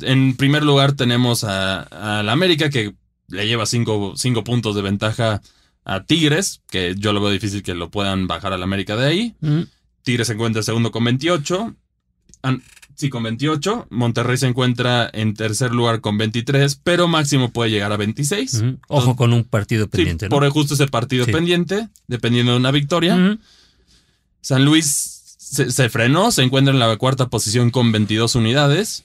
En 0.00 0.36
primer 0.36 0.62
lugar 0.62 0.92
tenemos 0.92 1.44
a, 1.44 1.82
a 2.18 2.22
la 2.22 2.32
América 2.32 2.68
que 2.70 2.94
le 3.28 3.46
lleva 3.46 3.66
cinco, 3.66 4.12
cinco 4.16 4.44
puntos 4.44 4.74
de 4.76 4.82
ventaja 4.82 5.40
a 5.84 6.04
Tigres, 6.04 6.60
que 6.68 6.94
yo 6.98 7.12
lo 7.12 7.20
veo 7.20 7.30
difícil 7.30 7.62
que 7.62 7.74
lo 7.74 7.90
puedan 7.90 8.26
bajar 8.26 8.52
al 8.52 8.62
América 8.62 8.96
de 8.96 9.06
ahí. 9.06 9.34
Mm, 9.40 9.62
Tigres 10.02 10.26
se 10.26 10.32
encuentra 10.34 10.62
segundo 10.62 10.90
con 10.90 11.04
28. 11.04 11.74
Sí, 12.96 13.10
con 13.10 13.22
28. 13.24 13.86
Monterrey 13.90 14.38
se 14.38 14.46
encuentra 14.46 15.08
en 15.12 15.34
tercer 15.34 15.72
lugar 15.72 16.00
con 16.00 16.16
23, 16.18 16.80
pero 16.82 17.06
máximo 17.08 17.50
puede 17.50 17.70
llegar 17.70 17.92
a 17.92 17.96
26. 17.98 18.62
mm. 18.62 18.70
Ojo 18.88 19.14
con 19.16 19.32
un 19.34 19.44
partido 19.44 19.84
Sí, 19.84 19.90
pendiente, 19.92 20.26
¿no? 20.26 20.30
por 20.30 20.48
justo 20.48 20.74
ese 20.74 20.86
partido 20.88 21.24
Sí. 21.26 21.32
pendiente, 21.32 21.88
dependiendo 22.08 22.52
de 22.52 22.58
una 22.58 22.70
victoria. 22.70 23.38
San 24.40 24.64
Luis 24.64 24.86
se, 25.38 25.70
se 25.70 25.88
frenó, 25.90 26.30
se 26.32 26.42
encuentra 26.42 26.72
en 26.72 26.80
la 26.80 26.96
cuarta 26.96 27.28
posición 27.28 27.70
con 27.70 27.92
22 27.92 28.34
unidades. 28.34 29.04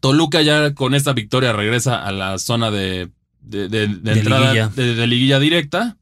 Toluca 0.00 0.42
ya 0.42 0.74
con 0.74 0.94
esta 0.94 1.12
victoria 1.12 1.52
regresa 1.52 2.04
a 2.04 2.12
la 2.12 2.38
zona 2.38 2.70
de, 2.70 3.08
de- 3.40 3.68
de- 3.68 3.86
de 3.88 3.96
De 3.96 4.12
entrada 4.12 4.52
liguilla. 4.52 4.68
De 4.68 5.06
liguilla 5.06 5.38
directa 5.38 5.96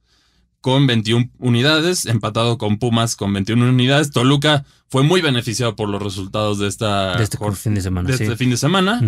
con 0.62 0.87
21 0.87 1.29
unidades, 1.40 2.07
empatado 2.07 2.57
con 2.57 2.79
Pumas 2.79 3.16
con 3.16 3.33
21 3.35 3.68
unidades. 3.68 4.12
Toluca 4.12 4.64
fue 4.88 5.03
muy 5.03 5.20
beneficiado 5.20 5.77
por 5.77 5.88
los 5.88 6.01
resultados 6.01 6.59
de 6.59 6.68
esta 6.68 7.16
De 7.16 7.25
este 7.25 7.37
fin 7.53 7.75
de 7.75 7.83
semana, 7.83 8.09
de 8.09 8.16
sí. 8.16 8.22
este 8.22 8.37
fin 8.37 8.48
de 8.48 8.57
semana. 8.57 9.01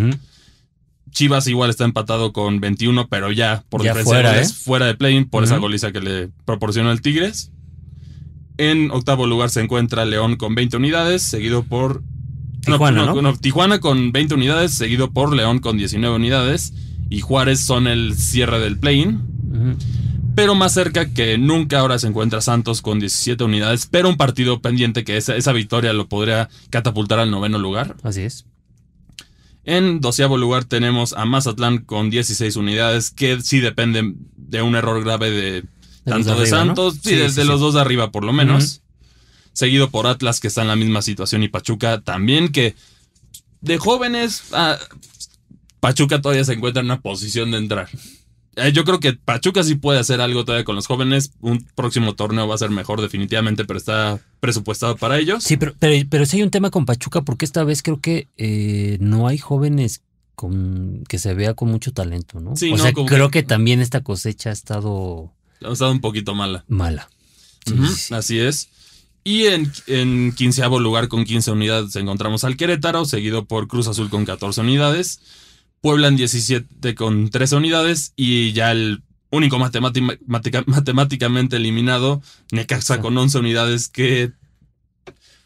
Chivas 1.10 1.46
igual 1.46 1.70
está 1.70 1.84
empatado 1.84 2.32
con 2.32 2.58
21, 2.60 3.08
pero 3.08 3.30
ya 3.30 3.64
por 3.68 3.84
Ya 3.84 3.94
fuera, 3.94 4.40
¿eh? 4.40 4.46
fuera 4.48 4.86
de 4.86 4.96
play 4.96 5.24
por 5.24 5.44
esa 5.44 5.58
goliza 5.58 5.92
que 5.92 6.00
le 6.00 6.30
proporcionó 6.44 6.90
el 6.90 7.00
Tigres. 7.00 7.52
En 8.58 8.90
octavo 8.90 9.26
lugar 9.26 9.50
se 9.50 9.60
encuentra 9.60 10.04
León 10.04 10.36
con 10.36 10.56
20 10.56 10.76
unidades, 10.76 11.22
seguido 11.22 11.62
por 11.62 12.02
Tijuana, 12.62 13.06
¿no? 13.06 13.36
Tijuana 13.36 13.78
con 13.78 14.10
20 14.10 14.34
unidades, 14.34 14.72
seguido 14.74 15.12
por 15.12 15.34
León 15.34 15.60
con 15.60 15.76
19 15.76 16.16
unidades. 16.16 16.72
Y 17.10 17.20
Juárez 17.20 17.60
son 17.60 17.86
el 17.86 18.16
cierre 18.16 18.58
del 18.58 18.78
play-in. 18.78 19.20
Ujú. 19.52 19.76
Pero 20.34 20.54
más 20.54 20.74
cerca 20.74 21.10
que 21.10 21.38
nunca 21.38 21.80
ahora 21.80 21.98
se 21.98 22.08
encuentra 22.08 22.40
Santos 22.40 22.82
con 22.82 22.98
17 22.98 23.44
unidades, 23.44 23.86
pero 23.90 24.08
un 24.08 24.16
partido 24.16 24.60
pendiente 24.60 25.04
que 25.04 25.16
esa, 25.16 25.36
esa 25.36 25.52
victoria 25.52 25.92
lo 25.92 26.08
podría 26.08 26.48
catapultar 26.70 27.18
al 27.20 27.30
noveno 27.30 27.58
lugar. 27.58 27.96
Así 28.02 28.22
es. 28.22 28.46
En 29.64 30.00
doceavo 30.00 30.36
lugar 30.36 30.64
tenemos 30.64 31.14
a 31.14 31.24
Mazatlán 31.24 31.78
con 31.78 32.10
16 32.10 32.56
unidades, 32.56 33.10
que 33.10 33.40
sí 33.40 33.60
dependen 33.60 34.16
de 34.36 34.60
un 34.60 34.74
error 34.74 35.02
grave 35.02 35.30
de 35.30 35.64
tanto 36.04 36.30
de 36.30 36.34
de, 36.36 36.42
arriba, 36.42 36.58
¿no? 36.58 36.66
Santos, 36.66 36.94
sí, 36.94 37.10
Sí, 37.10 37.16
de, 37.16 37.30
sí, 37.30 37.36
de 37.36 37.42
sí. 37.42 37.48
los 37.48 37.60
dos 37.60 37.74
de 37.74 37.80
arriba 37.80 38.10
por 38.10 38.24
lo 38.24 38.32
menos. 38.32 38.82
Seguido 39.52 39.90
por 39.90 40.06
Atlas, 40.08 40.40
que 40.40 40.48
está 40.48 40.62
en 40.62 40.68
la 40.68 40.76
misma 40.76 41.00
situación, 41.00 41.44
y 41.44 41.48
Pachuca 41.48 42.00
también, 42.00 42.48
que 42.50 42.74
de 43.60 43.78
jóvenes, 43.78 44.42
Pachuca 45.78 46.20
todavía 46.20 46.44
se 46.44 46.54
encuentra 46.54 46.80
en 46.80 46.86
una 46.86 47.00
posición 47.00 47.52
de 47.52 47.58
entrar. 47.58 47.88
Eh, 48.56 48.72
yo 48.72 48.84
creo 48.84 49.00
que 49.00 49.12
Pachuca 49.14 49.62
sí 49.62 49.74
puede 49.74 49.98
hacer 50.00 50.20
algo 50.20 50.44
todavía 50.44 50.64
con 50.64 50.76
los 50.76 50.86
jóvenes. 50.86 51.32
Un 51.40 51.66
próximo 51.74 52.14
torneo 52.14 52.46
va 52.48 52.54
a 52.54 52.58
ser 52.58 52.70
mejor 52.70 53.00
definitivamente, 53.00 53.64
pero 53.64 53.78
está 53.78 54.20
presupuestado 54.40 54.96
para 54.96 55.18
ellos. 55.18 55.42
Sí, 55.44 55.56
pero, 55.56 55.74
pero, 55.78 56.06
pero 56.10 56.26
sí 56.26 56.36
hay 56.38 56.42
un 56.42 56.50
tema 56.50 56.70
con 56.70 56.86
Pachuca 56.86 57.22
porque 57.22 57.44
esta 57.44 57.64
vez 57.64 57.82
creo 57.82 58.00
que 58.00 58.28
eh, 58.36 58.96
no 59.00 59.26
hay 59.28 59.38
jóvenes 59.38 60.02
con 60.34 61.04
que 61.08 61.18
se 61.18 61.32
vea 61.34 61.54
con 61.54 61.70
mucho 61.70 61.92
talento, 61.92 62.40
¿no? 62.40 62.56
Sí, 62.56 62.72
o 62.72 62.76
no, 62.76 62.82
sea, 62.82 62.92
creo 62.92 63.30
que- 63.30 63.42
que 63.42 63.46
también 63.46 63.80
esta 63.80 64.02
cosecha 64.02 64.50
ha 64.50 64.52
estado 64.52 65.32
Ha 65.64 65.72
estado 65.72 65.92
un 65.92 66.00
poquito 66.00 66.34
mala. 66.34 66.64
mala. 66.68 67.08
Sí, 67.66 67.74
sí. 67.96 68.14
Así 68.14 68.38
es. 68.40 68.68
Y 69.22 69.44
en, 69.46 69.72
en 69.86 70.32
quinceavo 70.32 70.80
lugar 70.80 71.08
con 71.08 71.24
15 71.24 71.50
unidades 71.52 71.96
encontramos 71.96 72.44
al 72.44 72.56
Querétaro, 72.58 73.06
seguido 73.06 73.46
por 73.46 73.68
Cruz 73.68 73.86
Azul 73.88 74.10
con 74.10 74.26
14 74.26 74.60
unidades, 74.60 75.20
Puebla 75.84 76.08
en 76.08 76.16
17 76.16 76.94
con 76.94 77.28
13 77.28 77.56
unidades 77.56 78.14
y 78.16 78.52
ya 78.54 78.72
el 78.72 79.02
único 79.28 79.58
matemáticamente 79.58 81.56
eliminado, 81.56 82.22
Necaxa 82.52 83.02
con 83.02 83.18
11 83.18 83.38
unidades, 83.38 83.88
que 83.90 84.32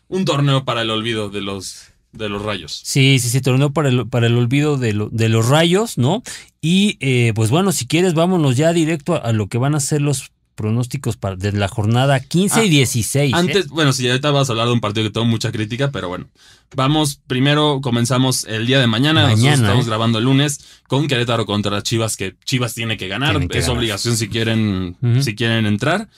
un 0.06 0.24
torneo 0.24 0.64
para 0.64 0.82
el 0.82 0.90
olvido 0.90 1.28
de 1.28 1.40
los, 1.40 1.88
de 2.12 2.28
los 2.28 2.42
rayos. 2.42 2.80
Sí, 2.84 3.18
sí, 3.18 3.30
sí, 3.30 3.40
torneo 3.40 3.72
para 3.72 3.88
el, 3.88 4.06
para 4.08 4.28
el 4.28 4.36
olvido 4.36 4.76
de, 4.76 4.92
lo- 4.92 5.08
de 5.10 5.28
los 5.28 5.48
rayos, 5.48 5.98
¿no? 5.98 6.22
Y 6.60 6.98
eh, 7.00 7.32
pues 7.34 7.50
bueno, 7.50 7.72
si 7.72 7.88
quieres, 7.88 8.14
vámonos 8.14 8.56
ya 8.56 8.72
directo 8.72 9.14
a, 9.16 9.18
a 9.18 9.32
lo 9.32 9.48
que 9.48 9.58
van 9.58 9.74
a 9.74 9.80
ser 9.80 10.02
los 10.02 10.30
pronósticos 10.58 11.16
para, 11.16 11.36
de 11.36 11.52
la 11.52 11.68
jornada 11.68 12.18
15 12.20 12.64
y 12.64 12.66
Ah, 12.66 12.70
16. 12.70 13.32
¿eh? 13.32 13.36
Antes, 13.36 13.68
bueno, 13.68 13.92
sí, 13.92 14.06
ahorita 14.08 14.32
vas 14.32 14.50
a 14.50 14.52
hablar 14.52 14.66
de 14.66 14.72
un 14.72 14.80
partido 14.80 15.06
que 15.06 15.12
tengo 15.12 15.24
mucha 15.26 15.52
crítica, 15.52 15.90
pero 15.92 16.08
bueno. 16.08 16.26
Vamos, 16.74 17.20
primero 17.26 17.80
comenzamos 17.80 18.44
el 18.44 18.66
día 18.66 18.80
de 18.80 18.88
mañana. 18.88 19.32
Estamos 19.32 19.86
¿eh? 19.86 19.88
grabando 19.88 20.18
el 20.18 20.24
lunes 20.24 20.60
con 20.88 21.06
Querétaro 21.06 21.46
contra 21.46 21.80
Chivas, 21.82 22.16
que 22.16 22.36
Chivas 22.44 22.74
tiene 22.74 22.96
que 22.96 23.06
ganar. 23.08 23.38
Que 23.48 23.58
es 23.58 23.66
ganar. 23.66 23.78
obligación 23.78 24.16
si 24.16 24.28
quieren, 24.28 24.96
si 25.20 25.34
quieren 25.36 25.64
entrar. 25.64 26.08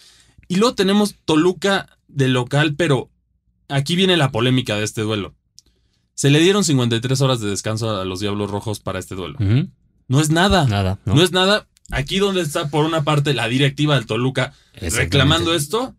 Y 0.48 0.57
luego 0.57 0.74
tenemos 0.74 1.14
Toluca 1.26 1.87
de 2.09 2.29
local, 2.29 2.74
pero 2.76 3.11
aquí 3.68 3.94
viene 3.94 4.16
la 4.16 4.33
polémica 4.33 4.76
de 4.76 4.85
este 4.85 5.03
duelo. 5.03 5.35
Se 6.14 6.31
le 6.31 6.40
dieron 6.40 6.64
53 6.64 7.20
horas 7.20 7.40
de 7.40 7.50
descanso 7.50 8.00
a 8.00 8.05
los 8.05 8.20
Diablos 8.20 8.50
Rojos 8.50 8.81
para 8.81 8.98
este 8.98 9.14
duelo. 9.14 9.38
No 10.09 10.20
es 10.20 10.31
nada. 10.31 10.66
Nada, 10.66 10.98
¿no? 11.05 11.14
No 11.14 11.22
es 11.22 11.31
nada. 11.31 11.68
Aquí 11.90 12.18
donde 12.18 12.42
está, 12.42 12.68
por 12.68 12.85
una 12.85 13.05
parte, 13.05 13.35
la 13.35 13.48
directiva 13.48 13.94
del 13.94 14.07
Toluca 14.07 14.53
reclamando 14.81 15.55
esto. 15.55 15.94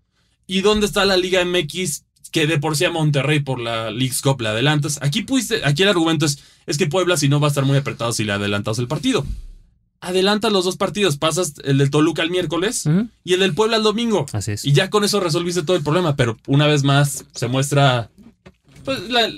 ¿Y 0.47 0.61
dónde 0.61 0.85
está 0.85 1.05
la 1.05 1.17
Liga 1.17 1.43
MX 1.45 2.03
que 2.31 2.47
de 2.47 2.59
por 2.59 2.75
sí 2.75 2.85
a 2.85 2.91
Monterrey 2.91 3.39
por 3.39 3.59
la 3.59 3.91
League's 3.91 4.21
Cup 4.21 4.41
le 4.41 4.49
adelantas? 4.49 4.99
Aquí 5.01 5.21
pudiste, 5.21 5.61
aquí 5.63 5.83
el 5.83 5.89
argumento 5.89 6.25
es, 6.25 6.39
es 6.65 6.77
que 6.77 6.87
Puebla 6.87 7.17
si 7.17 7.29
no 7.29 7.39
va 7.39 7.47
a 7.47 7.49
estar 7.49 7.65
muy 7.65 7.77
apretado 7.77 8.11
si 8.11 8.23
le 8.23 8.33
adelantas 8.33 8.79
el 8.79 8.87
partido. 8.87 9.25
Adelantas 10.01 10.51
los 10.51 10.65
dos 10.65 10.77
partidos, 10.77 11.17
pasas 11.17 11.53
el 11.63 11.77
del 11.77 11.91
Toluca 11.91 12.23
el 12.23 12.31
miércoles 12.31 12.89
y 13.23 13.33
el 13.33 13.41
del 13.41 13.53
Puebla 13.53 13.77
el 13.77 13.83
domingo. 13.83 14.25
Así 14.33 14.53
es. 14.53 14.65
Y 14.65 14.73
ya 14.73 14.89
con 14.89 15.03
eso 15.03 15.19
resolviste 15.19 15.63
todo 15.63 15.77
el 15.77 15.83
problema, 15.83 16.15
pero 16.15 16.37
una 16.47 16.65
vez 16.67 16.83
más 16.83 17.25
se 17.33 17.47
muestra 17.47 18.09
pues, 18.83 19.09
la- 19.09 19.29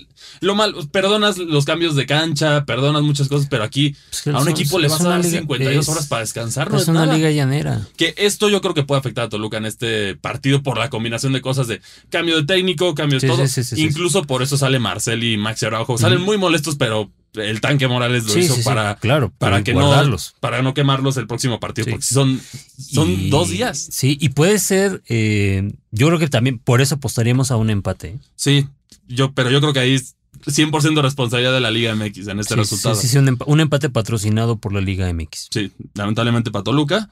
lo 0.41 0.55
mal, 0.55 0.73
perdonas 0.91 1.37
los 1.37 1.65
cambios 1.65 1.95
de 1.95 2.05
cancha, 2.05 2.65
perdonas 2.65 3.01
muchas 3.03 3.27
cosas, 3.27 3.47
pero 3.49 3.63
aquí 3.63 3.95
Pues 4.09 4.27
a 4.27 4.31
un 4.31 4.37
son- 4.39 4.47
equipo 4.49 4.79
le 4.79 4.87
vas 4.87 5.01
a 5.01 5.09
dar 5.09 5.23
liga- 5.23 5.39
52 5.39 5.83
es- 5.85 5.89
horas 5.89 6.07
para 6.07 6.21
descansar, 6.21 6.69
no 6.71 6.77
Es 6.77 6.83
es, 6.83 6.87
una 6.89 7.05
nada. 7.05 7.15
liga 7.17 7.29
llanera. 7.31 7.87
Que 7.97 8.13
esto 8.17 8.49
yo 8.49 8.61
creo 8.61 8.73
que 8.73 8.83
puede 8.83 8.99
afectar 8.99 9.25
a 9.25 9.29
Toluca 9.29 9.57
en 9.57 9.65
este 9.65 10.15
partido 10.15 10.63
por 10.63 10.77
la 10.77 10.89
combinación 10.89 11.33
de 11.33 11.41
cosas 11.41 11.67
de 11.67 11.81
cambio 12.09 12.37
de 12.37 12.43
técnico, 12.45 12.95
cambio 12.95 13.19
de 13.19 13.27
Sí, 13.27 13.33
todo. 13.33 13.47
sí, 13.47 13.63
sí. 13.63 13.81
Incluso 13.81 14.23
por 14.23 14.41
eso 14.43 14.57
sale 14.57 14.79
Marcel 14.79 15.23
y 15.23 15.37
Maxi 15.37 15.65
Araujo. 15.65 15.97
Salen 15.97 16.21
muy 16.21 16.37
molestos, 16.37 16.75
pero 16.75 17.11
el 17.35 17.61
tanque 17.61 17.87
Morales 17.87 18.25
lo 18.25 18.33
Sí, 18.33 18.41
hizo 18.41 18.53
sí, 18.55 18.61
sí, 18.61 18.65
para, 18.65 18.95
claro, 18.97 19.31
para 19.39 19.53
para 19.53 19.63
que 19.63 19.73
guardarlos. 19.73 20.33
no 20.35 20.39
para 20.39 20.61
no 20.61 20.73
quemarlos 20.75 21.17
el 21.17 21.25
próximo 21.25 21.59
partido, 21.59 21.87
porque 21.89 22.05
son, 22.05 22.39
son 22.77 23.09
Y- 23.09 23.29
dos 23.31 23.49
días. 23.49 23.87
Sí, 23.91 24.17
y 24.21 24.29
puede 24.29 24.59
ser, 24.59 25.01
eh, 25.09 25.71
yo 25.91 26.07
creo 26.07 26.19
que 26.19 26.27
también 26.27 26.59
por 26.59 26.79
eso 26.81 26.95
apostaríamos 26.95 27.49
a 27.49 27.55
un 27.57 27.71
empate. 27.71 28.07
¿eh? 28.09 28.17
Sí, 28.35 28.67
yo, 29.07 29.33
pero 29.33 29.49
yo 29.51 29.59
creo 29.61 29.73
que 29.73 29.79
ahí 29.79 29.93
es 29.93 30.15
100% 30.45 31.01
responsabilidad 31.01 31.53
de 31.53 31.59
la 31.61 31.71
Liga 31.71 31.95
MX 31.95 32.27
en 32.27 32.39
este 32.39 32.53
Sí, 32.55 32.59
resultado. 32.59 32.95
Sí, 32.95 33.17
un, 33.17 33.27
empa- 33.27 33.45
un 33.47 33.59
empate 33.59 33.89
patrocinado 33.89 34.57
por 34.57 34.73
la 34.73 34.81
Liga 34.81 35.11
MX. 35.13 35.47
Sí, 35.51 35.71
lamentablemente 35.93 36.51
para 36.51 36.63
Toluca. 36.63 37.09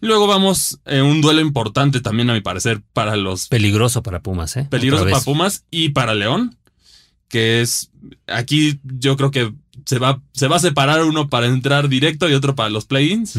Luego 0.00 0.26
vamos 0.28 0.78
en 0.84 1.04
un 1.04 1.20
duelo 1.20 1.40
importante 1.40 2.00
también, 2.00 2.30
a 2.30 2.34
mi 2.34 2.40
parecer, 2.40 2.82
para 2.92 3.16
los 3.16 3.48
Peligroso 3.48 4.02
para 4.04 4.20
Pumas, 4.22 4.56
¿eh? 4.56 4.66
peligrosos 4.70 5.06
Otra 5.06 5.12
para. 5.14 5.24
Pumas 5.24 5.64
y 5.72 5.88
para 5.88 6.14
León, 6.14 6.56
que 7.28 7.62
es 7.62 7.90
aquí 8.28 8.78
yo 8.84 9.16
creo 9.16 9.32
que 9.32 9.52
se 9.86 9.98
va, 9.98 10.22
se 10.34 10.46
va 10.46 10.56
a 10.56 10.60
separar 10.60 11.02
uno 11.02 11.28
para 11.28 11.46
entrar 11.46 11.88
directo 11.88 12.28
y 12.28 12.34
otro 12.34 12.54
para 12.54 12.70
los 12.70 12.84
play-ins. 12.84 13.38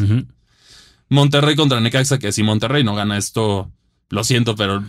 Monterrey 1.08 1.56
contra 1.56 1.80
Necaxa, 1.80 2.18
que 2.18 2.30
si 2.32 2.42
Monterrey 2.42 2.84
no 2.84 2.94
gana 2.94 3.16
esto, 3.18 3.70
lo 4.10 4.22
siento, 4.24 4.54
pero 4.56 4.84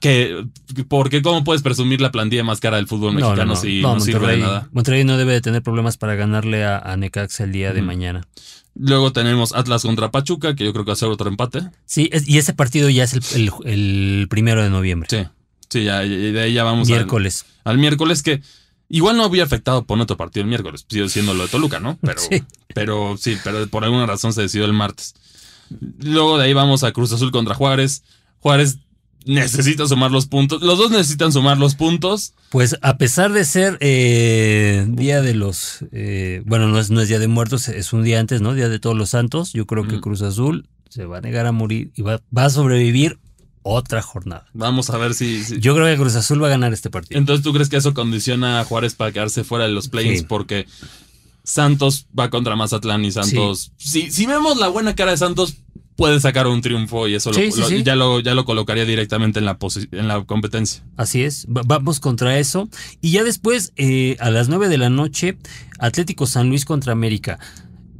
que, 0.00 0.44
que- 0.74 0.84
¿por 0.84 1.08
qué 1.10 1.22
cómo 1.22 1.44
puedes 1.44 1.62
presumir 1.62 2.00
la 2.00 2.10
plantilla 2.10 2.42
más 2.42 2.58
cara 2.60 2.76
del 2.78 2.86
fútbol 2.88 3.14
No, 3.14 3.20
no, 3.20 3.26
mexicano 3.28 3.54
no. 3.54 3.60
si 3.60 3.80
No, 3.82 4.00
sirve 4.00 4.32
de 4.32 4.38
nada? 4.38 4.68
Monterrey 4.72 5.04
no 5.04 5.16
debe 5.16 5.32
de 5.34 5.40
tener 5.40 5.62
problemas 5.62 5.96
para 5.96 6.14
ganarle 6.14 6.64
a, 6.64 6.78
a 6.78 6.96
Necaxa 6.96 7.44
el 7.44 7.52
día 7.52 7.72
de 7.72 7.82
mañana. 7.82 8.26
Luego 8.74 9.12
tenemos 9.12 9.52
Atlas 9.54 9.82
contra 9.82 10.10
Pachuca, 10.10 10.54
que 10.54 10.64
yo 10.64 10.72
creo 10.72 10.84
que 10.84 10.90
va 10.90 10.94
a 10.94 10.96
ser 10.96 11.08
otro 11.08 11.28
empate. 11.28 11.62
Sí, 11.84 12.08
es- 12.12 12.28
y 12.28 12.38
ese 12.38 12.54
partido 12.54 12.88
ya 12.88 13.04
es 13.04 13.12
el, 13.14 13.22
el- 13.34 13.52
el 13.66 14.26
primero 14.28 14.62
de 14.62 14.70
noviembre. 14.70 15.08
Sí, 15.10 15.26
sí, 15.68 15.84
ya, 15.84 15.98
de 16.00 16.40
ahí 16.40 16.52
ya 16.54 16.64
vamos 16.64 16.88
al- 16.88 16.94
miércoles. 16.94 17.44
al 17.64 17.78
miércoles 17.78 18.22
que 18.22 18.40
igual 18.88 19.16
no 19.18 19.24
había 19.24 19.44
afectado 19.44 19.84
por 19.84 20.00
otro 20.00 20.16
partido 20.16 20.42
el 20.44 20.48
miércoles, 20.48 20.86
siendo 21.08 21.34
lo 21.34 21.42
de 21.42 21.48
Toluca, 21.50 21.78
¿no? 21.78 21.98
Pero 22.02 22.20
Sí. 22.20 22.42
pero 22.74 23.16
sí, 23.18 23.36
pero 23.44 23.66
por 23.68 23.84
alguna 23.84 24.06
razón 24.06 24.32
se 24.32 24.42
decidió 24.42 24.64
el 24.64 24.72
martes. 24.72 25.14
Luego 26.00 26.38
de 26.38 26.44
ahí 26.46 26.52
vamos 26.52 26.82
a 26.84 26.92
Cruz 26.92 27.12
Azul 27.12 27.30
contra 27.32 27.54
Juárez. 27.54 28.02
Juárez 28.40 28.78
necesita 29.26 29.86
sumar 29.86 30.10
los 30.10 30.26
puntos. 30.26 30.62
Los 30.62 30.78
dos 30.78 30.90
necesitan 30.90 31.32
sumar 31.32 31.58
los 31.58 31.74
puntos. 31.74 32.34
Pues 32.50 32.76
a 32.82 32.96
pesar 32.98 33.32
de 33.32 33.44
ser 33.44 33.76
eh, 33.80 34.86
Día 34.88 35.20
de 35.22 35.34
los... 35.34 35.84
eh, 35.92 36.42
bueno, 36.46 36.68
no 36.68 36.78
es, 36.78 36.90
no 36.90 37.00
es 37.00 37.08
Día 37.08 37.18
de 37.18 37.28
Muertos, 37.28 37.68
es 37.68 37.92
un 37.92 38.02
día 38.02 38.18
antes, 38.18 38.40
¿no? 38.40 38.54
Día 38.54 38.68
de 38.68 38.78
Todos 38.78 38.96
los 38.96 39.10
Santos. 39.10 39.52
Yo 39.52 39.66
creo 39.66 39.84
que 39.84 39.94
Ujú. 39.96 40.00
Cruz 40.00 40.22
Azul 40.22 40.68
se 40.88 41.04
va 41.04 41.18
a 41.18 41.20
negar 41.20 41.46
a 41.46 41.52
morir 41.52 41.92
y 41.94 42.02
va, 42.02 42.20
va 42.36 42.46
a 42.46 42.50
sobrevivir 42.50 43.18
otra 43.62 44.00
jornada. 44.00 44.46
Vamos 44.54 44.88
a 44.90 44.96
ver 44.96 45.12
si, 45.14 45.44
si- 45.44 45.60
Yo 45.60 45.74
creo 45.74 45.86
que 45.86 45.96
Cruz 46.00 46.14
Azul 46.16 46.42
va 46.42 46.46
a 46.46 46.50
ganar 46.50 46.72
este 46.72 46.88
partido. 46.90 47.18
Entonces, 47.20 47.44
¿tú 47.44 47.52
crees 47.52 47.68
que 47.68 47.76
eso 47.76 47.92
condiciona 47.94 48.58
a 48.58 48.64
Juárez 48.64 48.94
para 48.94 49.12
quedarse 49.12 49.44
fuera 49.44 49.66
de 49.66 49.72
los 49.72 49.88
play-ins? 49.88 50.20
Sí. 50.20 50.26
Porque 50.26 50.66
Santos 51.44 52.06
va 52.18 52.30
contra 52.30 52.56
Mazatlán 52.56 53.04
y 53.04 53.12
Santos. 53.12 53.72
Si, 53.76 54.10
si 54.10 54.26
vemos 54.26 54.56
la 54.58 54.68
buena 54.68 54.94
cara 54.94 55.10
de 55.12 55.16
Santos, 55.18 55.56
puede 56.00 56.18
sacar 56.18 56.46
un 56.46 56.62
triunfo 56.62 57.06
y 57.08 57.14
eso 57.14 57.30
lo- 57.30 57.36
Sí, 57.36 57.52
sí, 57.52 57.60
lo- 57.60 57.68
sí. 57.68 57.82
Ya, 57.84 57.94
lo, 57.94 58.20
ya 58.20 58.34
lo 58.34 58.44
colocaría 58.44 58.84
directamente 58.86 59.38
en 59.38 59.44
la, 59.44 59.58
en 59.92 60.08
la 60.08 60.24
competencia. 60.24 60.82
Así 60.96 61.22
es, 61.22 61.46
va- 61.46 61.62
vamos 61.64 62.00
contra 62.00 62.38
eso. 62.38 62.68
Y 63.02 63.10
ya 63.12 63.22
después, 63.22 63.72
eh, 63.76 64.16
a 64.18 64.30
las 64.30 64.48
9 64.48 64.68
de 64.68 64.78
la 64.78 64.88
noche, 64.90 65.36
Atlético 65.78 66.26
San 66.26 66.48
Luis 66.48 66.64
contra 66.64 66.92
América. 66.92 67.38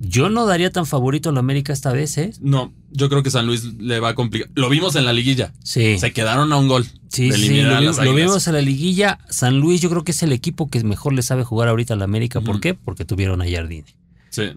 Yo 0.02 0.30
no 0.30 0.46
daría 0.46 0.70
tan 0.72 0.86
favorito 0.86 1.28
a 1.28 1.32
la 1.32 1.40
América 1.40 1.74
esta 1.74 1.92
vez, 1.92 2.16
¿eh? 2.16 2.32
No, 2.40 2.72
yo 2.90 3.10
creo 3.10 3.22
que 3.22 3.30
San 3.30 3.46
Luis 3.46 3.64
le 3.78 4.00
va 4.00 4.08
a 4.08 4.14
complicar. 4.14 4.48
Lo 4.54 4.70
vimos 4.70 4.96
en 4.96 5.04
la 5.04 5.12
liguilla. 5.12 5.52
Sí. 5.62 5.98
Se 5.98 6.12
quedaron 6.14 6.50
a 6.54 6.56
un 6.56 6.68
gol. 6.68 6.86
Sí, 7.08 7.30
sí, 7.32 7.60
lo, 7.60 7.78
vi- 7.80 7.86
lo 8.06 8.14
vimos 8.14 8.46
en 8.46 8.54
la 8.54 8.62
liguilla. 8.62 9.18
San 9.28 9.60
Luis 9.60 9.82
yo 9.82 9.90
creo 9.90 10.02
que 10.02 10.12
es 10.12 10.22
el 10.22 10.32
equipo 10.32 10.70
que 10.70 10.82
mejor 10.84 11.12
le 11.12 11.20
sabe 11.22 11.44
jugar 11.44 11.68
ahorita 11.68 11.92
a 11.92 11.96
la 11.98 12.04
América. 12.04 12.40
¿Por 12.40 12.60
qué? 12.60 12.72
Porque 12.72 13.04
tuvieron 13.04 13.42
a 13.42 13.44
Jardine. 13.50 13.84
Sí. 14.30 14.52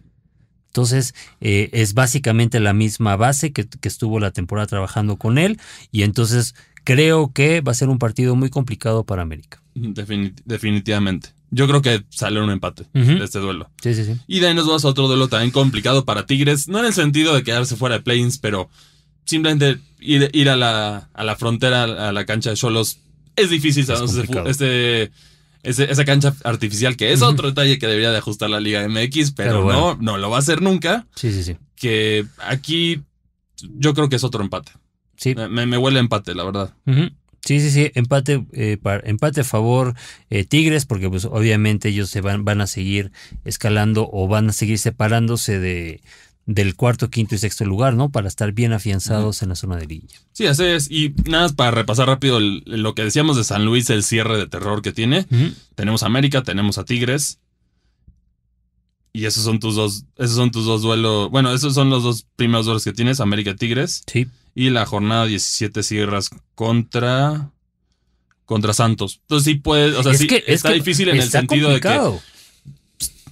Entonces, 0.73 1.13
eh, 1.39 1.69
es 1.71 1.93
básicamente 1.93 2.59
la 2.59 2.73
misma 2.73 3.15
base 3.15 3.51
que, 3.53 3.67
que 3.67 3.87
estuvo 3.87 4.19
la 4.19 4.31
temporada 4.31 4.65
trabajando 4.65 5.17
con 5.17 5.37
él. 5.37 5.59
Y 5.91 6.01
entonces 6.01 6.55
creo 6.83 7.31
que 7.31 7.61
va 7.61 7.73
a 7.73 7.75
ser 7.75 7.89
un 7.89 7.99
partido 7.99 8.35
muy 8.35 8.49
complicado 8.49 9.03
para 9.03 9.21
América. 9.21 9.61
defini- 9.75 10.33
definitivamente. 10.45 11.29
Yo 11.51 11.67
creo 11.67 11.83
que 11.83 12.03
sale 12.09 12.41
un 12.41 12.49
empate 12.49 12.85
de 12.91 13.23
este 13.23 13.37
duelo. 13.37 13.69
Sí, 13.83 13.93
sí, 13.93 14.03
sí. 14.03 14.15
Y 14.25 14.39
de 14.39 14.47
ahí 14.47 14.55
nos 14.55 14.65
vamos 14.65 14.83
a 14.83 14.87
otro 14.87 15.07
duelo 15.07 15.27
también 15.27 15.51
complicado 15.51 16.05
para 16.05 16.25
Tigres. 16.25 16.67
No 16.67 16.79
en 16.79 16.85
el 16.85 16.93
sentido 16.95 17.35
de 17.35 17.43
quedarse 17.43 17.75
fuera 17.75 17.97
de 17.97 18.01
plains, 18.01 18.39
pero 18.39 18.67
simplemente 19.25 19.79
ir, 19.99 20.31
ir 20.33 20.49
a, 20.49 20.55
la, 20.55 21.07
a 21.13 21.23
la 21.23 21.35
frontera, 21.35 21.83
a 22.09 22.11
la 22.11 22.25
cancha 22.25 22.49
de 22.49 22.55
Cholos. 22.55 22.97
Es 23.35 23.51
difícil, 23.51 23.85
complicado. 23.85 24.49
este, 24.49 25.11
ese- 25.63 25.91
esa 25.91 26.05
cancha 26.05 26.35
artificial, 26.43 26.95
que 26.97 27.11
es 27.13 27.21
otro 27.21 27.47
detalle 27.49 27.79
que 27.79 27.87
debería 27.87 28.11
de 28.11 28.17
ajustar 28.17 28.49
la 28.49 28.59
Liga 28.59 28.83
MX, 28.87 29.31
pero, 29.31 29.49
Pero 29.49 29.63
bueno. 29.63 29.79
no, 29.95 30.11
no 30.13 30.17
lo 30.17 30.29
va 30.29 30.37
a 30.37 30.39
hacer 30.39 30.61
nunca. 30.61 31.07
Sí, 31.15 31.31
sí, 31.31 31.43
sí. 31.43 31.57
Que 31.75 32.25
aquí 32.39 33.01
yo 33.77 33.93
creo 33.93 34.09
que 34.09 34.17
es 34.17 34.23
otro 34.23 34.43
empate. 34.43 34.71
Sí. 35.17 35.35
Me, 35.35 35.77
huele 35.77 35.97
a 35.99 36.01
empate, 36.01 36.35
la 36.35 36.43
verdad. 36.43 36.73
Sí, 37.45 37.59
sí, 37.59 37.71
sí, 37.71 37.91
empate, 37.95 38.45
eh, 38.53 38.77
par- 38.81 39.03
empate 39.05 39.41
a 39.41 39.43
favor 39.43 39.95
eh, 40.29 40.45
Tigres, 40.45 40.85
porque 40.85 41.09
pues 41.09 41.25
obviamente 41.25 41.89
ellos 41.89 42.09
se 42.09 42.21
van, 42.21 42.45
van 42.45 42.61
a 42.61 42.67
seguir 42.67 43.11
escalando 43.43 44.09
o 44.11 44.27
van 44.29 44.49
a 44.49 44.53
seguir 44.53 44.79
separándose 44.79 45.59
de 45.59 46.01
del 46.45 46.75
cuarto, 46.75 47.09
quinto 47.09 47.35
y 47.35 47.37
sexto 47.37 47.63
lugar, 47.65 47.93
¿no? 47.93 48.09
Para 48.09 48.27
estar 48.27 48.51
bien 48.51 48.73
afianzados 48.73 49.41
en 49.43 49.49
la 49.49 49.55
zona 49.55 49.77
de 49.77 49.85
liguilla. 49.87 50.19
Sí, 50.33 50.45
así 50.45 50.63
es. 50.65 50.91
Y 50.91 51.13
nada 51.25 51.43
más 51.45 51.53
para 51.53 51.71
repasar 51.71 52.07
rápido 52.07 52.37
el- 52.37 52.63
lo 52.65 52.93
que 52.95 53.03
decíamos 53.03 53.37
de 53.37 53.43
San 53.45 53.63
Luis, 53.65 53.89
el 53.89 54.03
cierre 54.03 54.37
de 54.37 54.47
terror 54.47 54.81
que 54.81 54.91
tiene. 54.91 55.25
Tenemos 55.75 56.03
a 56.03 56.07
América, 56.07 56.43
tenemos 56.43 56.77
a 56.77 56.83
Tigres. 56.83 57.39
Y 59.13 59.25
esos 59.25 59.43
son 59.43 59.59
tus 59.59 59.75
dos, 59.75 60.05
esos 60.17 60.35
son 60.35 60.49
tus 60.51 60.65
dos 60.65 60.81
duelos. 60.81 61.29
Bueno, 61.29 61.53
esos 61.53 61.75
son 61.75 61.89
los 61.89 62.01
dos 62.03 62.25
primeros 62.35 62.65
duelos 62.65 62.83
que 62.83 62.93
tienes, 62.93 63.19
América 63.19 63.55
Tigres. 63.55 64.01
Sí. 64.11 64.27
Y 64.55 64.69
la 64.71 64.85
jornada 64.85 65.25
17 65.25 65.83
cierras 65.83 66.29
contra. 66.55 67.51
contra 68.45 68.73
Santos. 68.73 69.19
Entonces 69.21 69.45
sí 69.45 69.59
puede. 69.59 69.95
O 69.95 70.03
sea, 70.03 70.11
Es 70.11 70.17
sí, 70.17 70.27
que- 70.27 70.37
es 70.45 70.55
está 70.55 70.69
que 70.69 70.75
difícil 70.75 71.07
en 71.09 71.17
el 71.17 71.29
sentido 71.29 71.69
de 71.69 71.79
que. 71.79 71.87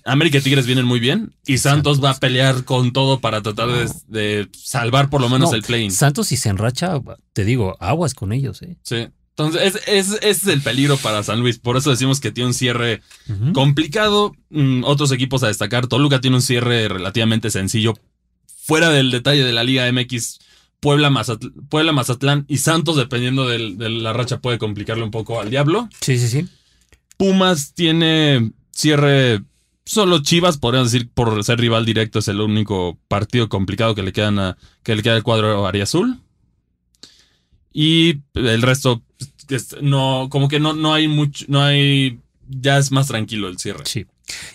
América 0.05 0.37
y 0.37 0.41
Tigres 0.41 0.65
vienen 0.65 0.85
muy 0.85 0.99
bien. 0.99 1.33
Y 1.45 1.57
Santos 1.59 2.03
va 2.03 2.11
a 2.11 2.15
pelear 2.19 2.63
con 2.65 2.91
todo 2.93 3.19
para 3.19 3.41
tratar 3.41 3.69
de, 3.69 3.89
de 4.07 4.49
salvar 4.57 5.09
por 5.09 5.21
lo 5.21 5.29
menos 5.29 5.49
No, 5.51 5.55
el 5.55 5.61
play-in. 5.63 5.91
Santos 5.91 6.27
si 6.27 6.37
se 6.37 6.49
enracha, 6.49 6.99
te 7.33 7.45
digo, 7.45 7.75
aguas 7.79 8.13
con 8.13 8.31
ellos, 8.33 8.61
¿eh? 8.61 8.77
Sí. 8.83 9.07
Entonces, 9.37 9.75
es, 9.75 9.87
es- 9.87 10.13
ese 10.21 10.29
es 10.29 10.47
el 10.47 10.61
peligro 10.61 10.97
para 10.97 11.23
San 11.23 11.39
Luis. 11.39 11.57
Por 11.57 11.77
eso 11.77 11.89
decimos 11.89 12.19
que 12.19 12.31
tiene 12.31 12.47
un 12.49 12.53
cierre 12.53 13.01
complicado. 13.53 14.35
Mm, 14.49 14.83
otros 14.83 15.11
equipos 15.11 15.43
a 15.43 15.47
destacar. 15.47 15.87
Toluca 15.87 16.19
tiene 16.21 16.35
un 16.35 16.41
cierre 16.41 16.87
relativamente 16.87 17.49
sencillo. 17.49 17.93
Fuera 18.63 18.89
del 18.89 19.09
detalle 19.11 19.43
de 19.43 19.53
la 19.53 19.63
Liga 19.63 19.91
MX, 19.91 20.39
Puebla, 20.79 21.09
Mazatl- 21.09 21.53
Puebla 21.69 21.91
Mazatlán 21.93 22.45
y 22.47 22.57
Santos, 22.57 22.95
dependiendo 22.97 23.47
del- 23.47 23.77
de 23.77 23.89
la 23.89 24.13
racha, 24.13 24.39
puede 24.39 24.57
complicarle 24.57 25.03
un 25.03 25.11
poco 25.11 25.39
al 25.39 25.49
Diablo. 25.49 25.87
Sí, 26.01 26.17
sí, 26.19 26.27
sí. 26.27 26.47
Pumas 27.17 27.73
tiene 27.73 28.51
cierre. 28.71 29.41
Solo 29.85 30.21
Chivas, 30.21 30.57
podríamos 30.57 30.91
decir, 30.91 31.09
por 31.13 31.43
ser 31.43 31.59
rival 31.59 31.85
directo, 31.85 32.19
es 32.19 32.27
el 32.27 32.39
único 32.39 32.97
partido 33.07 33.49
complicado 33.49 33.95
que 33.95 34.03
le 34.03 34.13
quedan 34.13 34.37
a, 34.39 34.57
que 34.83 34.95
le 34.95 35.01
queda 35.03 35.15
al 35.15 35.23
cuadro 35.23 35.65
Ariazul. 35.65 36.19
Y 37.73 38.19
el 38.33 38.61
resto, 38.61 39.01
es- 39.49 39.75
no, 39.81 40.27
como 40.29 40.47
que 40.47 40.59
no, 40.59 40.73
no 40.73 40.93
hay 40.93 41.07
mucho, 41.07 41.45
no 41.47 41.61
hay. 41.61 42.19
Ya 42.49 42.77
es 42.77 42.91
más 42.91 43.07
tranquilo 43.07 43.47
el 43.47 43.57
cierre. 43.59 43.83
Sí. 43.85 44.05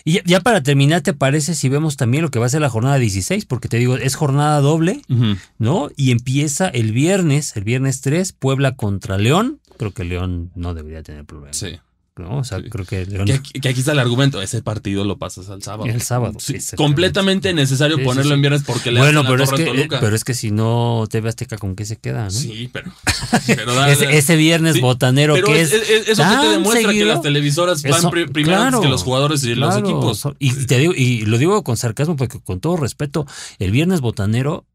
Y 0.05 0.13
ya, 0.13 0.21
ya 0.25 0.39
para 0.41 0.61
terminar, 0.61 1.01
¿te 1.01 1.13
parece 1.13 1.55
si 1.55 1.67
vemos 1.67 1.97
también 1.97 2.23
lo 2.23 2.29
que 2.31 2.37
va 2.39 2.45
a 2.45 2.49
ser 2.49 2.61
la 2.61 2.69
jornada 2.69 2.97
16? 2.97 3.45
Porque 3.45 3.67
te 3.69 3.77
digo, 3.77 3.97
es 3.97 4.15
jornada 4.15 4.59
doble. 4.61 5.01
¿no? 5.57 5.89
Y 5.95 6.11
empieza 6.11 6.67
el 6.67 6.91
viernes, 6.91 7.55
el 7.55 7.63
viernes 7.63 8.01
3, 8.01 8.33
Puebla 8.33 8.75
contra 8.75 9.17
León. 9.17 9.59
Creo 9.77 9.91
que 9.93 10.03
León 10.03 10.51
no 10.55 10.73
debería 10.75 11.01
tener 11.03 11.25
problemas. 11.25 11.57
Sí. 11.57 11.77
¿No? 12.19 12.37
O 12.39 12.43
sea, 12.43 12.59
Sí. 12.59 12.69
creo 12.69 12.85
que. 12.85 13.05
Que 13.05 13.33
aquí, 13.33 13.59
que 13.59 13.69
aquí 13.69 13.79
está 13.79 13.91
el 13.93 13.99
argumento. 13.99 14.41
Ese 14.41 14.61
partido 14.61 15.03
lo 15.03 15.17
pasas 15.17 15.49
al 15.49 15.61
sábado. 15.63 15.85
El 15.89 16.01
sábado, 16.01 16.37
Sí, 16.39 16.57
completamente 16.75 17.53
necesario 17.53 17.97
Sí, 17.97 18.03
ponerlo 18.03 18.33
en 18.33 18.41
viernes 18.41 18.63
porque 18.65 18.91
le 18.91 18.99
Bueno, 18.99 19.21
hacen 19.21 19.31
la 19.31 19.37
pero 19.37 19.43
es, 19.43 19.51
que, 19.51 19.65
Toluca. 19.65 19.99
pero 19.99 20.15
es 20.15 20.23
que 20.23 20.33
si 20.33 20.51
no 20.51 21.05
TV 21.09 21.29
Azteca, 21.29 21.57
¿con 21.57 21.75
qué 21.75 21.85
se 21.85 21.97
queda? 21.97 22.25
¿no? 22.25 22.31
Sí, 22.31 22.69
pero. 22.71 22.91
pero 23.47 23.73
da- 23.75 23.91
ese, 23.91 24.17
ese 24.17 24.35
viernes 24.35 24.81
botanero 24.81 25.33
Pero 25.35 25.47
que 25.47 25.61
es- 25.61 25.73
es. 25.73 25.89
es- 25.89 26.07
eso 26.09 26.23
que 26.23 26.37
te 26.45 26.47
demuestra 26.51 26.91
que 26.91 27.05
las 27.05 27.21
televisoras 27.21 27.81
van 27.83 27.93
Eso- 27.99 28.09
primero 28.09 28.33
antes 28.33 28.43
claro, 28.45 28.81
que 28.81 28.87
los 28.89 29.03
jugadores 29.03 29.43
y 29.43 29.55
los 29.55 29.77
equipos. 29.77 30.23
y 30.39 30.65
te 30.65 30.77
digo, 30.79 30.93
y 30.95 31.21
lo 31.21 31.37
digo 31.37 31.63
con 31.63 31.77
sarcasmo 31.77 32.15
porque 32.15 32.39
con 32.41 32.59
todo 32.59 32.77
respeto, 32.77 33.25
el 33.59 33.71
viernes 33.71 34.01
botanero 34.01 34.65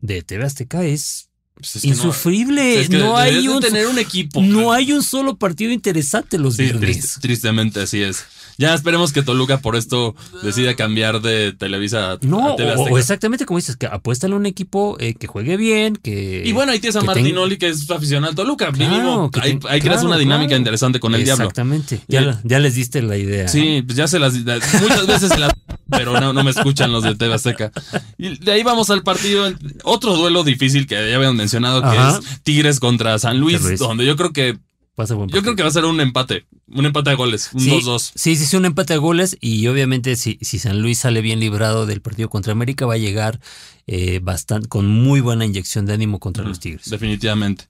de 0.00 0.22
TV 0.22 0.44
Azteca 0.44 0.84
es 0.84 1.29
Pues 1.60 1.76
es 1.76 1.82
que 1.82 1.88
no- 1.88 1.94
insufrible. 1.94 2.80
es 2.80 2.88
que 2.88 2.98
No, 2.98 3.16
hay 3.16 3.46
un, 3.48 3.60
tener 3.60 3.86
un 3.86 3.98
equipo. 3.98 4.40
no 4.42 4.72
hay 4.72 4.92
un 4.92 5.02
solo 5.02 5.36
partido 5.36 5.72
interesante 5.72 6.38
los 6.38 6.56
Sí, 6.56 6.62
viernes. 6.64 6.80
triste- 6.80 7.20
tristemente 7.20 7.80
así 7.80 8.02
es. 8.02 8.24
Ya 8.58 8.74
esperemos 8.74 9.14
que 9.14 9.22
Toluca 9.22 9.58
por 9.58 9.74
esto 9.74 10.14
decida 10.42 10.76
cambiar 10.76 11.22
de 11.22 11.52
Televisa 11.52 12.12
a, 12.12 12.18
No, 12.20 12.52
a 12.52 12.56
TV 12.56 12.74
o, 12.76 12.98
exactamente 12.98 13.46
como 13.46 13.56
dices, 13.58 13.76
que 13.76 13.86
apuéstale 13.86 14.34
a 14.34 14.36
un 14.36 14.44
equipo 14.44 14.98
eh, 15.00 15.14
que 15.14 15.26
juegue 15.26 15.56
bien, 15.56 15.96
que... 15.96 16.42
Y 16.44 16.52
bueno, 16.52 16.72
ahí 16.72 16.78
tienes 16.78 16.96
a 16.96 17.00
que 17.00 17.06
Martinoli, 17.06 17.56
que 17.56 17.68
es 17.68 17.90
aficionado 17.90 18.30
al 18.32 18.36
Toluca. 18.36 18.70
Claro, 18.70 18.92
Mínimo, 18.92 19.30
que 19.30 19.40
ahí, 19.40 19.50
ten- 19.58 19.70
ahí 19.70 19.80
creas 19.80 19.96
claro, 20.00 20.08
una 20.08 20.18
dinámica 20.18 20.48
claro. 20.48 20.58
interesante 20.60 21.00
con 21.00 21.14
el 21.14 21.24
diablo. 21.24 21.44
Exactamente. 21.44 22.02
Ya, 22.06 22.20
Eh, 22.20 22.34
ya 22.44 22.58
les 22.58 22.74
diste 22.74 23.00
la 23.00 23.16
idea. 23.16 23.48
Sí, 23.48 23.82
pues 23.86 23.96
ya 23.96 24.06
se 24.06 24.18
las. 24.18 24.34
Muchas 24.34 25.06
veces 25.06 25.28
se 25.30 25.38
las. 25.38 25.52
Pero 25.90 26.20
no, 26.20 26.32
no 26.32 26.44
me 26.44 26.50
escuchan 26.50 26.92
los 26.92 27.02
de 27.04 27.14
TV 27.14 27.34
Azteca. 27.34 27.72
Y 28.18 28.38
de 28.38 28.52
ahí 28.52 28.62
vamos 28.62 28.90
al 28.90 29.02
partido. 29.02 29.52
Otro 29.84 30.16
duelo 30.16 30.44
difícil 30.44 30.86
que 30.86 30.94
ya 30.94 31.16
habían 31.16 31.36
mencionado, 31.36 31.80
que 31.82 31.88
Ajá. 31.88 32.18
es 32.18 32.42
Tigres 32.42 32.80
contra 32.80 33.18
San 33.18 33.38
Luis, 33.38 33.78
donde 33.78 34.06
yo 34.06 34.16
creo 34.16 34.32
que. 34.32 34.58
Yo 34.96 35.40
creo 35.42 35.56
que 35.56 35.62
va 35.62 35.68
a 35.70 35.72
ser 35.72 35.86
un 35.86 35.98
empate. 36.00 36.44
Un 36.68 36.84
empate 36.84 37.10
de 37.10 37.16
goles. 37.16 37.50
Un 37.54 37.60
Sí, 37.60 37.70
2-2. 37.70 38.12
Sí, 38.14 38.36
sí, 38.36 38.44
sí, 38.44 38.56
un 38.56 38.66
empate 38.66 38.92
de 38.92 38.98
goles 38.98 39.36
y 39.40 39.66
obviamente 39.66 40.14
si, 40.16 40.38
si 40.42 40.58
San 40.58 40.82
Luis 40.82 40.98
sale 40.98 41.22
bien 41.22 41.40
librado 41.40 41.86
del 41.86 42.02
partido 42.02 42.28
contra 42.28 42.52
América 42.52 42.84
va 42.84 42.94
a 42.94 42.98
llegar 42.98 43.40
eh, 43.86 44.20
bastante 44.22 44.68
con 44.68 44.86
muy 44.86 45.20
buena 45.22 45.46
inyección 45.46 45.86
de 45.86 45.94
ánimo 45.94 46.18
contra 46.20 46.44
los 46.44 46.60
Tigres. 46.60 46.90
Definitivamente. 46.90 47.64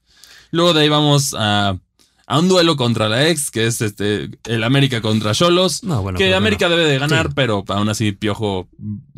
Luego 0.50 0.74
de 0.74 0.82
ahí 0.82 0.88
vamos 0.88 1.34
a, 1.38 1.78
a 2.30 2.38
un 2.38 2.48
duelo 2.48 2.76
contra 2.76 3.08
la 3.08 3.28
ex, 3.28 3.50
que 3.50 3.66
es 3.66 3.80
este 3.80 4.30
el 4.44 4.62
América 4.62 5.00
contra 5.02 5.32
Cholos. 5.34 5.82
No, 5.82 6.00
bueno, 6.00 6.16
que 6.16 6.32
América 6.32 6.68
bueno. 6.68 6.78
debe 6.80 6.92
de 6.92 6.98
ganar, 7.00 7.26
Sí. 7.26 7.32
pero 7.34 7.64
aún 7.66 7.88
así 7.88 8.12
Piojo 8.12 8.68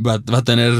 va, 0.04 0.16
va 0.18 0.38
a 0.38 0.44
tener 0.44 0.72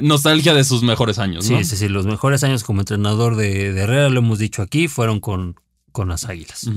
nostalgia 0.00 0.54
de 0.54 0.64
sus 0.64 0.82
mejores 0.82 1.18
años, 1.18 1.48
¿no? 1.50 1.58
Sí, 1.58 1.64
sí, 1.64 1.76
sí, 1.76 1.88
los 1.88 2.06
mejores 2.06 2.42
años 2.42 2.64
como 2.64 2.80
entrenador 2.80 3.36
de, 3.36 3.74
de 3.74 3.80
Herrera, 3.82 4.08
lo 4.08 4.20
hemos 4.20 4.38
dicho 4.38 4.62
aquí, 4.62 4.88
fueron 4.88 5.20
con, 5.20 5.56
con 5.92 6.08
las 6.08 6.24
Águilas. 6.24 6.70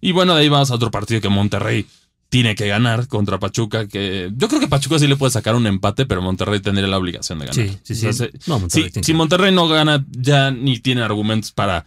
Y 0.00 0.12
bueno, 0.12 0.34
de 0.34 0.40
ahí 0.40 0.48
vamos 0.48 0.70
a 0.70 0.76
otro 0.76 0.90
partido 0.90 1.20
que 1.20 1.28
Monterrey 1.28 1.84
tiene 2.30 2.54
que 2.54 2.66
ganar 2.66 3.08
contra 3.08 3.38
Pachuca, 3.38 3.86
que 3.86 4.32
yo 4.34 4.48
creo 4.48 4.58
que 4.60 4.66
Pachuca 4.66 4.98
sí 4.98 5.06
le 5.06 5.16
puede 5.16 5.30
sacar 5.30 5.54
un 5.54 5.66
empate, 5.66 6.06
pero 6.06 6.22
Monterrey 6.22 6.60
tendría 6.60 6.88
la 6.88 6.96
obligación 6.96 7.38
de 7.38 7.44
ganar. 7.48 7.68
Sí, 7.68 7.78
sí, 7.94 8.10
sí. 8.14 8.24
No, 8.46 8.58
Monterrey 8.58 8.84
si, 8.86 8.90
tiene 8.92 9.04
si 9.04 9.12
Monterrey 9.12 9.52
no 9.52 9.68
gana, 9.68 10.02
ya 10.10 10.50
ni 10.50 10.78
tiene 10.78 11.02
argumentos 11.02 11.52
para, 11.52 11.84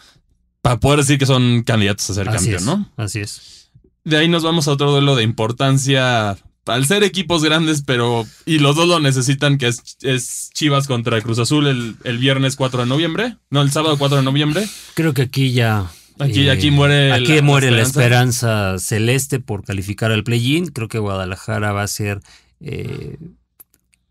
para 0.66 0.80
poder 0.80 1.01
decir 1.01 1.20
que 1.20 1.28
son 1.28 1.61
candidatos 1.61 2.09
a 2.09 2.13
ser 2.16 2.28
Así 2.28 2.49
campeón, 2.49 2.55
es, 2.55 2.66
¿no? 2.66 2.91
Así 2.97 3.20
es. 3.20 3.70
De 4.03 4.18
ahí 4.18 4.28
nos 4.28 4.41
vamos 4.41 4.68
a 4.68 4.72
otro 4.72 4.89
duelo 4.89 5.16
de 5.16 5.22
importancia. 5.22 6.36
Al 6.66 6.86
ser 6.88 7.03
equipos 7.03 7.43
grandes, 7.43 7.84
pero. 7.86 8.26
Y 8.47 8.57
los 8.57 8.76
dos 8.76 8.88
lo 8.88 8.99
necesitan, 8.99 9.59
que 9.59 9.68
es, 9.68 9.97
es 10.01 10.49
Chivas 10.55 10.88
contra 10.88 11.22
Cruz 11.22 11.38
Azul 11.38 11.68
el, 11.68 11.97
el 12.03 12.18
viernes 12.18 12.55
4 12.55 12.80
de 12.82 12.86
noviembre. 12.88 13.38
No, 13.51 13.61
el 13.61 13.70
sábado 13.70 13.95
4 13.99 14.18
de 14.18 14.24
noviembre. 14.24 14.68
Creo 14.95 15.13
que 15.13 15.22
aquí 15.22 15.51
ya. 15.53 15.91
eh, 16.18 16.24
Aquí- 16.24 16.49
aquí 16.49 16.72
muere 16.72 17.13
Aquí 17.13 17.36
la- 17.36 17.41
muere 17.43 17.70
la 17.70 17.84
esperanza. 17.84 18.72
esperanza 18.72 18.80
celeste 18.84 19.39
por 19.39 19.63
calificar 19.66 20.11
al 20.11 20.24
play-in. 20.24 20.66
Creo 20.70 20.88
que 20.88 20.97
Guadalajara 20.97 21.72
va 21.74 21.84
a 21.84 21.88
ser. 21.88 22.22
eh, 22.59 23.18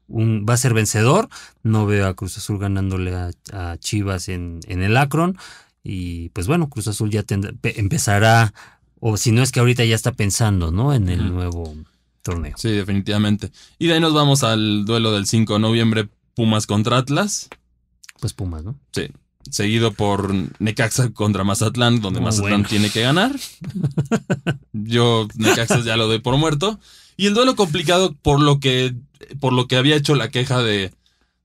un, 0.07 0.47
va 0.49 0.55
a 0.55 0.59
ser 0.59 0.75
vencedor. 0.75 1.29
No 1.65 1.87
veo 1.87 2.07
a 2.07 2.15
Cruz 2.15 2.37
Azul 2.39 2.59
ganándole 2.61 3.13
a, 3.17 3.31
a 3.53 3.77
Chivas 3.79 4.29
en, 4.29 4.61
en 4.69 4.83
el 4.85 4.97
Akron. 4.97 5.37
Y 5.85 6.31
pues 6.31 6.47
bueno, 6.47 6.69
Cruz 6.71 6.89
Azul 6.89 7.11
ya 7.11 7.23
tendrá- 7.23 7.53
pe- 7.61 7.79
empezará, 7.79 8.53
o 9.01 9.17
si 9.19 9.31
no 9.33 9.43
es 9.43 9.53
que 9.53 9.61
ahorita 9.61 9.85
ya 9.85 9.95
está 9.95 10.13
pensando, 10.13 10.71
¿no? 10.73 10.95
En 10.95 11.09
el 11.11 11.31
nuevo 11.33 11.75
torneo. 12.23 12.55
Sí, 12.57 12.71
definitivamente. 12.71 13.53
Y 13.79 13.87
de 13.89 13.95
ahí 13.95 14.01
nos 14.01 14.15
vamos 14.15 14.43
al 14.45 14.87
duelo 14.87 15.13
del 15.13 15.27
5 15.27 15.53
de 15.53 15.59
noviembre, 15.61 16.09
Pumas 16.35 16.67
contra 16.67 16.97
Atlas. 16.97 17.51
Pues 18.19 18.33
Pumas, 18.33 18.65
¿no? 18.65 18.75
Sí. 18.93 19.09
Seguido 19.51 19.93
por 19.93 20.33
Necaxa 20.59 21.11
contra 21.11 21.45
Mazatlán, 21.45 22.01
donde 22.01 22.21
Mazatlán 22.23 22.63
bueno. 22.63 22.69
tiene 22.69 22.89
que 22.89 23.03
ganar. 23.03 23.37
Yo 24.73 25.29
Necaxa 25.35 25.81
ya 25.81 25.97
lo 25.97 26.07
doy 26.07 26.19
por 26.21 26.37
muerto. 26.39 26.81
Y 27.17 27.27
el 27.27 27.35
duelo 27.35 27.55
complicado 27.57 28.15
por 28.23 28.41
lo 28.41 28.59
que, 28.59 28.95
por 29.41 29.53
lo 29.53 29.69
que 29.69 29.77
había 29.77 29.97
hecho 29.97 30.15
la 30.15 30.31
queja 30.31 30.63
de, 30.63 30.93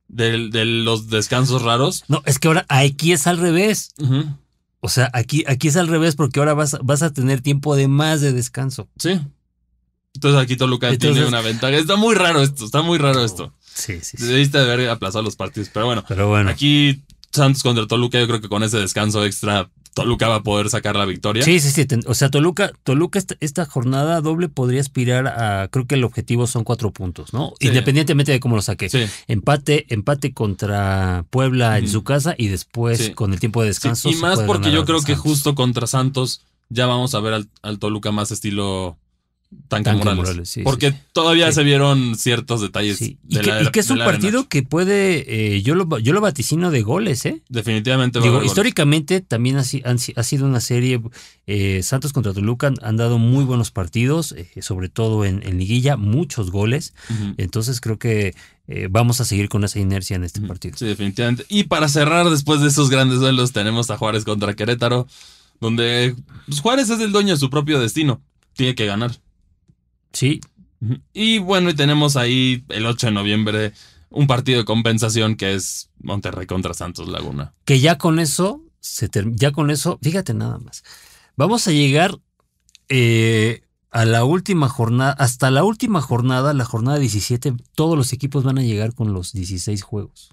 de, 0.10 0.49
de 0.49 0.66
los 0.66 1.07
descansos 1.10 1.62
raros. 1.62 2.03
No, 2.10 2.22
es 2.26 2.38
que 2.39 2.49
ahora 2.49 2.66
aquí 2.68 3.14
es 3.14 3.26
al 3.28 3.38
revés. 3.38 3.93
O 4.82 4.89
sea, 4.89 5.10
aquí, 5.14 5.43
aquí 5.47 5.70
es 5.70 5.78
al 5.78 5.88
revés 5.88 6.16
porque 6.16 6.39
ahora 6.39 6.53
vas, 6.53 6.78
vas 6.84 7.01
a 7.03 7.14
tener 7.14 7.41
tiempo 7.41 7.76
de 7.76 7.88
más 7.88 8.20
de 8.22 8.34
descanso. 8.34 8.89
Sí. 8.97 9.20
Entonces 10.16 10.41
aquí 10.41 10.57
Toluca 10.57 10.88
tiene 10.89 11.05
Entonces- 11.20 11.28
una 11.28 11.41
ventaja. 11.41 11.76
Está 11.78 11.95
muy 11.95 12.16
raro 12.16 12.41
esto, 12.41 12.66
está 12.66 12.82
muy 12.82 12.97
raro 12.97 13.24
esto. 13.24 13.53
Sí, 13.74 13.99
sí, 14.01 14.18
sí. 14.18 14.26
Debiste 14.26 14.57
de 14.57 14.72
haber 14.72 14.89
aplazado 14.89 15.24
los 15.24 15.36
partidos, 15.36 15.70
pero 15.74 15.86
bueno. 15.86 16.03
Pero 16.07 16.28
bueno. 16.28 16.49
Aquí 16.49 17.03
Santos 17.32 17.64
contra 17.64 17.88
Toluca, 17.88 18.20
yo 18.20 18.28
creo 18.28 18.42
que 18.42 18.50
con 18.50 18.64
ese 18.64 18.78
descanso 18.80 19.24
extra, 19.26 19.70
Toluca 19.94 20.28
va 20.28 20.36
a 20.36 20.44
poder 20.44 20.70
sacar 20.70 20.96
la 20.96 21.06
victoria. 21.06 21.44
Sí, 21.44 21.60
sí, 21.60 21.72
sí. 21.72 21.86
O 22.08 22.14
sea, 22.14 22.30
Toluca, 22.30 22.72
Toluca 22.84 23.20
esta, 23.40 23.66
jornada 23.66 24.22
doble 24.22 24.50
podría 24.50 24.82
aspirar 24.82 25.28
a, 25.28 25.68
creo 25.70 25.86
que 25.88 25.96
el 25.96 26.04
objetivo 26.04 26.48
son 26.48 26.64
cuatro 26.64 26.92
puntos, 26.92 27.34
¿no? 27.34 27.54
Sí. 27.60 27.68
Independientemente 27.68 28.32
de 28.32 28.40
cómo 28.40 28.56
lo 28.56 28.62
saque. 28.62 28.90
Sí. 28.90 29.06
Empate, 29.28 29.86
empate 29.90 30.34
contra 30.34 31.26
Puebla 31.30 31.78
en 31.78 31.88
su 31.90 32.04
casa 32.04 32.36
y 32.38 32.48
después 32.48 32.98
Sí. 32.98 33.14
con 33.14 33.34
el 33.34 33.40
tiempo 33.40 33.62
de 33.62 33.70
descanso. 33.70 34.10
y 34.10 34.16
más 34.16 34.40
porque 34.42 34.72
yo 34.72 34.86
creo 34.86 35.02
que 35.02 35.16
justo 35.16 35.56
contra 35.56 35.88
Santos 35.88 36.42
ya 36.70 36.86
vamos 36.86 37.16
a 37.16 37.20
ver 37.20 37.34
al, 37.34 37.50
al 37.62 37.80
Toluca 37.80 38.12
más 38.12 38.32
estilo 38.32 38.98
Tanca, 39.68 39.91
Tanca 39.91 40.06
Morales. 40.06 40.18
Morales, 40.18 40.50
sí, 40.50 40.62
porque 40.62 40.91
sí, 40.91 40.97
todavía 41.12 41.47
Sí. 41.47 41.54
se 41.56 41.64
vieron 41.64 42.16
ciertos 42.16 42.62
detalles. 42.62 43.02
Y, 43.02 43.18
que, 43.32 43.41
la- 43.43 43.64
y 43.64 43.68
que 43.72 43.80
es 43.80 43.88
de 43.88 43.93
un 43.95 44.00
partido 44.00 44.47
que 44.47 44.62
puede, 44.62 45.56
eh, 45.56 45.62
yo, 45.64 45.74
lo, 45.74 45.97
yo 45.97 46.14
lo 46.14 46.22
vaticino 46.22 46.70
de 46.70 46.84
goles, 46.84 47.26
¿eh? 47.26 47.41
Definitivamente 47.50 48.20
va 48.20 48.24
a 48.24 48.26
Digo, 48.26 48.36
haber 48.36 48.43
goles. 48.45 48.52
históricamente 48.52 49.22
también 49.22 49.58
ha, 49.58 49.64
han 49.86 49.97
si- 49.97 50.14
ha 50.16 50.24
sido 50.24 50.45
una 50.45 50.60
serie, 50.62 51.02
eh, 51.47 51.82
Santos 51.82 52.14
contra 52.14 52.32
Toluca 52.34 52.68
han, 52.68 52.76
han 52.84 52.97
dado 52.97 53.18
muy 53.18 53.43
buenos 53.43 53.72
partidos, 53.72 54.34
eh, 54.34 54.50
sobre 54.62 54.88
todo 54.89 55.26
en, 55.26 55.41
en 55.43 55.58
liguilla, 55.58 55.97
muchos 55.97 56.52
goles. 56.52 56.93
Entonces 57.38 57.82
creo 57.82 57.97
que 57.97 58.36
eh, 58.68 58.88
vamos 58.91 59.20
a 59.20 59.26
seguir 59.26 59.50
con 59.50 59.64
esa 59.64 59.80
inercia 59.80 60.16
en 60.16 60.24
este 60.26 60.41
partido. 60.41 60.78
Sí, 60.78 60.86
definitivamente. 60.86 61.45
Y 61.50 61.64
para 61.64 61.88
cerrar, 61.88 62.30
después 62.30 62.62
de 62.62 62.68
esos 62.68 62.91
grandes 62.91 63.20
duelos, 63.20 63.52
tenemos 63.52 63.89
a 63.89 63.97
Juárez 63.97 64.26
contra 64.26 64.54
Querétaro, 64.56 65.08
donde 65.60 66.16
pues, 66.45 66.60
Juárez 66.62 66.91
es 66.91 67.00
el 67.00 67.12
dueño 67.12 67.34
de 67.34 67.39
su 67.39 67.50
propio 67.50 67.80
destino. 67.80 68.22
Tiene 68.54 68.76
que 68.76 68.86
ganar. 68.86 69.18
Sí, 70.14 70.41
Y 71.14 71.39
bueno, 71.39 71.70
y 71.70 71.74
tenemos 71.74 72.16
ahí 72.16 72.64
el 72.70 72.86
8 72.86 73.07
de 73.07 73.14
noviembre 73.14 73.74
un 74.10 74.28
partido 74.28 74.60
de 74.60 74.66
compensación 74.66 75.36
que 75.36 75.53
es 75.53 75.89
Monterrey 76.01 76.47
contra 76.47 76.74
Santos 76.74 77.07
Laguna. 77.07 77.53
Que 77.66 77.80
ya 77.80 77.97
con 77.97 78.20
eso, 78.20 78.64
se 78.80 79.10
ya 79.34 79.51
con 79.51 79.72
eso, 79.72 79.99
fíjate 80.01 80.34
nada 80.34 80.57
más. 80.57 80.84
Vamos 81.36 81.68
a 81.68 81.72
llegar 81.72 82.18
eh, 82.89 83.62
a 83.91 84.05
la 84.05 84.24
última 84.24 84.68
jornada, 84.68 85.12
hasta 85.14 85.51
la 85.51 85.64
última 85.64 86.01
jornada, 86.01 86.53
la 86.53 86.66
jornada 86.66 86.99
17, 86.99 87.53
todos 87.76 87.97
los 87.97 88.14
equipos 88.14 88.43
van 88.43 88.57
a 88.57 88.64
llegar 88.64 88.93
con 88.93 89.14
los 89.14 89.34
16 89.34 89.82
juegos. 89.84 90.30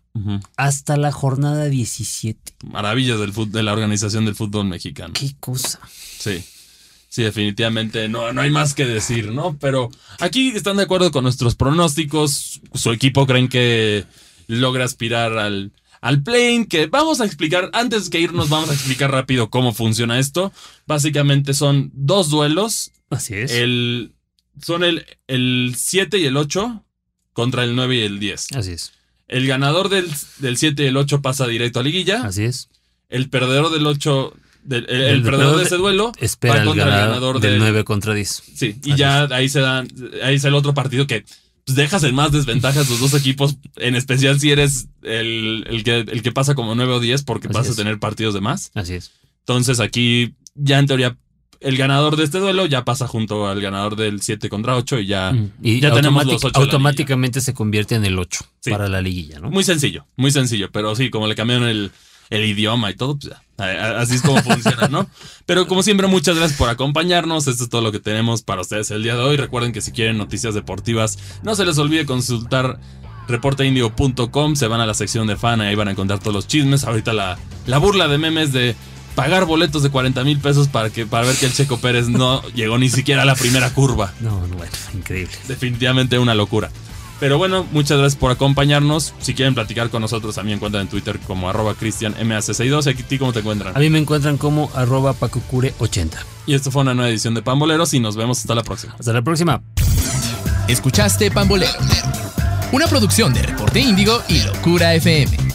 Hasta 0.56 0.96
la 0.96 1.12
jornada 1.12 1.66
17. 1.66 2.54
Maravillas 2.64 3.20
del 3.20 3.34
de 3.52 3.62
la 3.62 3.74
organización 3.74 4.24
del 4.24 4.34
fútbol 4.34 4.64
mexicano. 4.64 5.12
Qué 5.12 5.36
cosa. 5.38 5.78
Sí. 6.18 6.42
Sí, 7.16 7.22
definitivamente 7.22 8.10
no, 8.10 8.30
no 8.34 8.42
hay 8.42 8.50
más 8.50 8.74
que 8.74 8.84
decir, 8.84 9.32
¿no? 9.32 9.56
Pero 9.58 9.88
aquí 10.20 10.48
están 10.48 10.76
de 10.76 10.82
acuerdo 10.82 11.10
con 11.10 11.24
nuestros 11.24 11.54
pronósticos. 11.54 12.60
Su 12.74 12.92
equipo 12.92 13.26
creen 13.26 13.48
que 13.48 14.04
logra 14.48 14.84
aspirar 14.84 15.38
al, 15.38 15.72
al 16.02 16.22
plane, 16.22 16.66
que 16.68 16.88
vamos 16.88 17.22
a 17.22 17.24
explicar, 17.24 17.70
antes 17.72 18.10
que 18.10 18.20
irnos, 18.20 18.50
vamos 18.50 18.68
a 18.68 18.74
explicar 18.74 19.12
rápido 19.12 19.48
cómo 19.48 19.72
funciona 19.72 20.18
esto. 20.18 20.52
Básicamente 20.86 21.54
son 21.54 21.90
dos 21.94 22.28
duelos. 22.28 22.92
Así 23.08 23.32
es. 23.32 23.50
El, 23.50 24.12
son 24.60 24.84
el, 24.84 25.06
el 25.26 25.72
7 25.74 26.18
y 26.18 26.26
el 26.26 26.36
8 26.36 26.84
contra 27.32 27.64
el 27.64 27.76
9 27.76 27.96
y 27.96 28.00
el 28.02 28.20
10. 28.20 28.52
Así 28.56 28.72
es. 28.72 28.92
El 29.26 29.46
ganador 29.46 29.88
del, 29.88 30.06
del 30.40 30.58
7 30.58 30.82
y 30.82 30.86
el 30.88 30.98
8 30.98 31.22
pasa 31.22 31.46
directo 31.46 31.80
a 31.80 31.82
liguilla. 31.82 32.24
Así 32.24 32.44
es. 32.44 32.68
El 33.08 33.30
perdedor 33.30 33.72
del 33.72 33.86
8 33.86 34.34
el, 34.68 35.22
perdedor 35.22 35.58
de 35.58 35.64
ese 35.64 35.76
duelo 35.76 36.12
espera 36.18 36.64
contra 36.64 36.84
el 36.84 36.90
ganador, 36.90 37.40
del, 37.40 37.58
9 37.58 37.84
contra 37.84 38.14
10. 38.14 38.42
Sí, 38.54 38.76
y 38.84 38.96
ya 38.96 39.24
ahí 39.30 39.48
se 39.48 39.60
dan, 39.60 39.88
ahí 40.22 40.36
es 40.36 40.44
el 40.44 40.54
otro 40.54 40.74
partido 40.74 41.06
que 41.06 41.24
pues, 41.64 41.76
dejas 41.76 42.04
en 42.04 42.14
más 42.14 42.32
desventajas 42.32 42.88
los 42.88 43.00
dos 43.00 43.14
equipos, 43.14 43.56
en 43.76 43.94
especial 43.94 44.38
si 44.40 44.50
eres 44.50 44.88
el, 45.02 45.82
que, 45.84 45.98
el 46.00 46.22
que 46.22 46.32
pasa 46.32 46.54
como 46.54 46.74
9 46.74 46.94
o 46.94 47.00
10 47.00 47.22
porque 47.24 47.48
vas 47.48 47.68
a 47.68 47.74
tener 47.74 47.98
partidos 47.98 48.34
de 48.34 48.40
más. 48.40 48.70
Así 48.74 48.94
es. 48.94 49.12
Entonces 49.40 49.80
aquí 49.80 50.34
ya 50.54 50.78
en 50.78 50.86
teoría 50.86 51.16
el 51.60 51.76
ganador 51.76 52.16
de 52.16 52.24
este 52.24 52.38
duelo 52.38 52.66
ya 52.66 52.84
pasa 52.84 53.06
junto 53.06 53.48
al 53.48 53.60
ganador 53.60 53.96
del 53.96 54.20
7 54.20 54.48
contra 54.48 54.76
8 54.76 55.00
y 55.00 55.06
ya, 55.06 55.32
mm. 55.32 55.52
y 55.62 55.80
ya 55.80 55.92
tenemos 55.92 56.24
los 56.26 56.44
8 56.44 56.58
Automáticamente 56.60 57.40
se 57.40 57.54
convierte 57.54 57.94
en 57.94 58.04
el 58.04 58.18
8 58.18 58.44
para 58.70 58.88
la 58.88 59.00
liguilla, 59.00 59.40
¿no? 59.40 59.50
Muy 59.50 59.64
sencillo, 59.64 60.06
muy 60.16 60.30
sencillo, 60.30 60.70
pero 60.70 60.94
sí, 60.94 61.10
como 61.10 61.26
le 61.26 61.34
cambiaron 61.34 61.68
el, 61.68 61.90
el 62.30 62.44
idioma 62.44 62.90
y 62.90 62.94
todo, 62.94 63.18
pues 63.18 63.34
así 63.58 64.16
es 64.16 64.22
como 64.22 64.42
funciona, 64.42 64.88
¿no? 64.88 65.08
Pero 65.46 65.66
como 65.66 65.82
siempre, 65.82 66.06
muchas 66.06 66.36
gracias 66.36 66.58
por 66.58 66.68
acompañarnos. 66.68 67.46
Esto 67.46 67.64
es 67.64 67.70
todo 67.70 67.80
lo 67.80 67.92
que 67.92 68.00
tenemos 68.00 68.42
para 68.42 68.60
ustedes 68.60 68.90
el 68.90 69.02
día 69.02 69.14
de 69.14 69.22
hoy. 69.22 69.36
Recuerden 69.36 69.72
que 69.72 69.80
si 69.80 69.92
quieren 69.92 70.18
noticias 70.18 70.54
deportivas, 70.54 71.18
no 71.42 71.54
se 71.54 71.64
les 71.64 71.78
olvide 71.78 72.06
consultar 72.06 72.78
reporteindio.com. 73.28 74.56
Se 74.56 74.66
van 74.66 74.80
a 74.80 74.86
la 74.86 74.94
sección 74.94 75.26
de 75.26 75.36
fan 75.36 75.60
y 75.60 75.64
ahí 75.64 75.74
van 75.74 75.88
a 75.88 75.92
encontrar 75.92 76.18
todos 76.18 76.34
los 76.34 76.46
chismes. 76.46 76.84
Ahorita 76.84 77.12
la, 77.12 77.38
la 77.66 77.78
burla 77.78 78.08
de 78.08 78.18
memes 78.18 78.52
de 78.52 78.76
pagar 79.14 79.46
boletos 79.46 79.82
de 79.82 79.90
40 79.90 80.22
mil 80.24 80.38
pesos 80.38 80.68
para, 80.68 80.90
que, 80.90 81.06
para 81.06 81.26
ver 81.26 81.36
que 81.36 81.46
el 81.46 81.52
Checo 81.52 81.78
Pérez 81.78 82.08
no 82.08 82.42
llegó 82.50 82.76
ni 82.78 82.90
siquiera 82.90 83.22
a 83.22 83.24
la 83.24 83.34
primera 83.34 83.72
curva. 83.72 84.12
No, 84.20 84.46
no, 84.46 84.56
bueno, 84.56 84.72
increíble. 84.94 85.34
Definitivamente 85.48 86.18
una 86.18 86.34
locura. 86.34 86.70
Pero 87.18 87.38
bueno, 87.38 87.66
muchas 87.72 87.98
gracias 87.98 88.18
por 88.18 88.30
acompañarnos. 88.30 89.14
Si 89.20 89.34
quieren 89.34 89.54
platicar 89.54 89.90
con 89.90 90.02
nosotros, 90.02 90.36
a 90.38 90.42
mí 90.42 90.50
me 90.50 90.56
encuentran 90.56 90.82
en 90.82 90.88
Twitter 90.88 91.18
como 91.26 91.48
arroba 91.48 91.74
cristianmac62. 91.74 92.90
¿A 92.90 93.08
ti 93.08 93.18
cómo 93.18 93.32
te 93.32 93.40
encuentran? 93.40 93.76
A 93.76 93.80
mí 93.80 93.88
me 93.90 93.98
encuentran 93.98 94.36
como 94.36 94.70
arroba 94.74 95.14
pacocure80. 95.14 96.10
Y 96.46 96.54
esto 96.54 96.70
fue 96.70 96.82
una 96.82 96.94
nueva 96.94 97.10
edición 97.10 97.34
de 97.34 97.42
Pamboleros 97.42 97.94
y 97.94 98.00
nos 98.00 98.16
vemos 98.16 98.38
hasta 98.38 98.54
la 98.54 98.62
próxima. 98.62 98.94
Hasta 98.98 99.12
la 99.12 99.22
próxima. 99.22 99.62
Escuchaste 100.68 101.30
Pambolero, 101.30 101.72
una 102.72 102.86
producción 102.88 103.32
de 103.32 103.42
Reporte 103.42 103.80
Índigo 103.80 104.20
y 104.28 104.42
Locura 104.42 104.94
FM. 104.94 105.45